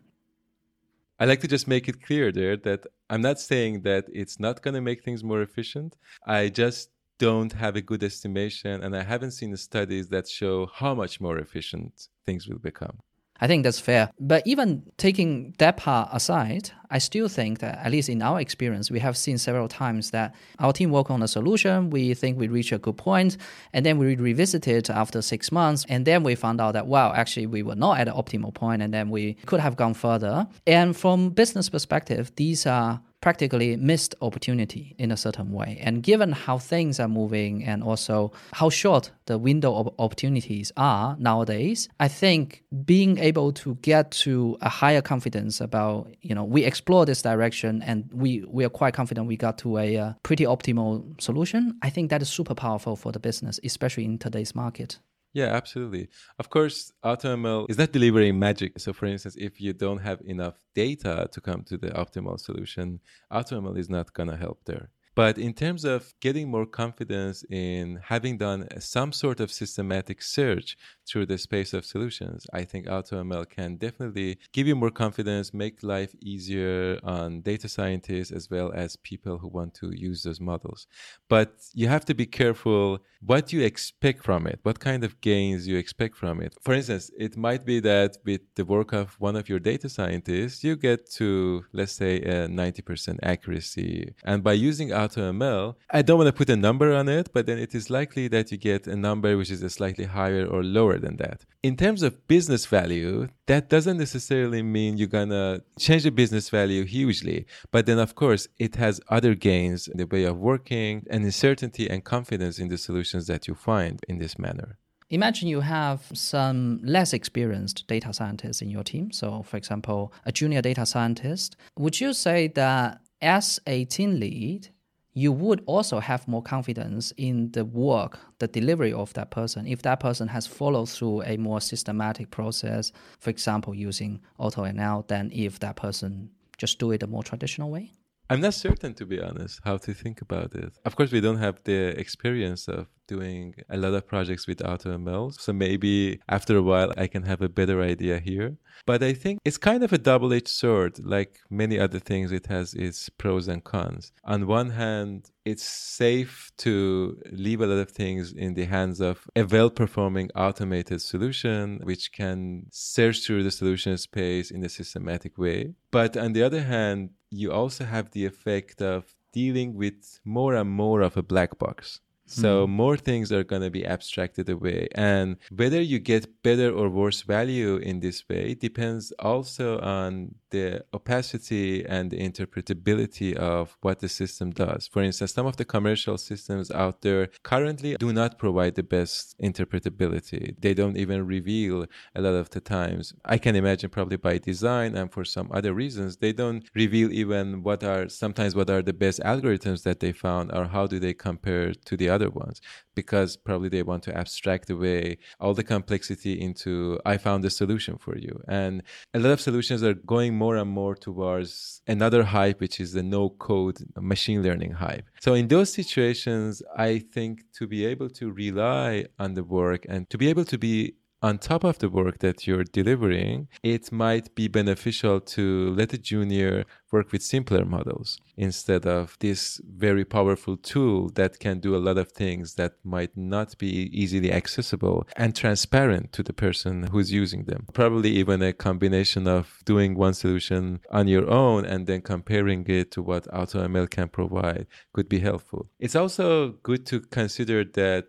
I 1.19 1.25
like 1.25 1.41
to 1.41 1.47
just 1.47 1.67
make 1.67 1.85
it 1.89 2.03
clear 2.07 2.31
there 2.31 2.55
that 2.57 2.81
I'm 3.09 3.23
not 3.23 3.39
saying 3.39 3.81
that 3.81 4.05
it's 4.21 4.39
not 4.39 4.61
going 4.61 4.75
to 4.75 4.81
make 4.89 5.03
things 5.03 5.23
more 5.23 5.41
efficient. 5.41 5.97
I 6.27 6.49
just 6.49 6.91
don't 7.17 7.53
have 7.53 7.75
a 7.75 7.81
good 7.81 8.03
estimation, 8.03 8.83
and 8.83 8.95
I 8.95 9.01
haven't 9.01 9.31
seen 9.31 9.51
the 9.51 9.57
studies 9.57 10.09
that 10.09 10.27
show 10.27 10.67
how 10.71 10.93
much 10.93 11.19
more 11.19 11.39
efficient 11.39 12.09
things 12.25 12.47
will 12.47 12.59
become. 12.59 12.99
I 13.39 13.47
think 13.47 13.63
that's 13.63 13.79
fair. 13.79 14.09
But 14.19 14.43
even 14.45 14.83
taking 14.97 15.53
that 15.59 15.77
part 15.77 16.09
aside, 16.11 16.71
I 16.89 16.99
still 16.99 17.27
think 17.27 17.59
that, 17.59 17.79
at 17.83 17.91
least 17.91 18.09
in 18.09 18.21
our 18.21 18.39
experience, 18.39 18.89
we 18.89 18.99
have 18.99 19.17
seen 19.17 19.37
several 19.37 19.67
times 19.67 20.11
that 20.11 20.33
our 20.59 20.71
team 20.71 20.91
work 20.91 21.11
on 21.11 21.21
a 21.21 21.27
solution, 21.27 21.89
we 21.89 22.13
think 22.13 22.37
we 22.37 22.47
reach 22.47 22.71
a 22.71 22.77
good 22.77 22.97
point, 22.97 23.37
and 23.73 23.85
then 23.85 23.97
we 23.97 24.15
revisit 24.15 24.67
it 24.67 24.89
after 24.89 25.21
six 25.21 25.51
months, 25.51 25.85
and 25.89 26.05
then 26.05 26.23
we 26.23 26.35
found 26.35 26.61
out 26.61 26.73
that, 26.73 26.87
wow, 26.87 27.11
actually, 27.13 27.45
we 27.45 27.61
were 27.61 27.75
not 27.75 27.99
at 27.99 28.07
an 28.07 28.13
optimal 28.13 28.53
point, 28.53 28.81
and 28.81 28.93
then 28.93 29.09
we 29.09 29.33
could 29.45 29.59
have 29.59 29.75
gone 29.75 29.93
further. 29.93 30.47
And 30.65 30.95
from 30.95 31.29
business 31.31 31.69
perspective, 31.69 32.31
these 32.35 32.65
are 32.65 33.01
practically 33.21 33.75
missed 33.75 34.15
opportunity 34.21 34.95
in 34.97 35.11
a 35.11 35.17
certain 35.17 35.51
way. 35.51 35.79
And 35.81 36.03
given 36.03 36.31
how 36.31 36.57
things 36.57 36.99
are 36.99 37.07
moving 37.07 37.63
and 37.63 37.83
also 37.83 38.31
how 38.53 38.69
short 38.69 39.11
the 39.25 39.37
window 39.37 39.75
of 39.75 39.89
opportunities 39.99 40.71
are 40.77 41.15
nowadays, 41.19 41.89
I 41.99 42.07
think 42.07 42.63
being 42.85 43.17
able 43.17 43.51
to 43.53 43.75
get 43.75 44.11
to 44.11 44.57
a 44.61 44.69
higher 44.69 45.01
confidence 45.01 45.59
about, 45.61 46.09
you 46.21 46.35
know, 46.35 46.43
we 46.43 46.63
explore 46.63 47.05
this 47.05 47.21
direction 47.21 47.81
and 47.81 48.09
we, 48.13 48.45
we 48.47 48.63
are 48.63 48.69
quite 48.69 48.93
confident 48.93 49.27
we 49.27 49.37
got 49.37 49.57
to 49.59 49.77
a 49.77 50.15
pretty 50.23 50.45
optimal 50.45 51.19
solution, 51.19 51.77
I 51.81 51.89
think 51.89 52.09
that 52.09 52.21
is 52.21 52.29
super 52.29 52.55
powerful 52.55 52.95
for 52.95 53.11
the 53.11 53.19
business, 53.19 53.59
especially 53.63 54.05
in 54.05 54.17
today's 54.17 54.53
market. 54.55 54.99
Yeah, 55.33 55.47
absolutely. 55.55 56.09
Of 56.39 56.49
course, 56.49 56.91
AutoML 57.03 57.69
is 57.69 57.77
not 57.77 57.91
delivering 57.91 58.39
magic. 58.39 58.79
So, 58.79 58.91
for 58.93 59.05
instance, 59.05 59.35
if 59.37 59.61
you 59.61 59.73
don't 59.73 59.99
have 59.99 60.21
enough 60.25 60.55
data 60.73 61.29
to 61.31 61.41
come 61.41 61.63
to 61.63 61.77
the 61.77 61.89
optimal 61.91 62.39
solution, 62.39 62.99
AutoML 63.31 63.77
is 63.77 63.89
not 63.89 64.13
going 64.13 64.29
to 64.29 64.37
help 64.37 64.65
there. 64.65 64.89
But 65.17 65.39
in 65.39 65.53
terms 65.55 65.83
of 65.83 66.13
getting 66.21 66.47
more 66.51 66.67
confidence 66.67 67.43
in 67.49 67.99
having 68.03 68.37
done 68.37 68.67
some 68.79 69.11
sort 69.11 69.39
of 69.39 69.51
systematic 69.51 70.21
search 70.21 70.77
through 71.07 71.25
the 71.25 71.39
space 71.39 71.73
of 71.73 71.87
solutions, 71.87 72.45
I 72.53 72.65
think 72.65 72.85
AutoML 72.85 73.49
can 73.49 73.77
definitely 73.77 74.37
give 74.53 74.67
you 74.67 74.75
more 74.75 74.91
confidence, 74.91 75.55
make 75.55 75.81
life 75.81 76.13
easier 76.21 76.99
on 77.03 77.41
data 77.41 77.67
scientists 77.67 78.29
as 78.29 78.51
well 78.51 78.71
as 78.75 78.95
people 78.95 79.39
who 79.39 79.47
want 79.47 79.73
to 79.81 79.87
use 79.91 80.21
those 80.21 80.39
models. 80.39 80.85
But 81.27 81.49
you 81.73 81.87
have 81.87 82.05
to 82.05 82.13
be 82.13 82.27
careful 82.27 82.99
what 83.25 83.51
you 83.51 83.61
expect 83.63 84.23
from 84.23 84.45
it, 84.45 84.59
what 84.61 84.79
kind 84.79 85.03
of 85.03 85.19
gains 85.21 85.67
you 85.67 85.77
expect 85.77 86.15
from 86.15 86.41
it. 86.41 86.53
For 86.61 86.75
instance, 86.75 87.09
it 87.17 87.35
might 87.35 87.65
be 87.65 87.79
that 87.79 88.17
with 88.23 88.41
the 88.53 88.65
work 88.65 88.93
of 88.93 89.15
one 89.19 89.35
of 89.35 89.49
your 89.49 89.57
data 89.57 89.89
scientists, 89.89 90.63
you 90.63 90.75
get 90.75 91.09
to, 91.13 91.65
let's 91.73 91.93
say, 91.93 92.17
a 92.17 92.47
90% 92.47 93.17
accuracy. 93.23 94.13
And 94.23 94.43
by 94.43 94.53
using 94.53 94.91
AutoML, 95.07 95.75
I 95.89 96.01
don't 96.01 96.17
want 96.17 96.27
to 96.27 96.33
put 96.33 96.49
a 96.49 96.55
number 96.55 96.93
on 96.93 97.07
it, 97.09 97.29
but 97.33 97.45
then 97.45 97.57
it 97.57 97.73
is 97.73 97.89
likely 97.89 98.27
that 98.29 98.51
you 98.51 98.57
get 98.57 98.87
a 98.87 98.95
number 98.95 99.37
which 99.37 99.51
is 99.51 99.63
a 99.63 99.69
slightly 99.69 100.05
higher 100.05 100.45
or 100.45 100.63
lower 100.63 100.97
than 100.97 101.17
that. 101.17 101.45
In 101.63 101.75
terms 101.75 102.03
of 102.03 102.27
business 102.27 102.65
value, 102.65 103.27
that 103.47 103.69
doesn't 103.69 103.97
necessarily 103.97 104.61
mean 104.61 104.97
you're 104.97 105.07
gonna 105.07 105.61
change 105.79 106.03
the 106.03 106.11
business 106.11 106.49
value 106.49 106.85
hugely. 106.85 107.45
But 107.71 107.85
then, 107.85 107.99
of 107.99 108.15
course, 108.15 108.47
it 108.57 108.75
has 108.75 109.01
other 109.09 109.35
gains 109.35 109.87
in 109.87 109.97
the 109.97 110.05
way 110.05 110.23
of 110.23 110.37
working 110.37 111.05
and 111.09 111.23
uncertainty 111.23 111.89
and 111.89 112.03
confidence 112.03 112.59
in 112.59 112.67
the 112.67 112.77
solutions 112.77 113.27
that 113.27 113.47
you 113.47 113.55
find 113.55 113.99
in 114.07 114.17
this 114.19 114.37
manner. 114.37 114.77
Imagine 115.09 115.47
you 115.47 115.61
have 115.61 116.01
some 116.13 116.81
less 116.83 117.13
experienced 117.13 117.87
data 117.87 118.11
scientists 118.11 118.61
in 118.61 118.69
your 118.69 118.83
team. 118.83 119.11
So, 119.11 119.41
for 119.43 119.55
example, 119.55 120.11
a 120.25 120.33
junior 120.33 120.61
data 120.61 120.85
scientist. 120.85 121.55
Would 121.77 122.01
you 122.01 122.11
say 122.13 122.49
that 122.49 122.99
as 123.21 123.59
a 123.65 123.85
team 123.85 124.19
lead, 124.19 124.69
you 125.17 125.31
would 125.31 125.63
also 125.65 125.99
have 125.99 126.27
more 126.27 126.43
confidence 126.43 127.11
in 127.17 127.49
the 127.53 127.65
work, 127.65 128.19
the 128.37 128.47
delivery 128.47 128.93
of 128.93 129.11
that 129.13 129.31
person, 129.31 129.65
if 129.65 129.81
that 129.81 129.99
person 129.99 130.27
has 130.27 130.45
followed 130.45 130.87
through 130.87 131.23
a 131.23 131.37
more 131.37 131.59
systematic 131.59 132.29
process, 132.29 132.91
for 133.19 133.31
example, 133.31 133.73
using 133.73 134.21
AutoML, 134.39 135.07
than 135.07 135.31
if 135.33 135.57
that 135.57 135.75
person 135.75 136.29
just 136.59 136.77
do 136.77 136.91
it 136.91 137.01
a 137.01 137.07
more 137.07 137.23
traditional 137.23 137.71
way? 137.71 137.91
I'm 138.29 138.41
not 138.41 138.53
certain, 138.53 138.93
to 138.95 139.05
be 139.05 139.21
honest, 139.21 139.61
how 139.63 139.77
to 139.77 139.93
think 139.93 140.21
about 140.21 140.53
it. 140.53 140.73
Of 140.85 140.95
course, 140.95 141.11
we 141.11 141.21
don't 141.21 141.37
have 141.37 141.63
the 141.63 141.97
experience 141.99 142.67
of 142.67 142.87
doing 143.07 143.55
a 143.69 143.77
lot 143.77 143.93
of 143.93 144.05
projects 144.05 144.47
with 144.47 144.59
AutoML. 144.59 145.39
So 145.39 145.53
maybe 145.53 146.19
after 146.27 146.57
a 146.57 146.61
while, 146.61 146.91
I 146.97 147.07
can 147.07 147.23
have 147.23 147.41
a 147.41 147.49
better 147.49 147.81
idea 147.81 148.19
here. 148.19 148.57
But 148.85 149.01
I 149.01 149.13
think 149.13 149.39
it's 149.45 149.57
kind 149.57 149.83
of 149.83 149.93
a 149.93 149.97
double 149.97 150.33
edged 150.33 150.49
sword. 150.49 150.99
Like 150.99 151.39
many 151.49 151.79
other 151.79 151.99
things, 151.99 152.31
it 152.31 152.47
has 152.47 152.73
its 152.73 153.09
pros 153.09 153.47
and 153.47 153.63
cons. 153.63 154.11
On 154.25 154.45
one 154.45 154.71
hand, 154.71 155.31
it's 155.45 155.63
safe 155.63 156.51
to 156.57 157.17
leave 157.31 157.61
a 157.61 157.67
lot 157.67 157.79
of 157.79 157.91
things 157.91 158.33
in 158.33 158.53
the 158.53 158.65
hands 158.65 158.99
of 158.99 159.25
a 159.35 159.43
well 159.43 159.69
performing 159.69 160.29
automated 160.35 161.01
solution, 161.01 161.79
which 161.83 162.11
can 162.11 162.67
search 162.71 163.25
through 163.25 163.43
the 163.43 163.51
solution 163.51 163.97
space 163.97 164.51
in 164.51 164.63
a 164.63 164.69
systematic 164.69 165.37
way. 165.37 165.73
But 165.91 166.17
on 166.17 166.33
the 166.33 166.43
other 166.43 166.63
hand, 166.63 167.11
you 167.31 167.51
also 167.51 167.85
have 167.85 168.11
the 168.11 168.25
effect 168.25 168.81
of 168.81 169.15
dealing 169.31 169.75
with 169.75 170.19
more 170.25 170.55
and 170.55 170.69
more 170.69 171.01
of 171.01 171.17
a 171.17 171.23
black 171.23 171.57
box. 171.57 172.01
So 172.27 172.67
mm. 172.67 172.69
more 172.69 172.97
things 172.97 173.31
are 173.31 173.43
going 173.43 173.63
to 173.63 173.71
be 173.71 173.85
abstracted 173.85 174.49
away. 174.49 174.89
And 174.93 175.37
whether 175.49 175.81
you 175.81 175.99
get 175.99 176.43
better 176.43 176.71
or 176.71 176.89
worse 176.89 177.21
value 177.21 177.77
in 177.77 178.01
this 178.01 178.23
way 178.29 178.53
depends 178.53 179.11
also 179.19 179.79
on 179.79 180.35
the 180.51 180.83
opacity 180.93 181.85
and 181.85 182.11
the 182.11 182.17
interpretability 182.17 183.33
of 183.35 183.77
what 183.81 183.99
the 183.99 184.09
system 184.09 184.51
does. 184.51 184.87
For 184.87 185.01
instance, 185.01 185.33
some 185.33 185.45
of 185.45 185.57
the 185.57 185.65
commercial 185.65 186.17
systems 186.17 186.71
out 186.71 187.01
there 187.01 187.29
currently 187.43 187.95
do 187.97 188.13
not 188.13 188.37
provide 188.37 188.75
the 188.75 188.83
best 188.83 189.35
interpretability. 189.41 190.55
They 190.59 190.73
don't 190.73 190.97
even 190.97 191.25
reveal 191.25 191.85
a 192.15 192.21
lot 192.21 192.35
of 192.35 192.49
the 192.49 192.61
times. 192.61 193.13
I 193.25 193.37
can 193.37 193.55
imagine 193.55 193.89
probably 193.89 194.17
by 194.17 194.37
design 194.37 194.95
and 194.95 195.11
for 195.11 195.25
some 195.25 195.49
other 195.53 195.73
reasons, 195.73 196.17
they 196.17 196.33
don't 196.33 196.63
reveal 196.75 197.11
even 197.11 197.63
what 197.63 197.83
are 197.83 198.09
sometimes 198.09 198.55
what 198.55 198.69
are 198.69 198.81
the 198.81 198.93
best 198.93 199.19
algorithms 199.21 199.83
that 199.83 199.99
they 199.99 200.11
found 200.11 200.51
or 200.53 200.65
how 200.65 200.87
do 200.87 200.99
they 200.99 201.13
compare 201.13 201.73
to 201.73 201.97
the 201.97 202.09
other 202.17 202.31
ones 202.43 202.57
because 202.99 203.29
probably 203.47 203.69
they 203.75 203.83
want 203.91 204.03
to 204.07 204.13
abstract 204.21 204.67
away 204.75 205.01
all 205.41 205.53
the 205.59 205.67
complexity 205.75 206.33
into 206.47 206.99
I 207.13 207.15
found 207.27 207.41
a 207.45 207.51
solution 207.61 207.95
for 208.05 208.15
you. 208.25 208.33
And 208.61 208.73
a 209.17 209.19
lot 209.23 209.33
of 209.37 209.41
solutions 209.49 209.79
are 209.87 209.97
going 210.15 210.31
more 210.43 210.55
and 210.61 210.69
more 210.81 210.95
towards 211.07 211.81
another 211.95 212.23
hype, 212.37 212.59
which 212.63 212.77
is 212.83 212.89
the 212.97 213.05
no 213.17 213.23
code 213.47 213.77
machine 214.13 214.41
learning 214.47 214.73
hype. 214.85 215.05
So 215.25 215.29
in 215.41 215.45
those 215.53 215.69
situations, 215.79 216.51
I 216.89 216.91
think 217.15 217.33
to 217.57 217.63
be 217.73 217.81
able 217.93 218.09
to 218.19 218.25
rely 218.45 218.89
on 219.23 219.29
the 219.37 219.45
work 219.59 219.81
and 219.93 220.09
to 220.11 220.17
be 220.21 220.27
able 220.33 220.45
to 220.53 220.57
be 220.57 220.95
on 221.21 221.37
top 221.37 221.63
of 221.63 221.79
the 221.79 221.89
work 221.89 222.19
that 222.19 222.45
you're 222.45 222.63
delivering, 222.63 223.47
it 223.63 223.91
might 223.91 224.35
be 224.35 224.47
beneficial 224.47 225.19
to 225.19 225.73
let 225.75 225.93
a 225.93 225.97
junior 225.97 226.65
work 226.91 227.11
with 227.11 227.23
simpler 227.23 227.65
models 227.65 228.19
instead 228.37 228.85
of 228.85 229.17
this 229.19 229.59
very 229.65 230.05
powerful 230.05 230.55
tool 230.55 231.09
that 231.15 231.39
can 231.39 231.59
do 231.59 231.75
a 231.75 231.79
lot 231.79 231.97
of 231.97 232.11
things 232.11 232.53
that 232.55 232.73
might 232.83 233.15
not 233.17 233.57
be 233.57 233.89
easily 233.91 234.31
accessible 234.31 235.07
and 235.15 235.35
transparent 235.35 236.13
to 236.13 236.23
the 236.23 236.33
person 236.33 236.83
who's 236.83 237.11
using 237.11 237.43
them. 237.45 237.65
Probably 237.73 238.11
even 238.11 238.41
a 238.41 238.53
combination 238.53 239.27
of 239.27 239.61
doing 239.65 239.95
one 239.95 240.13
solution 240.13 240.79
on 240.91 241.07
your 241.07 241.29
own 241.29 241.65
and 241.65 241.87
then 241.87 242.01
comparing 242.01 242.65
it 242.67 242.91
to 242.91 243.01
what 243.01 243.25
AutoML 243.27 243.89
can 243.89 244.07
provide 244.07 244.67
could 244.93 245.09
be 245.09 245.19
helpful. 245.19 245.69
It's 245.79 245.95
also 245.95 246.51
good 246.63 246.85
to 246.87 247.01
consider 247.01 247.63
that 247.63 248.05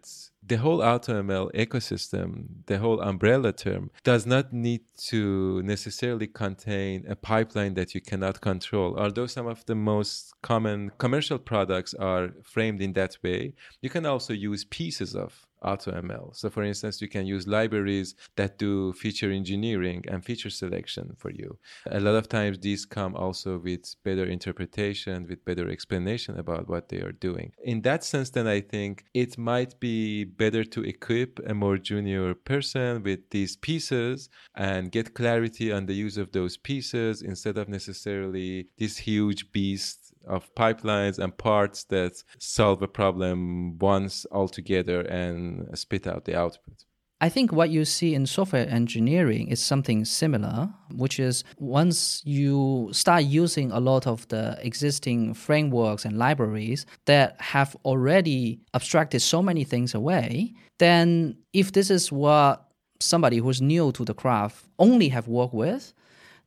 the 0.49 0.57
whole 0.57 0.79
AutoML 0.79 1.53
ecosystem, 1.53 2.47
the 2.67 2.79
whole 2.79 3.01
umbrella 3.01 3.53
term, 3.53 3.91
does 4.03 4.25
not 4.27 4.53
need 4.53 4.81
to 4.97 5.63
necessarily 5.63 6.27
contain 6.27 7.05
a 7.07 7.15
pipeline 7.15 7.75
that 7.75 7.95
you 7.95 8.01
cannot 8.01 8.41
control. 8.41 8.99
Although 8.99 9.27
some 9.27 9.47
of 9.47 9.65
the 9.67 9.75
most 9.75 10.33
common 10.43 10.91
commercial 10.99 11.39
products 11.39 11.93
are 11.95 12.31
framed 12.43 12.81
in 12.81 12.95
that 12.95 13.19
way, 13.23 13.55
you 13.83 13.91
can 13.91 14.07
also 14.07 14.33
use 14.33 14.65
pieces 14.65 15.15
of 15.15 15.47
AutoML. 15.63 16.37
So, 16.37 16.51
for 16.51 16.63
instance, 16.63 17.01
you 17.01 17.09
can 17.09 17.27
use 17.27 17.47
libraries 17.47 18.15
that 18.37 18.59
do 18.59 18.93
feature 18.93 19.31
engineering 19.31 20.05
and 20.09 20.25
feature 20.25 20.51
selection 20.51 21.15
for 21.19 21.31
you. 21.31 21.59
A 21.87 22.01
lot 22.01 22.15
of 22.15 22.29
times, 22.29 22.59
these 22.59 22.85
come 22.85 23.15
also 23.15 23.59
with 23.59 23.95
better 24.05 24.25
interpretation, 24.25 25.27
with 25.29 25.45
better 25.45 25.69
explanation 25.69 26.39
about 26.39 26.69
what 26.69 26.89
they 26.89 26.99
are 26.99 27.13
doing. 27.13 27.53
In 27.63 27.83
that 27.83 28.05
sense, 28.05 28.31
then 28.31 28.47
I 28.47 28.61
think 28.61 29.05
it 29.15 29.39
might 29.39 29.79
be 29.81 30.25
better 30.25 30.65
to 30.65 30.83
equip 30.85 31.41
a 31.47 31.55
more 31.55 31.79
junior 31.79 32.35
person 32.35 33.03
with 33.03 33.31
these 33.31 33.57
pieces 33.57 34.29
and 34.55 34.93
get 34.93 35.15
clarity 35.15 35.73
on 35.73 35.87
the 35.87 35.95
use 35.95 36.17
of 36.17 36.33
those 36.33 36.57
pieces 36.57 37.23
instead 37.23 37.59
of 37.59 37.69
necessarily 37.69 38.69
this 38.79 38.99
huge 38.99 39.51
beast 39.53 40.08
of 40.29 40.55
pipelines 40.55 41.19
and 41.19 41.37
parts 41.37 41.85
that 41.85 42.23
solve 42.39 42.83
a 42.83 42.89
problem 42.89 43.79
once 43.79 44.27
altogether 44.31 45.01
and 45.03 45.77
spit 45.79 46.07
out 46.07 46.25
the 46.25 46.37
output. 46.37 46.85
I 47.21 47.29
think 47.29 47.53
what 47.53 47.71
you 47.71 47.85
see 47.85 48.15
in 48.15 48.27
software 48.27 48.69
engineering 48.69 49.49
is 49.49 49.61
something 49.61 50.05
similar, 50.05 50.69
which 50.95 51.19
is 51.19 51.43
once 51.59 52.23
you 52.25 52.91
start 52.93 53.25
using 53.25 53.73
a 53.73 53.81
lot 53.81 54.07
of 54.07 54.29
the 54.29 54.57
existing 54.63 55.35
frameworks 55.35 56.05
and 56.05 56.17
libraries 56.17 56.87
that 57.07 57.41
have 57.41 57.77
already 57.85 58.61
abstracted 58.73 59.21
so 59.21 59.43
many 59.43 59.65
things 59.65 59.95
away, 59.95 60.55
then 60.79 61.37
if 61.53 61.73
this 61.73 61.91
is 61.91 62.13
what 62.13 62.69
somebody 63.01 63.39
who's 63.39 63.61
new 63.61 63.91
to 63.93 64.05
the 64.05 64.15
craft 64.15 64.65
only 64.79 65.09
have 65.09 65.27
worked 65.27 65.55
with, 65.55 65.93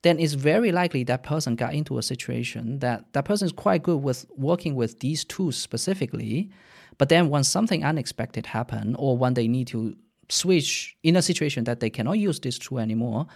then 0.03 0.19
it's 0.19 0.33
very 0.33 0.71
likely 0.71 1.03
that 1.03 1.23
person 1.23 1.55
got 1.55 1.73
into 1.73 1.97
a 1.97 2.03
situation 2.03 2.79
that 2.79 3.11
that 3.13 3.25
person 3.25 3.45
is 3.45 3.51
quite 3.51 3.83
good 3.83 4.01
with 4.01 4.25
working 4.35 4.75
with 4.75 4.99
these 4.99 5.23
tools 5.23 5.55
specifically. 5.55 6.49
But 6.97 7.09
then 7.09 7.29
when 7.29 7.43
something 7.43 7.83
unexpected 7.83 8.47
happen 8.47 8.95
or 8.95 9.17
when 9.17 9.35
they 9.35 9.47
need 9.47 9.67
to 9.67 9.95
switch 10.29 10.95
in 11.03 11.15
a 11.15 11.21
situation 11.21 11.65
that 11.65 11.79
they 11.79 11.89
cannot 11.89 12.17
use 12.17 12.39
this 12.39 12.57
tool 12.57 12.79
anymore, 12.79 13.27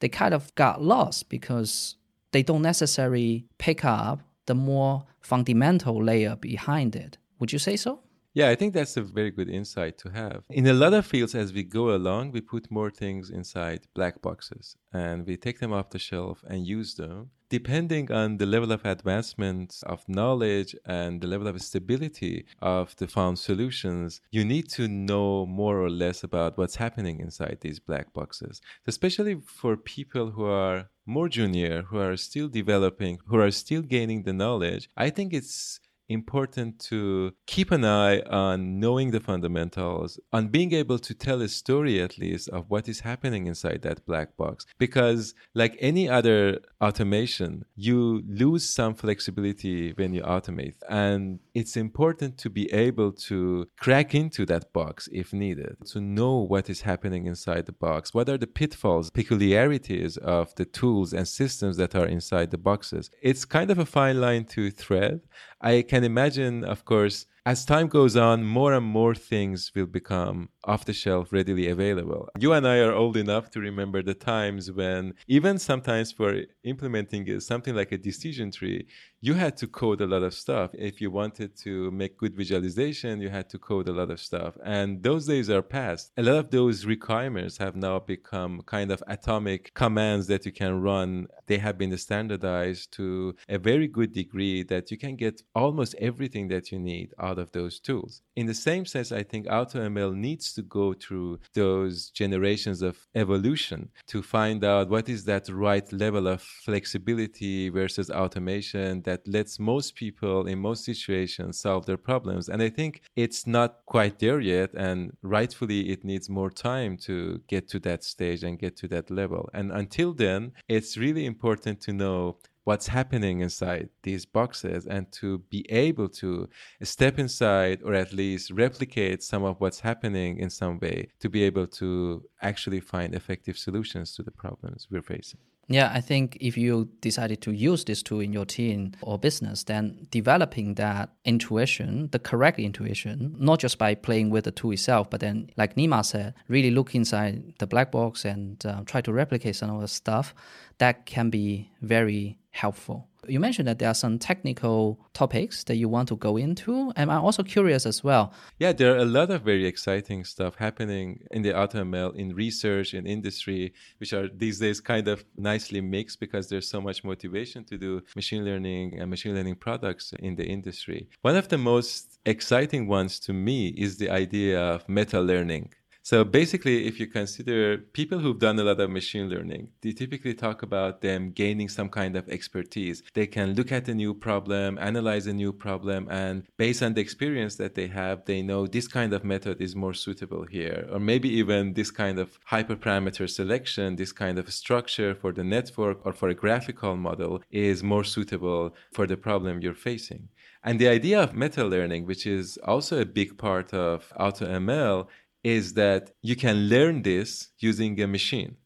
they 0.00 0.08
kind 0.08 0.34
of 0.34 0.54
got 0.54 0.82
lost 0.82 1.28
because 1.28 1.96
they 2.32 2.42
don't 2.42 2.62
necessarily 2.62 3.46
pick 3.58 3.84
up 3.84 4.20
the 4.46 4.54
more 4.54 5.04
fundamental 5.20 6.02
layer 6.02 6.36
behind 6.36 6.96
it. 6.96 7.18
Would 7.38 7.52
you 7.52 7.58
say 7.58 7.76
so? 7.76 8.00
Yeah, 8.34 8.48
I 8.48 8.54
think 8.54 8.72
that's 8.72 8.96
a 8.96 9.02
very 9.02 9.30
good 9.30 9.50
insight 9.50 9.98
to 9.98 10.10
have. 10.10 10.44
In 10.48 10.66
a 10.66 10.72
lot 10.72 10.94
of 10.94 11.04
fields, 11.04 11.34
as 11.34 11.52
we 11.52 11.64
go 11.64 11.94
along, 11.94 12.32
we 12.32 12.40
put 12.40 12.70
more 12.70 12.90
things 12.90 13.28
inside 13.28 13.86
black 13.94 14.22
boxes 14.22 14.76
and 14.90 15.26
we 15.26 15.36
take 15.36 15.60
them 15.60 15.72
off 15.72 15.90
the 15.90 15.98
shelf 15.98 16.42
and 16.48 16.66
use 16.66 16.94
them. 16.94 17.30
Depending 17.50 18.10
on 18.10 18.38
the 18.38 18.46
level 18.46 18.72
of 18.72 18.86
advancement 18.86 19.80
of 19.84 20.08
knowledge 20.08 20.74
and 20.86 21.20
the 21.20 21.26
level 21.26 21.46
of 21.46 21.60
stability 21.60 22.46
of 22.62 22.96
the 22.96 23.06
found 23.06 23.38
solutions, 23.38 24.22
you 24.30 24.42
need 24.42 24.70
to 24.70 24.88
know 24.88 25.44
more 25.44 25.78
or 25.82 25.90
less 25.90 26.24
about 26.24 26.56
what's 26.56 26.76
happening 26.76 27.20
inside 27.20 27.58
these 27.60 27.78
black 27.78 28.14
boxes, 28.14 28.62
especially 28.86 29.36
for 29.44 29.76
people 29.76 30.30
who 30.30 30.46
are 30.46 30.88
more 31.04 31.28
junior, 31.28 31.82
who 31.82 31.98
are 31.98 32.16
still 32.16 32.48
developing, 32.48 33.18
who 33.26 33.38
are 33.38 33.50
still 33.50 33.82
gaining 33.82 34.22
the 34.22 34.32
knowledge. 34.32 34.88
I 34.96 35.10
think 35.10 35.34
it's 35.34 35.78
important 36.12 36.78
to 36.90 37.32
keep 37.46 37.70
an 37.70 37.84
eye 37.84 38.20
on 38.20 38.78
knowing 38.78 39.10
the 39.10 39.20
fundamentals, 39.20 40.20
on 40.32 40.48
being 40.48 40.72
able 40.72 40.98
to 40.98 41.14
tell 41.14 41.42
a 41.42 41.48
story 41.48 42.00
at 42.00 42.18
least 42.18 42.48
of 42.50 42.70
what 42.70 42.88
is 42.88 43.00
happening 43.00 43.46
inside 43.46 43.82
that 43.82 44.04
black 44.06 44.36
box. 44.36 44.66
Because, 44.78 45.34
like 45.54 45.76
any 45.80 46.08
other 46.08 46.60
automation, 46.80 47.64
you 47.76 48.22
lose 48.26 48.68
some 48.68 48.94
flexibility 48.94 49.92
when 49.92 50.12
you 50.12 50.22
automate. 50.22 50.74
And 50.88 51.40
it's 51.54 51.76
important 51.76 52.38
to 52.38 52.50
be 52.50 52.72
able 52.72 53.12
to 53.12 53.66
crack 53.78 54.14
into 54.14 54.46
that 54.46 54.72
box 54.72 55.08
if 55.12 55.32
needed, 55.32 55.76
to 55.86 56.00
know 56.00 56.38
what 56.38 56.70
is 56.70 56.82
happening 56.82 57.26
inside 57.26 57.66
the 57.66 57.72
box. 57.72 58.14
What 58.14 58.28
are 58.28 58.38
the 58.38 58.46
pitfalls, 58.46 59.10
peculiarities 59.10 60.16
of 60.18 60.54
the 60.56 60.64
tools 60.64 61.12
and 61.12 61.26
systems 61.26 61.76
that 61.76 61.94
are 61.94 62.06
inside 62.06 62.50
the 62.50 62.58
boxes? 62.58 63.10
It's 63.22 63.44
kind 63.44 63.70
of 63.70 63.78
a 63.78 63.86
fine 63.86 64.20
line 64.20 64.44
to 64.46 64.70
thread. 64.70 65.20
I 65.62 65.82
can 65.82 66.04
imagine, 66.04 66.64
of 66.64 66.84
course, 66.84 67.26
as 67.46 67.64
time 67.64 67.88
goes 67.88 68.16
on, 68.16 68.44
more 68.44 68.74
and 68.74 68.84
more 68.84 69.14
things 69.14 69.72
will 69.74 69.86
become 69.86 70.48
off 70.64 70.84
the 70.84 70.92
shelf, 70.92 71.32
readily 71.32 71.68
available. 71.68 72.28
You 72.38 72.52
and 72.52 72.66
I 72.66 72.78
are 72.78 72.92
old 72.92 73.16
enough 73.16 73.50
to 73.50 73.60
remember 73.60 74.02
the 74.02 74.14
times 74.14 74.70
when, 74.70 75.14
even 75.26 75.58
sometimes 75.58 76.12
for 76.12 76.42
implementing 76.64 77.40
something 77.40 77.74
like 77.74 77.92
a 77.92 77.98
decision 77.98 78.50
tree, 78.50 78.86
you 79.20 79.34
had 79.34 79.56
to 79.58 79.66
code 79.68 80.00
a 80.00 80.06
lot 80.06 80.22
of 80.22 80.34
stuff. 80.34 80.70
If 80.74 81.00
you 81.00 81.10
wanted 81.10 81.56
to 81.58 81.90
make 81.92 82.18
good 82.18 82.34
visualization, 82.34 83.20
you 83.20 83.28
had 83.28 83.48
to 83.50 83.58
code 83.58 83.88
a 83.88 83.92
lot 83.92 84.10
of 84.10 84.20
stuff. 84.20 84.56
And 84.64 85.02
those 85.02 85.26
days 85.26 85.48
are 85.48 85.62
past. 85.62 86.10
A 86.16 86.22
lot 86.22 86.36
of 86.36 86.50
those 86.50 86.84
requirements 86.84 87.56
have 87.58 87.76
now 87.76 88.00
become 88.00 88.62
kind 88.66 88.90
of 88.90 89.02
atomic 89.06 89.72
commands 89.74 90.26
that 90.26 90.44
you 90.44 90.52
can 90.52 90.80
run. 90.80 91.28
They 91.46 91.58
have 91.58 91.78
been 91.78 91.96
standardized 91.96 92.92
to 92.94 93.36
a 93.48 93.58
very 93.58 93.86
good 93.86 94.12
degree 94.12 94.62
that 94.64 94.90
you 94.90 94.98
can 94.98 95.16
get 95.16 95.42
almost 95.54 95.94
everything 96.00 96.48
that 96.48 96.72
you 96.72 96.78
need 96.80 97.14
out 97.20 97.38
of 97.38 97.52
those 97.52 97.78
tools. 97.78 98.22
In 98.34 98.46
the 98.46 98.54
same 98.54 98.86
sense, 98.86 99.12
I 99.12 99.22
think 99.22 99.46
AutoML 99.46 100.14
needs 100.14 100.51
to 100.54 100.62
go 100.62 100.92
through 100.92 101.38
those 101.54 102.10
generations 102.10 102.82
of 102.82 103.06
evolution 103.14 103.90
to 104.06 104.22
find 104.22 104.64
out 104.64 104.88
what 104.88 105.08
is 105.08 105.24
that 105.24 105.48
right 105.48 105.92
level 105.92 106.26
of 106.26 106.42
flexibility 106.42 107.68
versus 107.68 108.10
automation 108.10 109.02
that 109.02 109.26
lets 109.26 109.58
most 109.58 109.94
people 109.94 110.46
in 110.46 110.58
most 110.58 110.84
situations 110.84 111.58
solve 111.58 111.86
their 111.86 111.96
problems. 111.96 112.48
And 112.48 112.62
I 112.62 112.70
think 112.70 113.02
it's 113.16 113.46
not 113.46 113.78
quite 113.86 114.18
there 114.18 114.40
yet. 114.40 114.74
And 114.74 115.16
rightfully, 115.22 115.90
it 115.90 116.04
needs 116.04 116.28
more 116.28 116.50
time 116.50 116.96
to 116.98 117.40
get 117.48 117.68
to 117.68 117.78
that 117.80 118.04
stage 118.04 118.42
and 118.42 118.58
get 118.58 118.76
to 118.78 118.88
that 118.88 119.10
level. 119.10 119.48
And 119.52 119.72
until 119.72 120.12
then, 120.12 120.52
it's 120.68 120.96
really 120.96 121.26
important 121.26 121.80
to 121.82 121.92
know 121.92 122.38
what's 122.64 122.86
happening 122.88 123.40
inside 123.40 123.88
these 124.02 124.24
boxes 124.24 124.86
and 124.86 125.10
to 125.12 125.38
be 125.50 125.66
able 125.70 126.08
to 126.08 126.48
step 126.82 127.18
inside 127.18 127.80
or 127.84 127.94
at 127.94 128.12
least 128.12 128.50
replicate 128.52 129.22
some 129.22 129.44
of 129.44 129.60
what's 129.60 129.80
happening 129.80 130.38
in 130.38 130.48
some 130.48 130.78
way 130.78 131.08
to 131.20 131.28
be 131.28 131.42
able 131.42 131.66
to 131.66 132.22
actually 132.40 132.80
find 132.80 133.14
effective 133.14 133.58
solutions 133.58 134.14
to 134.14 134.22
the 134.22 134.30
problems 134.30 134.86
we're 134.90 135.02
facing. 135.02 135.40
Yeah, 135.68 135.90
I 135.94 136.00
think 136.00 136.36
if 136.40 136.58
you 136.58 136.90
decided 137.00 137.40
to 137.42 137.52
use 137.52 137.84
this 137.84 138.02
tool 138.02 138.20
in 138.20 138.32
your 138.32 138.44
team 138.44 138.92
or 139.00 139.18
business, 139.18 139.64
then 139.64 140.06
developing 140.10 140.74
that 140.74 141.10
intuition, 141.24 142.08
the 142.10 142.18
correct 142.18 142.58
intuition, 142.58 143.36
not 143.38 143.60
just 143.60 143.78
by 143.78 143.94
playing 143.94 144.30
with 144.30 144.44
the 144.44 144.50
tool 144.50 144.72
itself, 144.72 145.08
but 145.08 145.20
then, 145.20 145.50
like 145.56 145.76
Nima 145.76 146.04
said, 146.04 146.34
really 146.48 146.72
look 146.72 146.94
inside 146.94 147.54
the 147.58 147.66
black 147.66 147.92
box 147.92 148.24
and 148.24 148.64
uh, 148.66 148.82
try 148.86 149.00
to 149.02 149.12
replicate 149.12 149.54
some 149.56 149.70
of 149.70 149.80
the 149.80 149.88
stuff 149.88 150.34
that 150.78 151.06
can 151.06 151.30
be 151.30 151.70
very 151.80 152.38
helpful. 152.52 153.08
You 153.28 153.38
mentioned 153.38 153.68
that 153.68 153.78
there 153.78 153.88
are 153.88 153.94
some 153.94 154.18
technical 154.18 154.98
topics 155.14 155.64
that 155.64 155.76
you 155.76 155.88
want 155.88 156.08
to 156.08 156.16
go 156.16 156.36
into, 156.36 156.92
and 156.96 157.10
I'm 157.10 157.24
also 157.24 157.42
curious 157.44 157.86
as 157.86 158.02
well. 158.02 158.32
Yeah, 158.58 158.72
there 158.72 158.94
are 158.94 158.98
a 158.98 159.04
lot 159.04 159.30
of 159.30 159.42
very 159.42 159.64
exciting 159.64 160.24
stuff 160.24 160.56
happening 160.56 161.24
in 161.30 161.42
the 161.42 161.50
AutoML, 161.52 162.16
in 162.16 162.34
research, 162.34 162.94
in 162.94 163.06
industry, 163.06 163.74
which 163.98 164.12
are 164.12 164.28
these 164.28 164.58
days 164.58 164.80
kind 164.80 165.06
of 165.06 165.24
nicely 165.36 165.80
mixed 165.80 166.18
because 166.18 166.48
there's 166.48 166.68
so 166.68 166.80
much 166.80 167.04
motivation 167.04 167.64
to 167.64 167.78
do 167.78 168.02
machine 168.16 168.44
learning 168.44 168.98
and 168.98 169.08
machine 169.08 169.34
learning 169.34 169.54
products 169.54 170.12
in 170.18 170.34
the 170.34 170.44
industry. 170.44 171.08
One 171.22 171.36
of 171.36 171.48
the 171.48 171.58
most 171.58 172.18
exciting 172.26 172.88
ones 172.88 173.20
to 173.20 173.32
me 173.32 173.68
is 173.68 173.98
the 173.98 174.10
idea 174.10 174.60
of 174.60 174.88
meta 174.88 175.20
learning. 175.20 175.72
So 176.04 176.24
basically, 176.24 176.88
if 176.88 176.98
you 176.98 177.06
consider 177.06 177.78
people 177.78 178.18
who've 178.18 178.38
done 178.38 178.58
a 178.58 178.64
lot 178.64 178.80
of 178.80 178.90
machine 178.90 179.28
learning, 179.28 179.68
they 179.82 179.92
typically 179.92 180.34
talk 180.34 180.64
about 180.64 181.00
them 181.00 181.30
gaining 181.30 181.68
some 181.68 181.88
kind 181.88 182.16
of 182.16 182.28
expertise. 182.28 183.04
They 183.14 183.28
can 183.28 183.54
look 183.54 183.70
at 183.70 183.88
a 183.88 183.94
new 183.94 184.12
problem, 184.12 184.78
analyze 184.78 185.28
a 185.28 185.32
new 185.32 185.52
problem, 185.52 186.08
and 186.10 186.42
based 186.56 186.82
on 186.82 186.94
the 186.94 187.00
experience 187.00 187.54
that 187.56 187.76
they 187.76 187.86
have, 187.86 188.24
they 188.24 188.42
know 188.42 188.66
this 188.66 188.88
kind 188.88 189.12
of 189.12 189.22
method 189.22 189.60
is 189.60 189.76
more 189.76 189.94
suitable 189.94 190.44
here. 190.44 190.88
Or 190.90 190.98
maybe 190.98 191.28
even 191.28 191.74
this 191.74 191.92
kind 191.92 192.18
of 192.18 192.36
hyperparameter 192.50 193.30
selection, 193.30 193.94
this 193.94 194.10
kind 194.10 194.40
of 194.40 194.52
structure 194.52 195.14
for 195.14 195.30
the 195.32 195.44
network 195.44 196.04
or 196.04 196.12
for 196.12 196.28
a 196.28 196.34
graphical 196.34 196.96
model 196.96 197.44
is 197.52 197.84
more 197.84 198.02
suitable 198.02 198.74
for 198.92 199.06
the 199.06 199.16
problem 199.16 199.60
you're 199.62 199.72
facing. 199.72 200.30
And 200.64 200.78
the 200.78 200.88
idea 200.88 201.20
of 201.20 201.34
meta 201.34 201.64
learning, 201.64 202.06
which 202.06 202.24
is 202.24 202.56
also 202.62 203.00
a 203.00 203.04
big 203.04 203.36
part 203.36 203.74
of 203.74 204.12
AutoML, 204.18 205.08
is 205.42 205.74
that 205.74 206.12
you 206.22 206.36
can 206.36 206.68
learn 206.68 207.02
this 207.02 207.48
using 207.58 208.00
a 208.00 208.06
machine. 208.06 208.56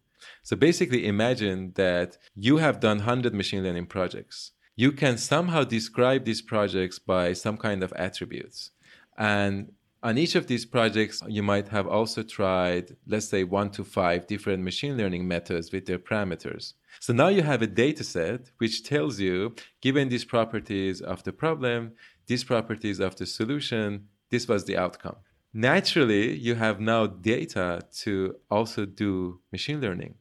So 0.43 0.57
basically, 0.57 1.07
imagine 1.07 1.73
that 1.75 2.19
you 2.35 2.59
have 2.59 2.81
done 2.81 2.99
100 2.99 3.35
machine 3.35 3.65
learning 3.65 3.87
projects. 3.87 4.53
You 4.77 4.93
can 4.93 5.17
somehow 5.19 5.65
describe 5.65 6.25
these 6.25 6.43
projects 6.43 6.99
by 6.99 7.33
some 7.33 7.57
kind 7.57 7.83
of 7.83 7.93
attributes. 7.97 8.71
And 9.17 9.73
on 10.03 10.19
each 10.19 10.35
of 10.35 10.47
these 10.47 10.67
projects, 10.67 11.23
you 11.27 11.43
might 11.43 11.69
have 11.69 11.89
also 11.89 12.23
tried, 12.23 12.97
let's 13.07 13.29
say, 13.29 13.43
one 13.43 13.71
to 13.71 13.83
five 13.83 14.27
different 14.27 14.63
machine 14.63 14.97
learning 14.97 15.27
methods 15.27 15.73
with 15.73 15.87
their 15.87 15.99
parameters. 15.99 16.75
So 17.01 17.13
now 17.13 17.29
you 17.29 17.43
have 17.43 17.63
a 17.63 17.67
data 17.67 18.05
set 18.05 18.51
which 18.59 18.85
tells 18.85 19.19
you, 19.19 19.55
given 19.81 20.09
these 20.09 20.25
properties 20.25 21.01
of 21.01 21.25
the 21.25 21.33
problem, 21.33 21.93
these 22.27 22.45
properties 22.45 23.01
of 23.01 23.17
the 23.17 23.27
solution, 23.27 24.09
this 24.31 24.47
was 24.47 24.65
the 24.65 24.77
outcome 24.77 25.17
naturally 25.57 26.37
you 26.37 26.55
have 26.55 26.81
now 26.81 27.07
data 27.07 27.83
to 28.03 28.37
also 28.51 28.85
do 28.85 29.41
machine 29.51 29.81
learning. 29.81 30.15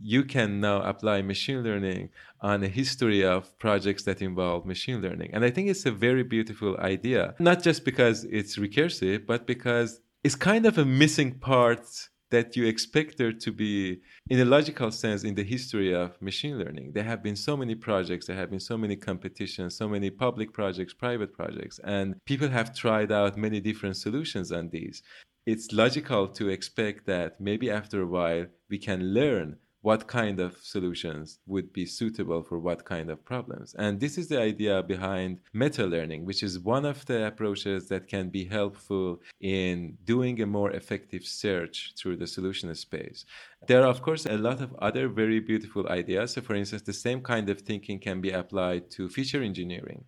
You 0.00 0.24
can 0.24 0.60
now 0.60 0.82
apply 0.82 1.22
machine 1.22 1.62
learning 1.62 2.10
on 2.40 2.62
a 2.62 2.68
history 2.68 3.24
of 3.24 3.58
projects 3.58 4.04
that 4.04 4.22
involve 4.22 4.64
machine 4.64 5.00
learning. 5.02 5.30
And 5.32 5.44
i 5.44 5.50
think 5.50 5.68
it's 5.68 5.86
a 5.86 5.90
very 5.90 6.22
beautiful 6.22 6.76
idea 6.78 7.34
not 7.38 7.62
just 7.62 7.84
because 7.84 8.24
it's 8.24 8.56
recursive 8.56 9.26
but 9.26 9.46
because 9.46 10.00
it's 10.24 10.34
kind 10.34 10.66
of 10.66 10.78
a 10.78 10.84
missing 10.84 11.32
part 11.38 11.86
that 12.30 12.56
you 12.56 12.66
expect 12.66 13.18
there 13.18 13.32
to 13.32 13.52
be, 13.52 14.00
in 14.28 14.40
a 14.40 14.44
logical 14.44 14.90
sense, 14.90 15.24
in 15.24 15.34
the 15.34 15.42
history 15.42 15.94
of 15.94 16.20
machine 16.20 16.58
learning. 16.58 16.92
There 16.92 17.04
have 17.04 17.22
been 17.22 17.36
so 17.36 17.56
many 17.56 17.74
projects, 17.74 18.26
there 18.26 18.36
have 18.36 18.50
been 18.50 18.60
so 18.60 18.76
many 18.76 18.96
competitions, 18.96 19.76
so 19.76 19.88
many 19.88 20.10
public 20.10 20.52
projects, 20.52 20.92
private 20.92 21.32
projects, 21.32 21.80
and 21.84 22.16
people 22.26 22.48
have 22.48 22.74
tried 22.74 23.10
out 23.12 23.36
many 23.36 23.60
different 23.60 23.96
solutions 23.96 24.52
on 24.52 24.68
these. 24.70 25.02
It's 25.46 25.72
logical 25.72 26.28
to 26.28 26.50
expect 26.50 27.06
that 27.06 27.40
maybe 27.40 27.70
after 27.70 28.02
a 28.02 28.06
while 28.06 28.46
we 28.68 28.78
can 28.78 29.14
learn 29.14 29.56
what 29.88 30.06
kind 30.06 30.38
of 30.38 30.52
solutions 30.74 31.38
would 31.46 31.72
be 31.72 31.86
suitable 31.86 32.42
for 32.42 32.58
what 32.58 32.84
kind 32.84 33.08
of 33.08 33.24
problems. 33.24 33.74
And 33.78 33.98
this 33.98 34.18
is 34.18 34.28
the 34.28 34.38
idea 34.38 34.82
behind 34.82 35.40
meta 35.54 35.86
learning, 35.86 36.26
which 36.26 36.42
is 36.42 36.58
one 36.58 36.84
of 36.84 36.98
the 37.06 37.26
approaches 37.30 37.88
that 37.88 38.06
can 38.06 38.28
be 38.28 38.44
helpful 38.44 39.06
in 39.40 39.96
doing 40.04 40.42
a 40.42 40.46
more 40.58 40.70
effective 40.80 41.24
search 41.24 41.94
through 41.98 42.16
the 42.18 42.26
solution 42.26 42.68
space. 42.74 43.24
There 43.66 43.82
are, 43.82 43.88
of 43.94 44.02
course, 44.02 44.26
a 44.26 44.36
lot 44.48 44.60
of 44.60 44.70
other 44.88 45.08
very 45.08 45.40
beautiful 45.40 45.88
ideas. 45.88 46.26
So, 46.34 46.42
for 46.42 46.54
instance, 46.54 46.82
the 46.82 47.00
same 47.06 47.20
kind 47.22 47.48
of 47.48 47.62
thinking 47.62 47.98
can 47.98 48.20
be 48.20 48.32
applied 48.42 48.90
to 48.96 49.08
feature 49.08 49.42
engineering. 49.42 50.04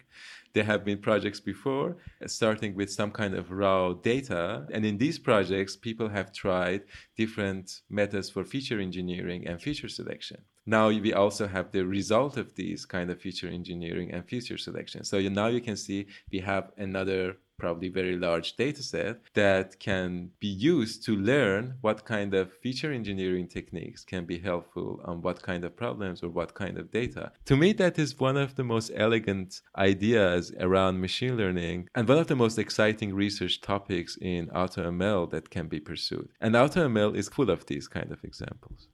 There 0.52 0.64
have 0.64 0.84
been 0.84 0.98
projects 0.98 1.40
before, 1.40 1.96
starting 2.26 2.74
with 2.74 2.90
some 2.90 3.10
kind 3.12 3.34
of 3.34 3.50
raw 3.50 3.92
data. 3.92 4.66
And 4.72 4.84
in 4.84 4.98
these 4.98 5.18
projects, 5.18 5.76
people 5.76 6.08
have 6.08 6.32
tried 6.32 6.82
different 7.16 7.82
methods 7.88 8.30
for 8.30 8.44
feature 8.44 8.80
engineering 8.80 9.46
and 9.46 9.60
feature 9.60 9.88
selection. 9.88 10.38
Now 10.66 10.88
we 10.88 11.12
also 11.12 11.48
have 11.48 11.72
the 11.72 11.86
result 11.86 12.36
of 12.36 12.54
these 12.54 12.84
kind 12.84 13.10
of 13.10 13.20
feature 13.20 13.48
engineering 13.48 14.12
and 14.12 14.28
feature 14.28 14.58
selection. 14.58 15.04
So 15.04 15.20
now 15.20 15.46
you 15.46 15.60
can 15.60 15.76
see 15.76 16.06
we 16.30 16.40
have 16.40 16.70
another 16.76 17.36
probably 17.60 17.88
very 17.88 18.16
large 18.16 18.56
data 18.56 18.82
set 18.82 19.16
that 19.34 19.78
can 19.78 20.30
be 20.40 20.48
used 20.48 21.04
to 21.06 21.12
learn 21.14 21.74
what 21.80 22.04
kind 22.04 22.34
of 22.34 22.52
feature 22.64 22.92
engineering 22.92 23.46
techniques 23.46 24.04
can 24.04 24.24
be 24.24 24.38
helpful 24.38 25.00
on 25.04 25.22
what 25.22 25.42
kind 25.42 25.62
of 25.64 25.76
problems 25.76 26.22
or 26.22 26.30
what 26.30 26.54
kind 26.54 26.76
of 26.78 26.90
data. 26.90 27.30
To 27.44 27.56
me, 27.56 27.72
that 27.74 27.98
is 27.98 28.18
one 28.18 28.36
of 28.36 28.56
the 28.56 28.64
most 28.64 28.90
elegant 28.94 29.60
ideas 29.76 30.52
around 30.58 31.00
machine 31.00 31.36
learning 31.36 31.88
and 31.94 32.08
one 32.08 32.18
of 32.18 32.28
the 32.28 32.36
most 32.44 32.58
exciting 32.58 33.14
research 33.14 33.60
topics 33.60 34.16
in 34.20 34.46
AutoML 34.48 35.30
that 35.30 35.50
can 35.50 35.68
be 35.68 35.80
pursued. 35.80 36.28
And 36.40 36.54
AutoML 36.54 37.14
is 37.14 37.28
full 37.28 37.50
of 37.50 37.66
these 37.66 37.86
kind 37.88 38.10
of 38.10 38.24
examples 38.24 38.88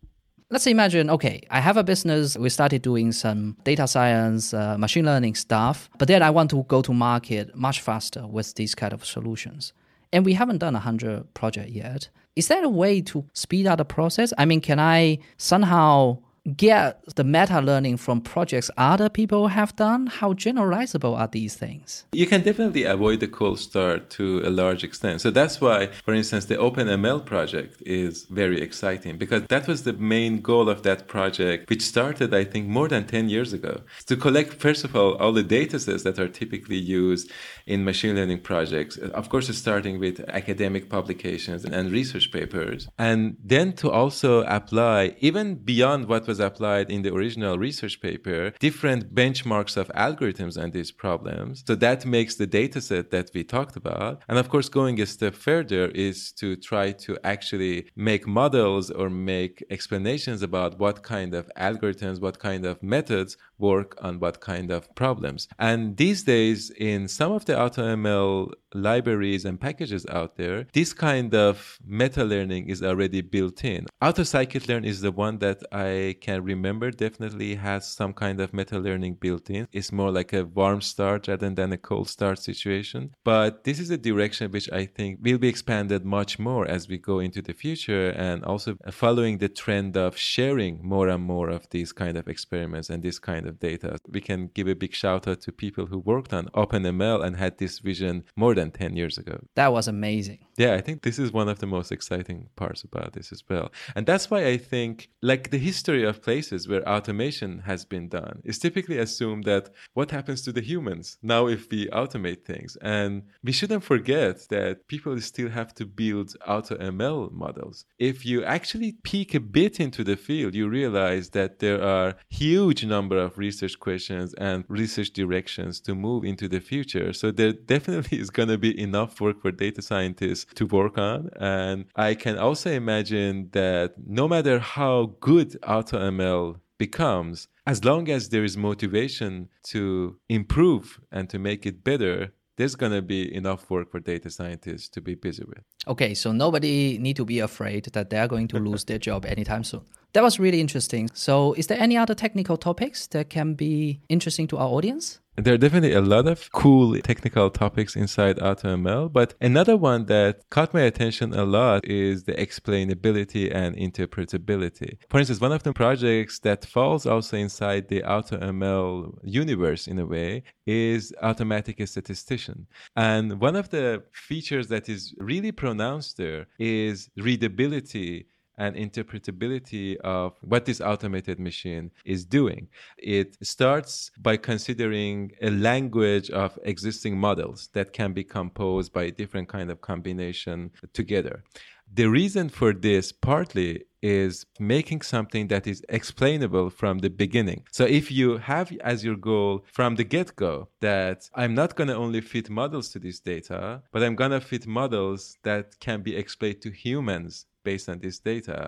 let's 0.50 0.66
imagine 0.66 1.10
okay 1.10 1.40
i 1.50 1.60
have 1.60 1.76
a 1.76 1.82
business. 1.82 2.36
We 2.36 2.48
started 2.50 2.82
doing 2.82 3.12
some 3.12 3.56
data 3.64 3.86
science 3.88 4.54
uh, 4.54 4.78
machine 4.78 5.04
learning 5.04 5.34
stuff 5.34 5.90
but 5.98 6.08
then 6.08 6.22
i 6.22 6.30
want 6.30 6.50
to 6.50 6.62
go 6.64 6.82
to 6.82 6.92
market 6.92 7.54
much 7.54 7.80
faster 7.80 8.26
with 8.26 8.54
these 8.54 8.74
kind 8.74 8.92
of 8.92 9.04
solutions. 9.04 9.72
And 10.12 10.24
we 10.24 10.34
haven't 10.34 10.58
done 10.58 10.74
a 10.74 10.78
100 10.78 11.34
project 11.34 11.70
yet. 11.70 12.08
Is 12.36 12.46
there 12.46 12.64
a 12.64 12.68
way 12.68 13.00
to 13.02 13.24
speed 13.32 13.66
up 13.66 13.78
the 13.78 13.84
process? 13.84 14.32
I 14.38 14.44
mean 14.44 14.60
can 14.60 14.78
i 14.78 15.18
somehow 15.36 16.18
get 16.46 17.02
the 17.16 17.24
meta 17.24 17.60
learning 17.60 17.96
from 17.96 18.20
projects 18.20 18.70
other 18.76 19.08
people 19.08 19.48
have 19.48 19.74
done? 19.76 20.06
How 20.06 20.32
generalizable 20.32 21.18
are 21.18 21.28
these 21.28 21.54
things? 21.54 22.04
You 22.12 22.26
can 22.26 22.42
definitely 22.42 22.84
avoid 22.84 23.20
the 23.20 23.28
cold 23.28 23.58
start 23.58 24.10
to 24.10 24.42
a 24.44 24.50
large 24.50 24.84
extent. 24.84 25.20
So 25.20 25.30
that's 25.30 25.60
why, 25.60 25.88
for 26.04 26.14
instance, 26.14 26.46
the 26.46 26.56
OpenML 26.56 27.24
project 27.24 27.82
is 27.82 28.24
very 28.30 28.60
exciting 28.60 29.18
because 29.18 29.42
that 29.48 29.66
was 29.66 29.82
the 29.82 29.92
main 29.92 30.40
goal 30.40 30.68
of 30.68 30.82
that 30.82 31.08
project, 31.08 31.68
which 31.68 31.82
started, 31.82 32.32
I 32.32 32.44
think, 32.44 32.68
more 32.68 32.88
than 32.88 33.06
10 33.06 33.28
years 33.28 33.52
ago. 33.52 33.80
To 34.06 34.16
collect, 34.16 34.54
first 34.54 34.84
of 34.84 34.94
all, 34.94 35.14
all 35.16 35.32
the 35.32 35.42
data 35.42 35.78
sets 35.80 36.02
that 36.04 36.18
are 36.18 36.28
typically 36.28 36.76
used 36.78 37.30
in 37.66 37.84
machine 37.84 38.14
learning 38.16 38.40
projects. 38.40 38.96
Of 38.96 39.28
course, 39.28 39.46
starting 39.56 39.98
with 39.98 40.20
academic 40.28 40.88
publications 40.88 41.64
and 41.64 41.90
research 41.90 42.30
papers. 42.30 42.88
And 42.98 43.36
then 43.42 43.72
to 43.74 43.90
also 43.90 44.42
apply, 44.42 45.16
even 45.20 45.56
beyond 45.56 46.06
what 46.06 46.26
was 46.26 46.35
was 46.36 46.46
applied 46.46 46.90
in 46.90 47.02
the 47.02 47.12
original 47.14 47.56
research 47.58 48.00
paper 48.00 48.52
different 48.60 49.14
benchmarks 49.14 49.76
of 49.76 49.88
algorithms 50.06 50.56
and 50.56 50.72
these 50.72 50.92
problems. 50.92 51.64
So 51.66 51.74
that 51.76 52.04
makes 52.04 52.34
the 52.36 52.46
data 52.46 52.80
set 52.80 53.10
that 53.10 53.30
we 53.34 53.42
talked 53.44 53.76
about. 53.76 54.22
And 54.28 54.38
of 54.38 54.48
course, 54.48 54.68
going 54.68 55.00
a 55.00 55.06
step 55.06 55.34
further 55.34 55.84
is 56.08 56.32
to 56.40 56.56
try 56.56 56.92
to 57.04 57.16
actually 57.24 57.76
make 57.96 58.26
models 58.26 58.90
or 58.90 59.08
make 59.08 59.64
explanations 59.70 60.42
about 60.42 60.78
what 60.78 61.02
kind 61.02 61.32
of 61.34 61.50
algorithms, 61.56 62.20
what 62.20 62.38
kind 62.38 62.66
of 62.66 62.82
methods 62.82 63.36
work 63.58 63.96
on 64.06 64.20
what 64.20 64.40
kind 64.40 64.70
of 64.70 64.82
problems. 64.94 65.48
And 65.58 65.96
these 65.96 66.24
days, 66.24 66.70
in 66.70 67.08
some 67.08 67.32
of 67.32 67.46
the 67.46 67.54
AutoML 67.54 68.52
libraries 68.74 69.44
and 69.46 69.58
packages 69.58 70.04
out 70.18 70.36
there, 70.36 70.66
this 70.74 70.92
kind 70.92 71.34
of 71.34 71.78
meta 71.86 72.24
learning 72.24 72.68
is 72.68 72.82
already 72.82 73.22
built 73.22 73.64
in. 73.64 73.86
AutoScikit-learn 74.02 74.84
is 74.84 75.00
the 75.00 75.12
one 75.12 75.38
that 75.38 75.58
I 75.72 76.16
can 76.26 76.42
remember 76.42 76.90
definitely 76.90 77.54
has 77.54 77.82
some 78.00 78.12
kind 78.12 78.40
of 78.40 78.52
meta 78.52 78.78
learning 78.86 79.14
built 79.24 79.48
in. 79.48 79.68
It's 79.72 79.92
more 80.00 80.10
like 80.18 80.32
a 80.32 80.44
warm 80.44 80.80
start 80.80 81.28
rather 81.28 81.50
than 81.50 81.72
a 81.72 81.82
cold 81.90 82.08
start 82.08 82.38
situation. 82.50 83.02
But 83.22 83.50
this 83.66 83.78
is 83.78 83.90
a 83.90 84.04
direction 84.08 84.50
which 84.50 84.68
I 84.80 84.86
think 84.96 85.20
will 85.22 85.38
be 85.38 85.52
expanded 85.54 86.04
much 86.04 86.32
more 86.48 86.64
as 86.76 86.88
we 86.88 86.98
go 86.98 87.16
into 87.26 87.40
the 87.42 87.56
future 87.64 88.08
and 88.28 88.44
also 88.44 88.76
following 88.90 89.38
the 89.38 89.48
trend 89.62 89.96
of 89.96 90.16
sharing 90.16 90.74
more 90.82 91.08
and 91.14 91.22
more 91.22 91.48
of 91.48 91.62
these 91.70 91.92
kind 91.92 92.16
of 92.20 92.26
experiments 92.34 92.90
and 92.90 93.02
this 93.02 93.18
kind 93.20 93.46
of 93.46 93.60
data. 93.60 93.98
We 94.16 94.20
can 94.20 94.40
give 94.56 94.68
a 94.68 94.74
big 94.74 94.94
shout 94.94 95.28
out 95.28 95.40
to 95.42 95.52
people 95.52 95.86
who 95.86 95.98
worked 95.98 96.32
on 96.32 96.46
OpenML 96.62 97.24
and 97.24 97.36
had 97.36 97.58
this 97.58 97.78
vision 97.78 98.24
more 98.34 98.54
than 98.54 98.70
10 98.72 98.96
years 98.96 99.16
ago. 99.16 99.36
That 99.54 99.72
was 99.72 99.86
amazing. 99.86 100.40
Yeah, 100.56 100.72
I 100.74 100.80
think 100.80 101.02
this 101.02 101.18
is 101.18 101.32
one 101.32 101.48
of 101.48 101.58
the 101.58 101.66
most 101.66 101.92
exciting 101.92 102.48
parts 102.56 102.82
about 102.82 103.12
this 103.12 103.30
as 103.30 103.42
well. 103.48 103.70
And 103.94 104.06
that's 104.06 104.30
why 104.30 104.46
I 104.46 104.56
think 104.56 105.08
like 105.22 105.50
the 105.50 105.58
history 105.58 106.04
of 106.06 106.22
places 106.22 106.68
where 106.68 106.86
automation 106.88 107.60
has 107.66 107.84
been 107.84 108.08
done, 108.08 108.40
it's 108.44 108.58
typically 108.58 108.98
assumed 108.98 109.44
that 109.44 109.70
what 109.94 110.10
happens 110.10 110.42
to 110.42 110.52
the 110.52 110.60
humans 110.60 111.18
now 111.22 111.46
if 111.46 111.70
we 111.70 111.86
automate 111.88 112.44
things? 112.44 112.76
And 112.82 113.22
we 113.42 113.52
shouldn't 113.52 113.84
forget 113.84 114.46
that 114.50 114.88
people 114.88 115.20
still 115.20 115.50
have 115.50 115.74
to 115.74 115.86
build 115.86 116.36
auto 116.46 116.76
ML 116.76 117.32
models. 117.32 117.84
If 117.98 118.24
you 118.24 118.44
actually 118.44 118.92
peek 119.02 119.34
a 119.34 119.40
bit 119.40 119.80
into 119.80 120.04
the 120.04 120.16
field, 120.16 120.54
you 120.54 120.68
realize 120.68 121.30
that 121.30 121.58
there 121.58 121.82
are 121.82 122.14
huge 122.28 122.84
number 122.84 123.18
of 123.18 123.38
research 123.38 123.78
questions 123.78 124.34
and 124.34 124.64
research 124.68 125.10
directions 125.10 125.80
to 125.80 125.94
move 125.94 126.24
into 126.24 126.48
the 126.48 126.60
future. 126.60 127.12
So 127.12 127.30
there 127.30 127.52
definitely 127.74 128.18
is 128.20 128.30
going 128.30 128.48
to 128.48 128.58
be 128.58 128.78
enough 128.80 129.20
work 129.20 129.40
for 129.42 129.50
data 129.50 129.82
scientists 129.82 130.46
to 130.54 130.66
work 130.66 130.98
on. 130.98 131.30
And 131.36 131.86
I 131.94 132.14
can 132.14 132.38
also 132.38 132.70
imagine 132.70 133.50
that 133.52 133.94
no 134.06 134.28
matter 134.28 134.58
how 134.58 135.16
good 135.20 135.56
AutoML 135.96 136.60
becomes, 136.78 137.48
as 137.66 137.84
long 137.84 138.08
as 138.08 138.28
there 138.28 138.44
is 138.44 138.56
motivation 138.56 139.48
to 139.64 140.16
improve 140.28 141.00
and 141.10 141.28
to 141.30 141.38
make 141.38 141.66
it 141.66 141.82
better, 141.82 142.32
there's 142.56 142.74
going 142.74 142.92
to 142.92 143.02
be 143.02 143.34
enough 143.34 143.68
work 143.70 143.90
for 143.90 144.00
data 144.00 144.30
scientists 144.30 144.88
to 144.88 145.00
be 145.00 145.14
busy 145.14 145.44
with. 145.46 145.62
Okay, 145.86 146.14
so 146.14 146.32
nobody 146.32 146.98
need 146.98 147.16
to 147.16 147.24
be 147.24 147.40
afraid 147.40 147.86
that 147.92 148.10
they're 148.10 148.28
going 148.28 148.48
to 148.48 148.58
lose 148.58 148.84
their 148.84 148.98
job 148.98 149.26
anytime 149.26 149.62
soon. 149.64 149.82
That 150.14 150.22
was 150.22 150.38
really 150.38 150.60
interesting. 150.60 151.10
So, 151.12 151.52
is 151.54 151.66
there 151.66 151.78
any 151.78 151.96
other 151.96 152.14
technical 152.14 152.56
topics 152.56 153.06
that 153.08 153.28
can 153.28 153.54
be 153.54 154.00
interesting 154.08 154.46
to 154.48 154.56
our 154.56 154.68
audience? 154.68 155.20
There 155.38 155.52
are 155.52 155.58
definitely 155.58 155.92
a 155.92 156.00
lot 156.00 156.26
of 156.26 156.50
cool 156.52 156.98
technical 157.00 157.50
topics 157.50 157.94
inside 157.94 158.38
AutoML, 158.38 159.12
but 159.12 159.34
another 159.38 159.76
one 159.76 160.06
that 160.06 160.48
caught 160.48 160.72
my 160.72 160.80
attention 160.80 161.34
a 161.34 161.44
lot 161.44 161.84
is 161.86 162.24
the 162.24 162.32
explainability 162.32 163.54
and 163.54 163.76
interpretability. 163.76 164.96
For 165.10 165.18
instance, 165.18 165.38
one 165.38 165.52
of 165.52 165.62
the 165.62 165.74
projects 165.74 166.38
that 166.38 166.64
falls 166.64 167.04
also 167.04 167.36
inside 167.36 167.88
the 167.88 168.00
AutoML 168.00 169.18
universe 169.24 169.86
in 169.86 169.98
a 169.98 170.06
way 170.06 170.42
is 170.66 171.12
Automatic 171.20 171.86
Statistician. 171.86 172.66
And 172.96 173.38
one 173.38 173.56
of 173.56 173.68
the 173.68 174.04
features 174.12 174.68
that 174.68 174.88
is 174.88 175.14
really 175.18 175.52
pronounced 175.52 176.16
there 176.16 176.46
is 176.58 177.10
readability 177.14 178.26
and 178.58 178.76
interpretability 178.76 179.96
of 179.96 180.34
what 180.42 180.64
this 180.64 180.80
automated 180.80 181.38
machine 181.38 181.90
is 182.04 182.24
doing. 182.24 182.68
It 182.98 183.36
starts 183.42 184.10
by 184.18 184.36
considering 184.36 185.32
a 185.42 185.50
language 185.50 186.30
of 186.30 186.58
existing 186.62 187.18
models 187.18 187.68
that 187.74 187.92
can 187.92 188.12
be 188.12 188.24
composed 188.24 188.92
by 188.92 189.10
different 189.10 189.48
kind 189.48 189.70
of 189.70 189.80
combination 189.80 190.70
together. 190.92 191.44
The 191.92 192.06
reason 192.06 192.48
for 192.48 192.72
this 192.72 193.12
partly 193.12 193.84
is 194.02 194.44
making 194.58 195.02
something 195.02 195.48
that 195.48 195.66
is 195.66 195.84
explainable 195.88 196.70
from 196.70 196.98
the 196.98 197.10
beginning. 197.10 197.64
So 197.72 197.84
if 197.84 198.10
you 198.10 198.38
have 198.38 198.72
as 198.82 199.04
your 199.04 199.16
goal 199.16 199.64
from 199.72 199.94
the 199.96 200.04
get 200.04 200.34
go 200.36 200.68
that 200.80 201.28
I'm 201.34 201.54
not 201.54 201.76
going 201.76 201.88
to 201.88 201.96
only 201.96 202.20
fit 202.20 202.50
models 202.50 202.88
to 202.90 202.98
this 202.98 203.20
data, 203.20 203.82
but 203.92 204.02
I'm 204.02 204.16
going 204.16 204.32
to 204.32 204.40
fit 204.40 204.66
models 204.66 205.36
that 205.44 205.78
can 205.80 206.02
be 206.02 206.16
explained 206.16 206.60
to 206.62 206.70
humans 206.70 207.46
based 207.70 207.88
on 207.92 207.98
this 207.98 208.18
data, 208.32 208.58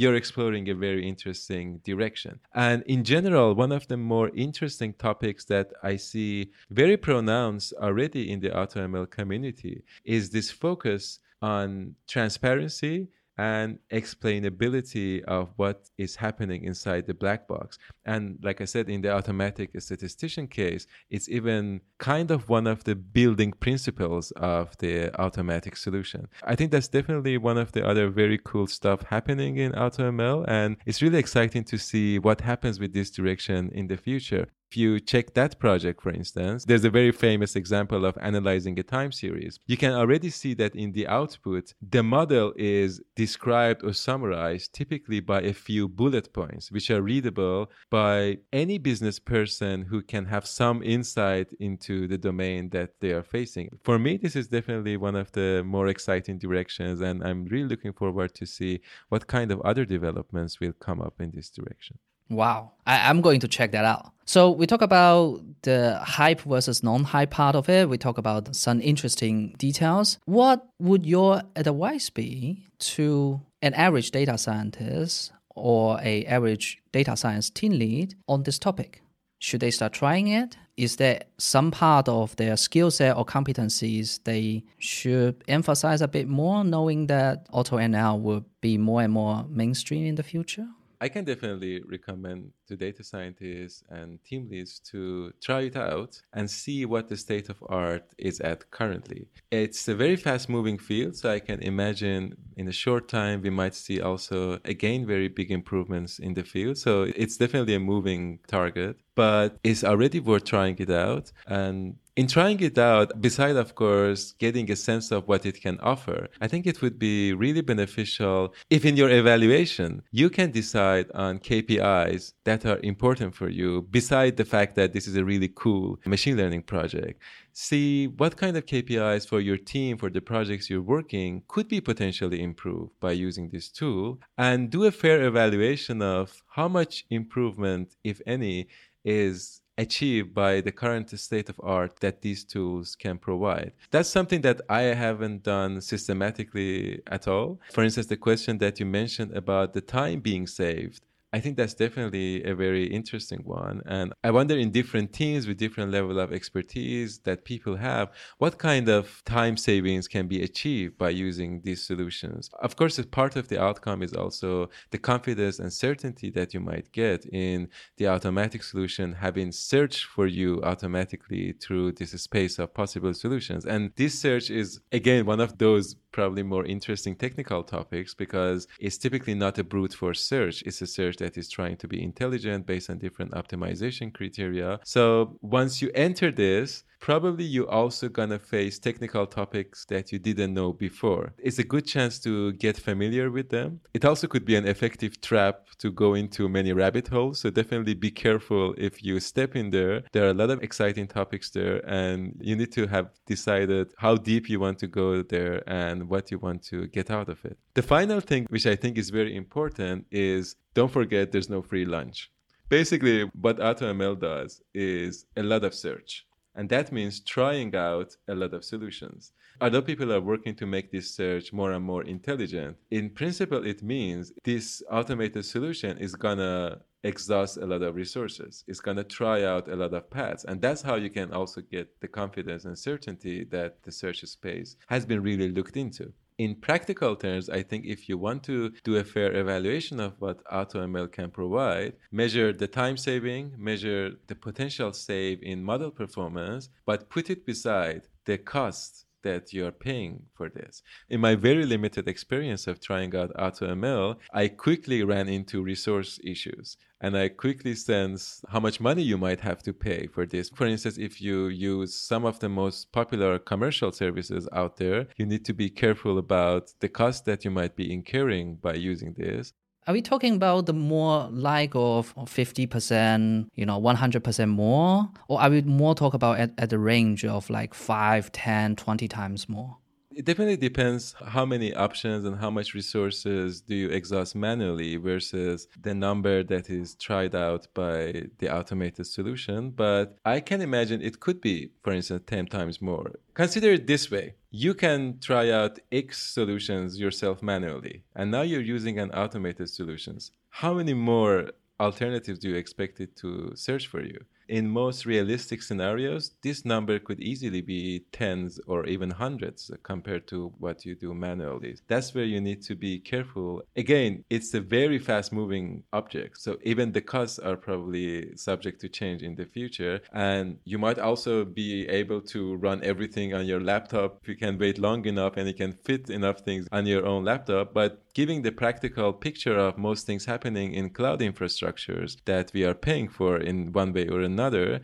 you're 0.00 0.18
exploring 0.22 0.64
a 0.70 0.74
very 0.86 1.06
interesting 1.12 1.66
direction. 1.90 2.32
And 2.54 2.78
in 2.94 3.00
general, 3.04 3.48
one 3.64 3.72
of 3.78 3.86
the 3.90 3.98
more 4.14 4.28
interesting 4.46 4.92
topics 5.08 5.42
that 5.52 5.68
I 5.82 5.96
see 6.10 6.32
very 6.70 6.96
pronounced 7.08 7.68
already 7.86 8.22
in 8.32 8.38
the 8.40 8.50
AutoML 8.60 9.06
community 9.18 9.76
is 10.16 10.22
this 10.30 10.48
focus 10.50 11.20
on 11.42 11.94
transparency 12.14 12.96
and 13.38 13.78
explainability 13.92 15.22
of 15.24 15.50
what 15.56 15.90
is 15.98 16.16
happening 16.16 16.64
inside 16.64 17.06
the 17.06 17.14
black 17.14 17.46
box. 17.46 17.78
And 18.04 18.38
like 18.42 18.60
I 18.60 18.64
said, 18.64 18.88
in 18.88 19.02
the 19.02 19.10
automatic 19.10 19.70
statistician 19.80 20.46
case, 20.48 20.86
it's 21.10 21.28
even 21.28 21.80
kind 21.98 22.30
of 22.30 22.48
one 22.48 22.66
of 22.66 22.84
the 22.84 22.94
building 22.94 23.52
principles 23.52 24.30
of 24.32 24.76
the 24.78 25.14
automatic 25.20 25.76
solution. 25.76 26.28
I 26.44 26.54
think 26.54 26.72
that's 26.72 26.88
definitely 26.88 27.36
one 27.38 27.58
of 27.58 27.72
the 27.72 27.86
other 27.86 28.08
very 28.08 28.38
cool 28.42 28.66
stuff 28.66 29.02
happening 29.02 29.56
in 29.56 29.72
AutoML. 29.72 30.44
And 30.48 30.76
it's 30.86 31.02
really 31.02 31.18
exciting 31.18 31.64
to 31.64 31.78
see 31.78 32.18
what 32.18 32.40
happens 32.40 32.80
with 32.80 32.92
this 32.92 33.10
direction 33.10 33.70
in 33.72 33.86
the 33.88 33.96
future. 33.96 34.48
If 34.70 34.76
you 34.76 34.98
check 34.98 35.34
that 35.34 35.60
project, 35.60 36.02
for 36.02 36.10
instance, 36.10 36.64
there's 36.64 36.84
a 36.84 36.90
very 36.90 37.12
famous 37.12 37.54
example 37.54 38.04
of 38.04 38.18
analyzing 38.20 38.78
a 38.78 38.82
time 38.82 39.12
series. 39.12 39.60
You 39.66 39.76
can 39.76 39.92
already 39.92 40.28
see 40.30 40.54
that 40.54 40.74
in 40.74 40.92
the 40.92 41.06
output, 41.06 41.72
the 41.80 42.02
model 42.02 42.52
is 42.56 43.00
described 43.14 43.84
or 43.84 43.92
summarized 43.92 44.72
typically 44.74 45.20
by 45.20 45.42
a 45.42 45.52
few 45.52 45.88
bullet 45.88 46.32
points, 46.32 46.72
which 46.72 46.90
are 46.90 47.00
readable 47.00 47.70
by 47.90 48.38
any 48.52 48.78
business 48.78 49.20
person 49.20 49.82
who 49.82 50.02
can 50.02 50.26
have 50.26 50.46
some 50.46 50.82
insight 50.82 51.48
into 51.60 52.08
the 52.08 52.18
domain 52.18 52.70
that 52.70 52.90
they 53.00 53.12
are 53.12 53.22
facing. 53.22 53.68
For 53.84 53.98
me, 54.00 54.16
this 54.16 54.34
is 54.34 54.48
definitely 54.48 54.96
one 54.96 55.14
of 55.14 55.30
the 55.32 55.62
more 55.64 55.86
exciting 55.86 56.38
directions, 56.38 57.00
and 57.00 57.22
I'm 57.22 57.44
really 57.44 57.68
looking 57.68 57.92
forward 57.92 58.34
to 58.34 58.46
see 58.46 58.80
what 59.10 59.28
kind 59.28 59.52
of 59.52 59.60
other 59.60 59.84
developments 59.84 60.58
will 60.58 60.72
come 60.72 61.00
up 61.00 61.20
in 61.20 61.30
this 61.30 61.50
direction. 61.50 61.98
Wow. 62.28 62.72
I, 62.86 63.10
am 63.10 63.20
going 63.20 63.40
to 63.40 63.48
check 63.48 63.72
that 63.72 63.84
out. 63.84 64.12
So 64.24 64.50
we 64.50 64.66
talk 64.66 64.82
about 64.82 65.40
the 65.62 66.00
hype 66.02 66.40
versus 66.40 66.82
non-hype 66.82 67.30
part 67.30 67.54
of 67.54 67.68
it. 67.68 67.88
We 67.88 67.96
talk 67.96 68.18
about 68.18 68.56
some 68.56 68.80
interesting 68.80 69.54
details. 69.58 70.18
What 70.24 70.66
would 70.80 71.06
your 71.06 71.42
advice 71.54 72.10
be 72.10 72.66
to 72.78 73.40
an 73.62 73.74
average 73.74 74.10
data 74.10 74.36
scientist 74.36 75.32
or 75.54 76.00
a 76.02 76.24
average 76.26 76.78
data 76.92 77.16
science 77.16 77.50
team 77.50 77.72
lead 77.72 78.14
on 78.26 78.42
this 78.42 78.58
topic? 78.58 79.02
Should 79.38 79.60
they 79.60 79.70
start 79.70 79.92
trying 79.92 80.28
it? 80.28 80.56
Is 80.76 80.96
there 80.96 81.22
some 81.38 81.70
part 81.70 82.08
of 82.08 82.36
their 82.36 82.56
skill 82.56 82.90
set 82.90 83.16
or 83.16 83.24
competencies 83.24 84.20
they 84.24 84.64
should 84.78 85.42
emphasize 85.48 86.02
a 86.02 86.08
bit 86.08 86.28
more, 86.28 86.64
knowing 86.64 87.06
that 87.06 87.46
auto 87.52 87.76
AutoML 87.76 88.20
will 88.20 88.44
be 88.60 88.76
more 88.76 89.02
and 89.02 89.12
more 89.12 89.46
mainstream 89.48 90.04
in 90.06 90.16
the 90.16 90.22
future? 90.22 90.66
I 91.00 91.08
can 91.08 91.24
definitely 91.24 91.82
recommend 91.82 92.52
to 92.68 92.76
data 92.76 93.04
scientists 93.04 93.82
and 93.88 94.22
team 94.24 94.48
leads 94.50 94.78
to 94.90 95.32
try 95.42 95.62
it 95.62 95.76
out 95.76 96.20
and 96.32 96.50
see 96.50 96.84
what 96.84 97.08
the 97.08 97.16
state 97.16 97.48
of 97.48 97.62
art 97.68 98.04
is 98.18 98.40
at 98.40 98.70
currently. 98.70 99.28
It's 99.50 99.88
a 99.88 99.94
very 99.94 100.16
fast 100.16 100.48
moving 100.48 100.78
field, 100.78 101.16
so 101.16 101.30
I 101.30 101.40
can 101.40 101.60
imagine 101.62 102.36
in 102.56 102.68
a 102.68 102.72
short 102.72 103.08
time 103.08 103.42
we 103.42 103.50
might 103.50 103.74
see 103.74 104.00
also 104.00 104.58
again 104.64 105.06
very 105.06 105.28
big 105.28 105.50
improvements 105.50 106.18
in 106.18 106.34
the 106.34 106.44
field. 106.44 106.78
So 106.78 107.02
it's 107.02 107.36
definitely 107.36 107.74
a 107.74 107.80
moving 107.80 108.40
target, 108.46 108.96
but 109.14 109.58
it's 109.62 109.84
already 109.84 110.20
worth 110.20 110.44
trying 110.44 110.76
it 110.78 110.90
out. 110.90 111.32
And 111.46 111.96
in 112.16 112.26
trying 112.26 112.60
it 112.60 112.78
out, 112.78 113.20
beside 113.20 113.56
of 113.56 113.74
course 113.74 114.32
getting 114.38 114.70
a 114.70 114.76
sense 114.76 115.10
of 115.12 115.28
what 115.28 115.44
it 115.44 115.60
can 115.60 115.78
offer, 115.80 116.28
I 116.40 116.48
think 116.48 116.66
it 116.66 116.80
would 116.80 116.98
be 116.98 117.34
really 117.34 117.60
beneficial 117.60 118.54
if 118.70 118.84
in 118.86 118.96
your 118.96 119.10
evaluation 119.10 120.02
you 120.12 120.30
can 120.30 120.50
decide 120.50 121.10
on 121.14 121.38
KPIs 121.38 122.32
that 122.44 122.64
are 122.64 122.80
important 122.82 123.34
for 123.34 123.50
you, 123.50 123.82
beside 123.90 124.36
the 124.36 124.46
fact 124.46 124.76
that 124.76 124.94
this 124.94 125.06
is 125.06 125.16
a 125.16 125.24
really 125.24 125.52
cool 125.54 125.98
machine 126.06 126.38
learning 126.38 126.62
project. 126.62 127.20
See 127.52 128.08
what 128.08 128.36
kind 128.36 128.56
of 128.56 128.66
KPIs 128.66 129.28
for 129.28 129.40
your 129.40 129.58
team, 129.58 129.98
for 129.98 130.10
the 130.10 130.20
projects 130.20 130.68
you're 130.70 130.82
working, 130.82 131.42
could 131.48 131.68
be 131.68 131.80
potentially 131.80 132.42
improved 132.42 132.92
by 133.00 133.12
using 133.12 133.48
this 133.50 133.68
tool, 133.68 134.20
and 134.38 134.70
do 134.70 134.84
a 134.84 134.90
fair 134.90 135.22
evaluation 135.26 136.02
of 136.02 136.42
how 136.48 136.68
much 136.68 137.04
improvement, 137.10 137.96
if 138.04 138.20
any, 138.26 138.68
is 139.04 139.60
achieved 139.78 140.34
by 140.34 140.60
the 140.60 140.72
current 140.72 141.10
state 141.18 141.48
of 141.48 141.60
art 141.62 142.00
that 142.00 142.22
these 142.22 142.44
tools 142.44 142.96
can 142.96 143.18
provide. 143.18 143.72
That's 143.90 144.08
something 144.08 144.40
that 144.42 144.60
I 144.68 144.82
haven't 144.82 145.42
done 145.42 145.80
systematically 145.80 147.02
at 147.06 147.28
all. 147.28 147.60
For 147.72 147.84
instance, 147.84 148.06
the 148.06 148.16
question 148.16 148.58
that 148.58 148.80
you 148.80 148.86
mentioned 148.86 149.36
about 149.36 149.72
the 149.72 149.80
time 149.80 150.20
being 150.20 150.46
saved. 150.46 151.02
I 151.36 151.40
think 151.40 151.58
that's 151.58 151.74
definitely 151.74 152.42
a 152.44 152.54
very 152.54 152.86
interesting 152.86 153.42
one. 153.44 153.82
And 153.84 154.14
I 154.24 154.30
wonder 154.30 154.56
in 154.56 154.70
different 154.70 155.12
teams 155.12 155.46
with 155.46 155.58
different 155.58 155.92
level 155.92 156.18
of 156.18 156.32
expertise 156.32 157.18
that 157.26 157.44
people 157.44 157.76
have, 157.76 158.06
what 158.38 158.56
kind 158.56 158.88
of 158.88 159.22
time 159.26 159.58
savings 159.58 160.08
can 160.08 160.28
be 160.28 160.42
achieved 160.42 160.96
by 160.96 161.10
using 161.10 161.60
these 161.62 161.82
solutions? 161.82 162.48
Of 162.60 162.76
course, 162.76 162.98
part 163.20 163.36
of 163.36 163.48
the 163.48 163.60
outcome 163.62 164.02
is 164.02 164.14
also 164.14 164.70
the 164.92 164.96
confidence 164.96 165.58
and 165.58 165.70
certainty 165.70 166.30
that 166.30 166.54
you 166.54 166.60
might 166.60 166.90
get 166.92 167.26
in 167.26 167.68
the 167.98 168.08
automatic 168.08 168.62
solution 168.62 169.12
having 169.12 169.52
searched 169.52 170.04
for 170.04 170.26
you 170.26 170.62
automatically 170.62 171.52
through 171.60 171.92
this 171.92 172.12
space 172.12 172.58
of 172.58 172.72
possible 172.72 173.12
solutions. 173.12 173.66
And 173.66 173.92
this 173.96 174.18
search 174.18 174.48
is 174.48 174.80
again 174.90 175.26
one 175.26 175.40
of 175.40 175.58
those 175.58 175.96
probably 176.16 176.42
more 176.42 176.64
interesting 176.64 177.14
technical 177.14 177.62
topics 177.62 178.14
because 178.14 178.66
it's 178.80 178.96
typically 178.96 179.34
not 179.34 179.58
a 179.58 179.64
brute 179.72 179.92
force 179.92 180.22
search. 180.32 180.62
It's 180.62 180.80
a 180.80 180.86
search 180.86 181.16
that 181.18 181.36
is 181.36 181.46
trying 181.50 181.76
to 181.82 181.86
be 181.86 182.02
intelligent 182.02 182.64
based 182.64 182.88
on 182.88 182.96
different 182.96 183.32
optimization 183.32 184.14
criteria. 184.14 184.80
So 184.82 185.36
once 185.42 185.82
you 185.82 185.90
enter 185.94 186.32
this, 186.32 186.84
probably 186.98 187.44
you're 187.44 187.70
also 187.70 188.08
gonna 188.08 188.38
face 188.38 188.78
technical 188.78 189.26
topics 189.26 189.84
that 189.86 190.12
you 190.12 190.18
didn't 190.18 190.54
know 190.54 190.72
before. 190.72 191.34
It's 191.38 191.58
a 191.58 191.64
good 191.64 191.86
chance 191.86 192.18
to 192.20 192.52
get 192.54 192.76
familiar 192.76 193.30
with 193.30 193.50
them. 193.50 193.80
It 193.94 194.04
also 194.04 194.26
could 194.26 194.44
be 194.44 194.56
an 194.56 194.66
effective 194.66 195.20
trap 195.20 195.66
to 195.78 195.90
go 195.90 196.14
into 196.14 196.48
many 196.48 196.72
rabbit 196.72 197.08
holes. 197.08 197.40
So 197.40 197.50
definitely 197.50 197.94
be 197.94 198.10
careful 198.10 198.74
if 198.78 199.02
you 199.02 199.20
step 199.20 199.56
in 199.56 199.70
there. 199.70 200.02
There 200.12 200.24
are 200.24 200.30
a 200.30 200.34
lot 200.34 200.50
of 200.50 200.62
exciting 200.62 201.06
topics 201.06 201.50
there, 201.50 201.78
and 201.88 202.36
you 202.40 202.56
need 202.56 202.72
to 202.72 202.86
have 202.86 203.10
decided 203.26 203.92
how 203.98 204.16
deep 204.16 204.48
you 204.48 204.60
want 204.60 204.78
to 204.80 204.86
go 204.86 205.22
there 205.22 205.62
and 205.68 206.08
what 206.08 206.30
you 206.30 206.38
want 206.38 206.62
to 206.64 206.86
get 206.88 207.10
out 207.10 207.28
of 207.28 207.44
it. 207.44 207.58
The 207.74 207.82
final 207.82 208.20
thing, 208.20 208.46
which 208.48 208.66
I 208.66 208.76
think 208.76 208.98
is 208.98 209.10
very 209.10 209.36
important, 209.36 210.06
is 210.10 210.56
don't 210.74 210.90
forget 210.90 211.32
there's 211.32 211.50
no 211.50 211.62
free 211.62 211.84
lunch. 211.84 212.30
Basically, 212.68 213.22
what 213.40 213.58
AutoML 213.58 214.18
does 214.18 214.60
is 214.74 215.26
a 215.36 215.42
lot 215.42 215.62
of 215.62 215.72
search. 215.74 216.26
And 216.56 216.68
that 216.70 216.90
means 216.90 217.20
trying 217.20 217.76
out 217.76 218.16
a 218.26 218.34
lot 218.34 218.54
of 218.54 218.64
solutions. 218.64 219.32
Although 219.60 219.82
people 219.82 220.12
are 220.12 220.20
working 220.20 220.54
to 220.56 220.66
make 220.66 220.90
this 220.90 221.10
search 221.10 221.52
more 221.52 221.72
and 221.72 221.84
more 221.84 222.02
intelligent, 222.04 222.76
in 222.90 223.10
principle, 223.10 223.64
it 223.66 223.82
means 223.82 224.32
this 224.42 224.82
automated 224.90 225.44
solution 225.44 225.98
is 225.98 226.14
gonna 226.14 226.80
exhaust 227.04 227.58
a 227.58 227.66
lot 227.66 227.82
of 227.82 227.94
resources. 227.94 228.64
It's 228.66 228.80
gonna 228.80 229.04
try 229.04 229.44
out 229.44 229.68
a 229.68 229.76
lot 229.76 229.94
of 229.94 230.10
paths. 230.10 230.44
And 230.44 230.60
that's 230.60 230.82
how 230.82 230.96
you 230.96 231.10
can 231.10 231.32
also 231.32 231.60
get 231.60 232.00
the 232.00 232.08
confidence 232.08 232.64
and 232.64 232.78
certainty 232.78 233.44
that 233.44 233.82
the 233.82 233.92
search 233.92 234.24
space 234.24 234.76
has 234.88 235.06
been 235.06 235.22
really 235.22 235.50
looked 235.50 235.76
into 235.76 236.12
in 236.38 236.54
practical 236.56 237.16
terms, 237.16 237.48
I 237.48 237.62
think 237.62 237.86
if 237.86 238.08
you 238.08 238.18
want 238.18 238.42
to 238.44 238.70
do 238.84 238.96
a 238.96 239.04
fair 239.04 239.34
evaluation 239.34 240.00
of 240.00 240.20
what 240.20 240.44
AutoML 240.44 241.10
can 241.10 241.30
provide, 241.30 241.94
measure 242.12 242.52
the 242.52 242.66
time 242.66 242.96
saving, 242.96 243.54
measure 243.56 244.12
the 244.26 244.34
potential 244.34 244.92
save 244.92 245.42
in 245.42 245.64
model 245.64 245.90
performance, 245.90 246.68
but 246.84 247.08
put 247.08 247.30
it 247.30 247.46
beside 247.46 248.02
the 248.26 248.36
cost 248.36 249.05
that 249.26 249.52
you're 249.52 249.72
paying 249.88 250.14
for 250.36 250.48
this. 250.48 250.82
In 251.08 251.20
my 251.20 251.34
very 251.34 251.66
limited 251.66 252.06
experience 252.08 252.66
of 252.66 252.80
trying 252.80 253.12
out 253.16 253.34
AutoML, 253.34 254.16
I 254.32 254.48
quickly 254.48 255.02
ran 255.02 255.28
into 255.28 255.62
resource 255.62 256.20
issues 256.22 256.76
and 257.00 257.16
I 257.16 257.28
quickly 257.28 257.74
sense 257.74 258.42
how 258.52 258.60
much 258.60 258.80
money 258.80 259.02
you 259.02 259.18
might 259.18 259.40
have 259.40 259.62
to 259.64 259.72
pay 259.72 260.06
for 260.06 260.24
this. 260.26 260.48
For 260.48 260.66
instance, 260.66 260.96
if 260.96 261.20
you 261.20 261.48
use 261.48 261.94
some 261.94 262.24
of 262.24 262.38
the 262.38 262.48
most 262.48 262.92
popular 262.92 263.38
commercial 263.38 263.92
services 263.92 264.48
out 264.52 264.76
there, 264.76 265.08
you 265.16 265.26
need 265.26 265.44
to 265.46 265.52
be 265.52 265.68
careful 265.68 266.16
about 266.18 266.72
the 266.80 266.88
cost 266.88 267.24
that 267.26 267.44
you 267.44 267.50
might 267.50 267.74
be 267.76 267.92
incurring 267.92 268.56
by 268.56 268.74
using 268.74 269.12
this. 269.14 269.52
Are 269.88 269.92
we 269.92 270.02
talking 270.02 270.34
about 270.34 270.66
the 270.66 270.72
more 270.72 271.28
like 271.30 271.70
of 271.76 272.12
50%, 272.16 273.48
you 273.54 273.64
know, 273.64 273.80
100% 273.80 274.48
more? 274.48 275.08
Or 275.28 275.40
are 275.40 275.48
we 275.48 275.62
more 275.62 275.94
talk 275.94 276.12
about 276.12 276.40
at, 276.40 276.50
at 276.58 276.70
the 276.70 276.78
range 276.78 277.24
of 277.24 277.48
like 277.48 277.72
5, 277.72 278.32
10, 278.32 278.74
20 278.74 279.06
times 279.06 279.48
more? 279.48 279.76
It 280.10 280.24
definitely 280.24 280.56
depends 280.56 281.14
how 281.24 281.44
many 281.44 281.72
options 281.74 282.24
and 282.24 282.36
how 282.38 282.50
much 282.50 282.74
resources 282.74 283.60
do 283.60 283.76
you 283.76 283.90
exhaust 283.90 284.34
manually 284.34 284.96
versus 284.96 285.68
the 285.80 285.94
number 285.94 286.42
that 286.42 286.68
is 286.68 286.96
tried 286.96 287.36
out 287.36 287.68
by 287.74 288.24
the 288.38 288.52
automated 288.52 289.06
solution. 289.06 289.70
But 289.70 290.18
I 290.24 290.40
can 290.40 290.62
imagine 290.62 291.00
it 291.00 291.20
could 291.20 291.40
be, 291.40 291.70
for 291.84 291.92
instance, 291.92 292.22
10 292.26 292.46
times 292.46 292.82
more. 292.82 293.12
Consider 293.34 293.74
it 293.74 293.86
this 293.86 294.10
way 294.10 294.34
you 294.56 294.72
can 294.72 295.18
try 295.20 295.50
out 295.50 295.78
X 295.92 296.32
solutions 296.32 296.98
yourself 296.98 297.42
manually, 297.42 298.04
and 298.14 298.30
now 298.30 298.40
you're 298.40 298.62
using 298.76 298.98
an 298.98 299.10
automated 299.10 299.68
solutions. 299.68 300.32
How 300.48 300.72
many 300.72 300.94
more 300.94 301.50
alternatives 301.78 302.38
do 302.38 302.48
you 302.48 302.56
expect 302.56 302.98
it 303.00 303.14
to 303.16 303.52
search 303.54 303.86
for 303.86 304.00
you? 304.00 304.18
In 304.48 304.68
most 304.68 305.06
realistic 305.06 305.62
scenarios, 305.62 306.32
this 306.42 306.64
number 306.64 306.98
could 306.98 307.20
easily 307.20 307.60
be 307.60 308.04
tens 308.12 308.60
or 308.66 308.86
even 308.86 309.10
hundreds 309.10 309.70
compared 309.82 310.26
to 310.28 310.52
what 310.58 310.84
you 310.84 310.94
do 310.94 311.14
manually. 311.14 311.76
That's 311.88 312.14
where 312.14 312.24
you 312.24 312.40
need 312.40 312.62
to 312.62 312.74
be 312.74 312.98
careful. 312.98 313.62
Again, 313.76 314.24
it's 314.30 314.54
a 314.54 314.60
very 314.60 314.98
fast 314.98 315.32
moving 315.32 315.82
object. 315.92 316.40
So 316.40 316.58
even 316.62 316.92
the 316.92 317.00
costs 317.00 317.38
are 317.38 317.56
probably 317.56 318.36
subject 318.36 318.80
to 318.82 318.88
change 318.88 319.22
in 319.22 319.34
the 319.34 319.46
future. 319.46 320.00
And 320.12 320.58
you 320.64 320.78
might 320.78 320.98
also 320.98 321.44
be 321.44 321.88
able 321.88 322.20
to 322.22 322.56
run 322.56 322.82
everything 322.82 323.34
on 323.34 323.46
your 323.46 323.60
laptop. 323.60 324.26
You 324.26 324.36
can 324.36 324.58
wait 324.58 324.78
long 324.78 325.04
enough 325.06 325.36
and 325.36 325.46
you 325.48 325.54
can 325.54 325.72
fit 325.72 326.10
enough 326.10 326.40
things 326.40 326.66
on 326.72 326.86
your 326.86 327.06
own 327.06 327.24
laptop. 327.24 327.74
But 327.74 328.02
giving 328.14 328.40
the 328.40 328.50
practical 328.50 329.12
picture 329.12 329.58
of 329.58 329.76
most 329.76 330.06
things 330.06 330.24
happening 330.24 330.72
in 330.72 330.88
cloud 330.88 331.20
infrastructures 331.20 332.16
that 332.24 332.50
we 332.54 332.64
are 332.64 332.72
paying 332.72 333.08
for 333.08 333.36
in 333.36 333.70
one 333.72 333.92
way 333.92 334.08
or 334.08 334.20
another, 334.20 334.35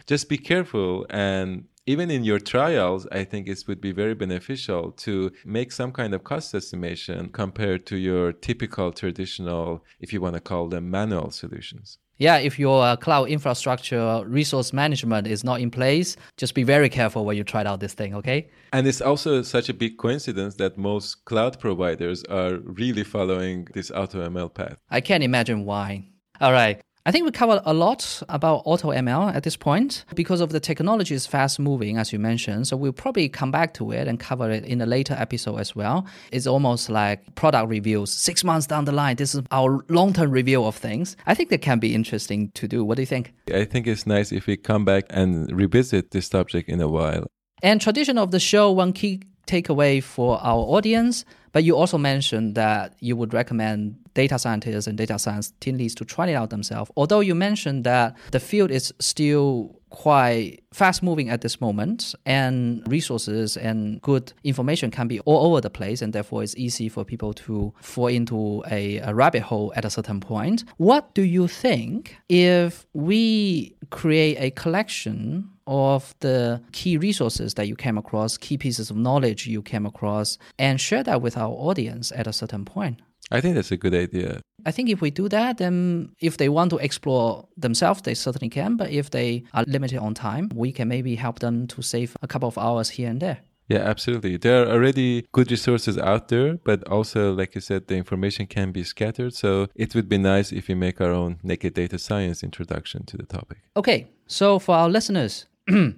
just 0.06 0.28
be 0.28 0.38
careful 0.38 1.06
and 1.10 1.64
even 1.84 2.12
in 2.12 2.22
your 2.22 2.38
trials, 2.38 3.08
I 3.10 3.24
think 3.24 3.48
it 3.48 3.64
would 3.66 3.80
be 3.80 3.90
very 3.90 4.14
beneficial 4.14 4.92
to 4.92 5.32
make 5.44 5.72
some 5.72 5.90
kind 5.90 6.14
of 6.14 6.22
cost 6.22 6.54
estimation 6.54 7.30
compared 7.30 7.86
to 7.86 7.96
your 7.96 8.32
typical 8.32 8.92
traditional, 8.92 9.84
if 9.98 10.12
you 10.12 10.20
want 10.20 10.34
to 10.34 10.40
call 10.40 10.68
them 10.68 10.92
manual 10.92 11.32
solutions 11.32 11.98
yeah, 12.22 12.36
if 12.36 12.56
your 12.56 12.84
uh, 12.84 12.96
cloud 12.96 13.28
infrastructure 13.28 14.22
resource 14.26 14.72
management 14.72 15.26
is 15.26 15.42
not 15.42 15.60
in 15.60 15.72
place, 15.72 16.16
just 16.36 16.54
be 16.54 16.62
very 16.62 16.88
careful 16.88 17.24
when 17.24 17.36
you 17.36 17.42
try 17.42 17.64
out 17.64 17.80
this 17.80 17.94
thing, 17.94 18.14
okay? 18.14 18.48
And 18.72 18.86
it's 18.86 19.00
also 19.00 19.42
such 19.42 19.68
a 19.68 19.74
big 19.74 19.98
coincidence 19.98 20.54
that 20.56 20.78
most 20.78 21.24
cloud 21.24 21.58
providers 21.58 22.22
are 22.30 22.58
really 22.58 23.02
following 23.02 23.66
this 23.74 23.90
AutoML 23.90 24.54
path. 24.54 24.76
I 24.88 25.00
can't 25.00 25.24
imagine 25.24 25.64
why. 25.64 26.06
All 26.40 26.52
right. 26.52 26.80
I 27.04 27.10
think 27.10 27.24
we 27.24 27.32
covered 27.32 27.60
a 27.64 27.74
lot 27.74 28.22
about 28.28 28.64
AutoML 28.64 29.34
at 29.34 29.42
this 29.42 29.56
point 29.56 30.04
because 30.14 30.40
of 30.40 30.50
the 30.50 30.60
technology 30.60 31.16
is 31.16 31.26
fast 31.26 31.58
moving, 31.58 31.98
as 31.98 32.12
you 32.12 32.20
mentioned. 32.20 32.68
So 32.68 32.76
we'll 32.76 32.92
probably 32.92 33.28
come 33.28 33.50
back 33.50 33.74
to 33.74 33.90
it 33.90 34.06
and 34.06 34.20
cover 34.20 34.48
it 34.52 34.64
in 34.64 34.80
a 34.80 34.86
later 34.86 35.16
episode 35.18 35.56
as 35.56 35.74
well. 35.74 36.06
It's 36.30 36.46
almost 36.46 36.88
like 36.88 37.34
product 37.34 37.68
reviews. 37.68 38.12
Six 38.12 38.44
months 38.44 38.68
down 38.68 38.84
the 38.84 38.92
line, 38.92 39.16
this 39.16 39.34
is 39.34 39.42
our 39.50 39.84
long 39.88 40.12
term 40.12 40.30
review 40.30 40.64
of 40.64 40.76
things. 40.76 41.16
I 41.26 41.34
think 41.34 41.50
that 41.50 41.60
can 41.60 41.80
be 41.80 41.92
interesting 41.92 42.52
to 42.52 42.68
do. 42.68 42.84
What 42.84 42.94
do 42.94 43.02
you 43.02 43.06
think? 43.06 43.34
I 43.52 43.64
think 43.64 43.88
it's 43.88 44.06
nice 44.06 44.30
if 44.30 44.46
we 44.46 44.56
come 44.56 44.84
back 44.84 45.06
and 45.10 45.50
revisit 45.50 46.12
this 46.12 46.28
subject 46.28 46.68
in 46.68 46.80
a 46.80 46.88
while. 46.88 47.26
And 47.64 47.80
tradition 47.80 48.16
of 48.16 48.30
the 48.30 48.38
show, 48.38 48.70
one 48.70 48.92
key 48.92 49.22
takeaway 49.48 50.00
for 50.00 50.38
our 50.40 50.60
audience 50.60 51.24
but 51.52 51.64
you 51.64 51.76
also 51.76 51.98
mentioned 51.98 52.54
that 52.54 52.94
you 53.00 53.14
would 53.14 53.34
recommend 53.34 53.96
data 54.14 54.38
scientists 54.38 54.86
and 54.86 54.96
data 54.98 55.18
science 55.18 55.52
team 55.60 55.76
leads 55.76 55.94
to 55.96 56.04
try 56.04 56.28
it 56.28 56.34
out 56.34 56.50
themselves. 56.50 56.90
Although 56.96 57.20
you 57.20 57.34
mentioned 57.34 57.84
that 57.84 58.16
the 58.30 58.40
field 58.40 58.70
is 58.70 58.92
still 58.98 59.80
quite 59.90 60.60
fast 60.72 61.02
moving 61.02 61.28
at 61.28 61.42
this 61.42 61.60
moment 61.60 62.14
and 62.24 62.82
resources 62.90 63.58
and 63.58 64.00
good 64.00 64.32
information 64.42 64.90
can 64.90 65.06
be 65.06 65.20
all 65.20 65.46
over 65.46 65.60
the 65.60 65.68
place 65.68 66.00
and 66.00 66.14
therefore 66.14 66.42
it's 66.42 66.56
easy 66.56 66.88
for 66.88 67.04
people 67.04 67.34
to 67.34 67.72
fall 67.82 68.06
into 68.06 68.64
a, 68.70 68.96
a 68.98 69.14
rabbit 69.14 69.42
hole 69.42 69.70
at 69.76 69.84
a 69.84 69.90
certain 69.90 70.18
point 70.18 70.64
what 70.78 71.14
do 71.14 71.20
you 71.20 71.46
think 71.46 72.16
if 72.30 72.86
we 72.94 73.76
create 73.90 74.38
a 74.38 74.50
collection 74.52 75.46
of 75.66 76.14
the 76.20 76.62
key 76.72 76.96
resources 76.96 77.54
that 77.54 77.68
you 77.68 77.76
came 77.76 77.96
across, 77.96 78.36
key 78.36 78.58
pieces 78.58 78.90
of 78.90 78.96
knowledge 78.96 79.46
you 79.46 79.62
came 79.62 79.86
across, 79.86 80.38
and 80.58 80.80
share 80.80 81.02
that 81.04 81.22
with 81.22 81.36
our 81.36 81.50
audience 81.50 82.10
at 82.12 82.26
a 82.26 82.32
certain 82.32 82.64
point. 82.64 83.00
I 83.30 83.40
think 83.40 83.54
that's 83.54 83.72
a 83.72 83.76
good 83.76 83.94
idea. 83.94 84.40
I 84.66 84.70
think 84.70 84.90
if 84.90 85.00
we 85.00 85.10
do 85.10 85.28
that, 85.28 85.58
then 85.58 86.10
if 86.20 86.36
they 86.36 86.48
want 86.48 86.70
to 86.70 86.78
explore 86.78 87.48
themselves, 87.56 88.02
they 88.02 88.14
certainly 88.14 88.48
can. 88.48 88.76
But 88.76 88.90
if 88.90 89.10
they 89.10 89.44
are 89.54 89.64
limited 89.66 89.98
on 89.98 90.14
time, 90.14 90.50
we 90.54 90.72
can 90.72 90.88
maybe 90.88 91.16
help 91.16 91.38
them 91.38 91.66
to 91.68 91.82
save 91.82 92.16
a 92.22 92.28
couple 92.28 92.48
of 92.48 92.58
hours 92.58 92.90
here 92.90 93.08
and 93.08 93.20
there. 93.20 93.38
Yeah, 93.68 93.78
absolutely. 93.78 94.36
There 94.36 94.62
are 94.62 94.70
already 94.70 95.26
good 95.32 95.50
resources 95.50 95.96
out 95.96 96.28
there, 96.28 96.58
but 96.64 96.86
also, 96.88 97.32
like 97.32 97.54
you 97.54 97.60
said, 97.60 97.86
the 97.86 97.96
information 97.96 98.46
can 98.46 98.72
be 98.72 98.84
scattered. 98.84 99.34
So 99.34 99.68
it 99.74 99.94
would 99.94 100.08
be 100.08 100.18
nice 100.18 100.52
if 100.52 100.68
we 100.68 100.74
make 100.74 101.00
our 101.00 101.12
own 101.12 101.38
naked 101.42 101.74
data 101.74 101.98
science 101.98 102.42
introduction 102.42 103.06
to 103.06 103.16
the 103.16 103.24
topic. 103.24 103.58
Okay, 103.76 104.08
so 104.26 104.58
for 104.58 104.74
our 104.74 104.90
listeners, 104.90 105.46
if 105.68 105.94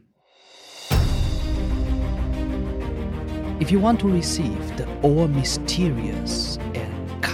you 3.72 3.80
want 3.80 3.98
to 4.00 4.08
receive 4.08 4.76
the 4.76 4.86
all 5.00 5.26
mysterious 5.26 6.58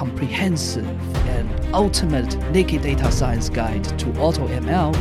comprehensive 0.01 0.89
and 1.29 1.75
ultimate 1.75 2.35
naked 2.53 2.81
data 2.81 3.13
science 3.13 3.51
guide 3.51 3.85
to 3.99 4.07
AutoML, 4.27 4.97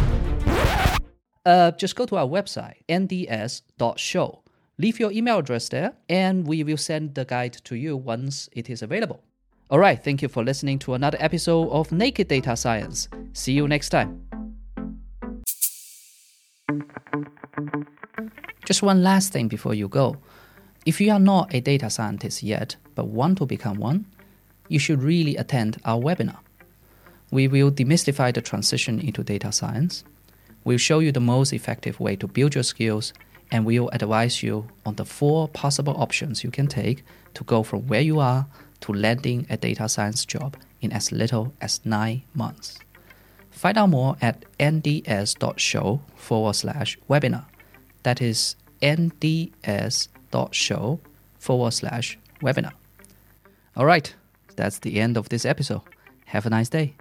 uh, 1.46 1.72
just 1.72 1.96
go 1.96 2.06
to 2.06 2.18
our 2.18 2.28
website, 2.28 2.84
nds.show. 2.90 4.44
Leave 4.78 5.00
your 5.00 5.10
email 5.14 5.38
address 5.38 5.70
there, 5.70 5.94
and 6.10 6.46
we 6.46 6.66
will 6.66 6.76
send 6.76 7.16
the 7.16 7.24
guide 7.24 7.54
to 7.64 7.78
you 7.78 7.96
once 7.96 8.50
it 8.52 8.70
is 8.70 8.82
available. 8.82 9.24
All 9.70 9.80
right, 9.80 10.04
thank 10.04 10.22
you 10.22 10.28
for 10.28 10.44
listening 10.44 10.80
to 10.80 10.94
another 10.96 11.18
episode 11.22 11.70
of 11.70 11.94
Naked 11.94 12.28
Data 12.28 12.58
Science. 12.58 13.08
See 13.32 13.54
you 13.54 13.70
next 13.70 13.90
time. 13.90 14.28
Just 18.66 18.84
one 18.84 19.02
last 19.02 19.32
thing 19.32 19.48
before 19.48 19.74
you 19.74 19.88
go. 19.88 20.18
If 20.86 21.00
you 21.00 21.10
are 21.14 21.22
not 21.22 21.56
a 21.56 21.62
data 21.62 21.90
scientist 21.90 22.44
yet, 22.44 22.76
but 22.96 23.08
want 23.08 23.38
to 23.38 23.46
become 23.46 23.78
one, 23.78 24.06
you 24.70 24.80
should 24.80 25.04
really 25.04 25.36
attend 25.36 25.82
our 25.84 26.00
webinar. 26.02 26.38
We 27.32 27.48
will 27.48 27.72
demystify 27.72 28.34
the 28.34 28.42
transition 28.42 29.00
into 29.00 29.24
data 29.24 29.52
science. 29.52 30.06
We'll 30.64 30.78
show 30.78 31.00
you 31.00 31.12
the 31.12 31.20
most 31.20 31.52
effective 31.52 32.00
way 32.00 32.16
to 32.16 32.28
build 32.28 32.56
your 32.56 32.64
skills 32.64 33.14
and 33.52 33.66
we'll 33.66 33.90
advise 33.90 34.42
you 34.42 34.68
on 34.86 34.96
the 34.96 35.06
four 35.06 35.48
possible 35.50 35.96
options 35.98 36.44
you 36.44 36.52
can 36.52 36.68
take 36.68 37.04
to 37.34 37.44
go 37.44 37.64
from 37.64 37.88
where 37.88 38.02
you 38.02 38.20
are 38.20 38.46
to 38.82 38.94
landing 38.94 39.46
a 39.50 39.58
data 39.58 39.90
science 39.90 40.24
job 40.26 40.56
in 40.82 40.92
as 40.92 41.12
little 41.12 41.54
as 41.60 41.82
nine 41.86 42.24
months. 42.34 42.80
Find 43.52 43.78
out 43.78 43.90
more 43.90 44.16
at 44.22 44.46
nds.show 44.60 46.02
forward 46.16 46.54
slash 46.54 46.98
webinar. 47.10 47.46
That 48.04 48.22
is 48.22 48.56
nds.show 48.82 49.50
forward 51.40 51.72
slash 51.72 52.18
webinar. 52.42 52.72
All 53.76 53.86
right, 53.86 54.14
that's 54.60 54.80
the 54.80 55.00
end 55.00 55.18
of 55.18 55.30
this 55.30 55.46
episode. 55.46 55.82
Have 56.26 56.46
a 56.46 56.50
nice 56.50 56.70
day. 56.70 56.94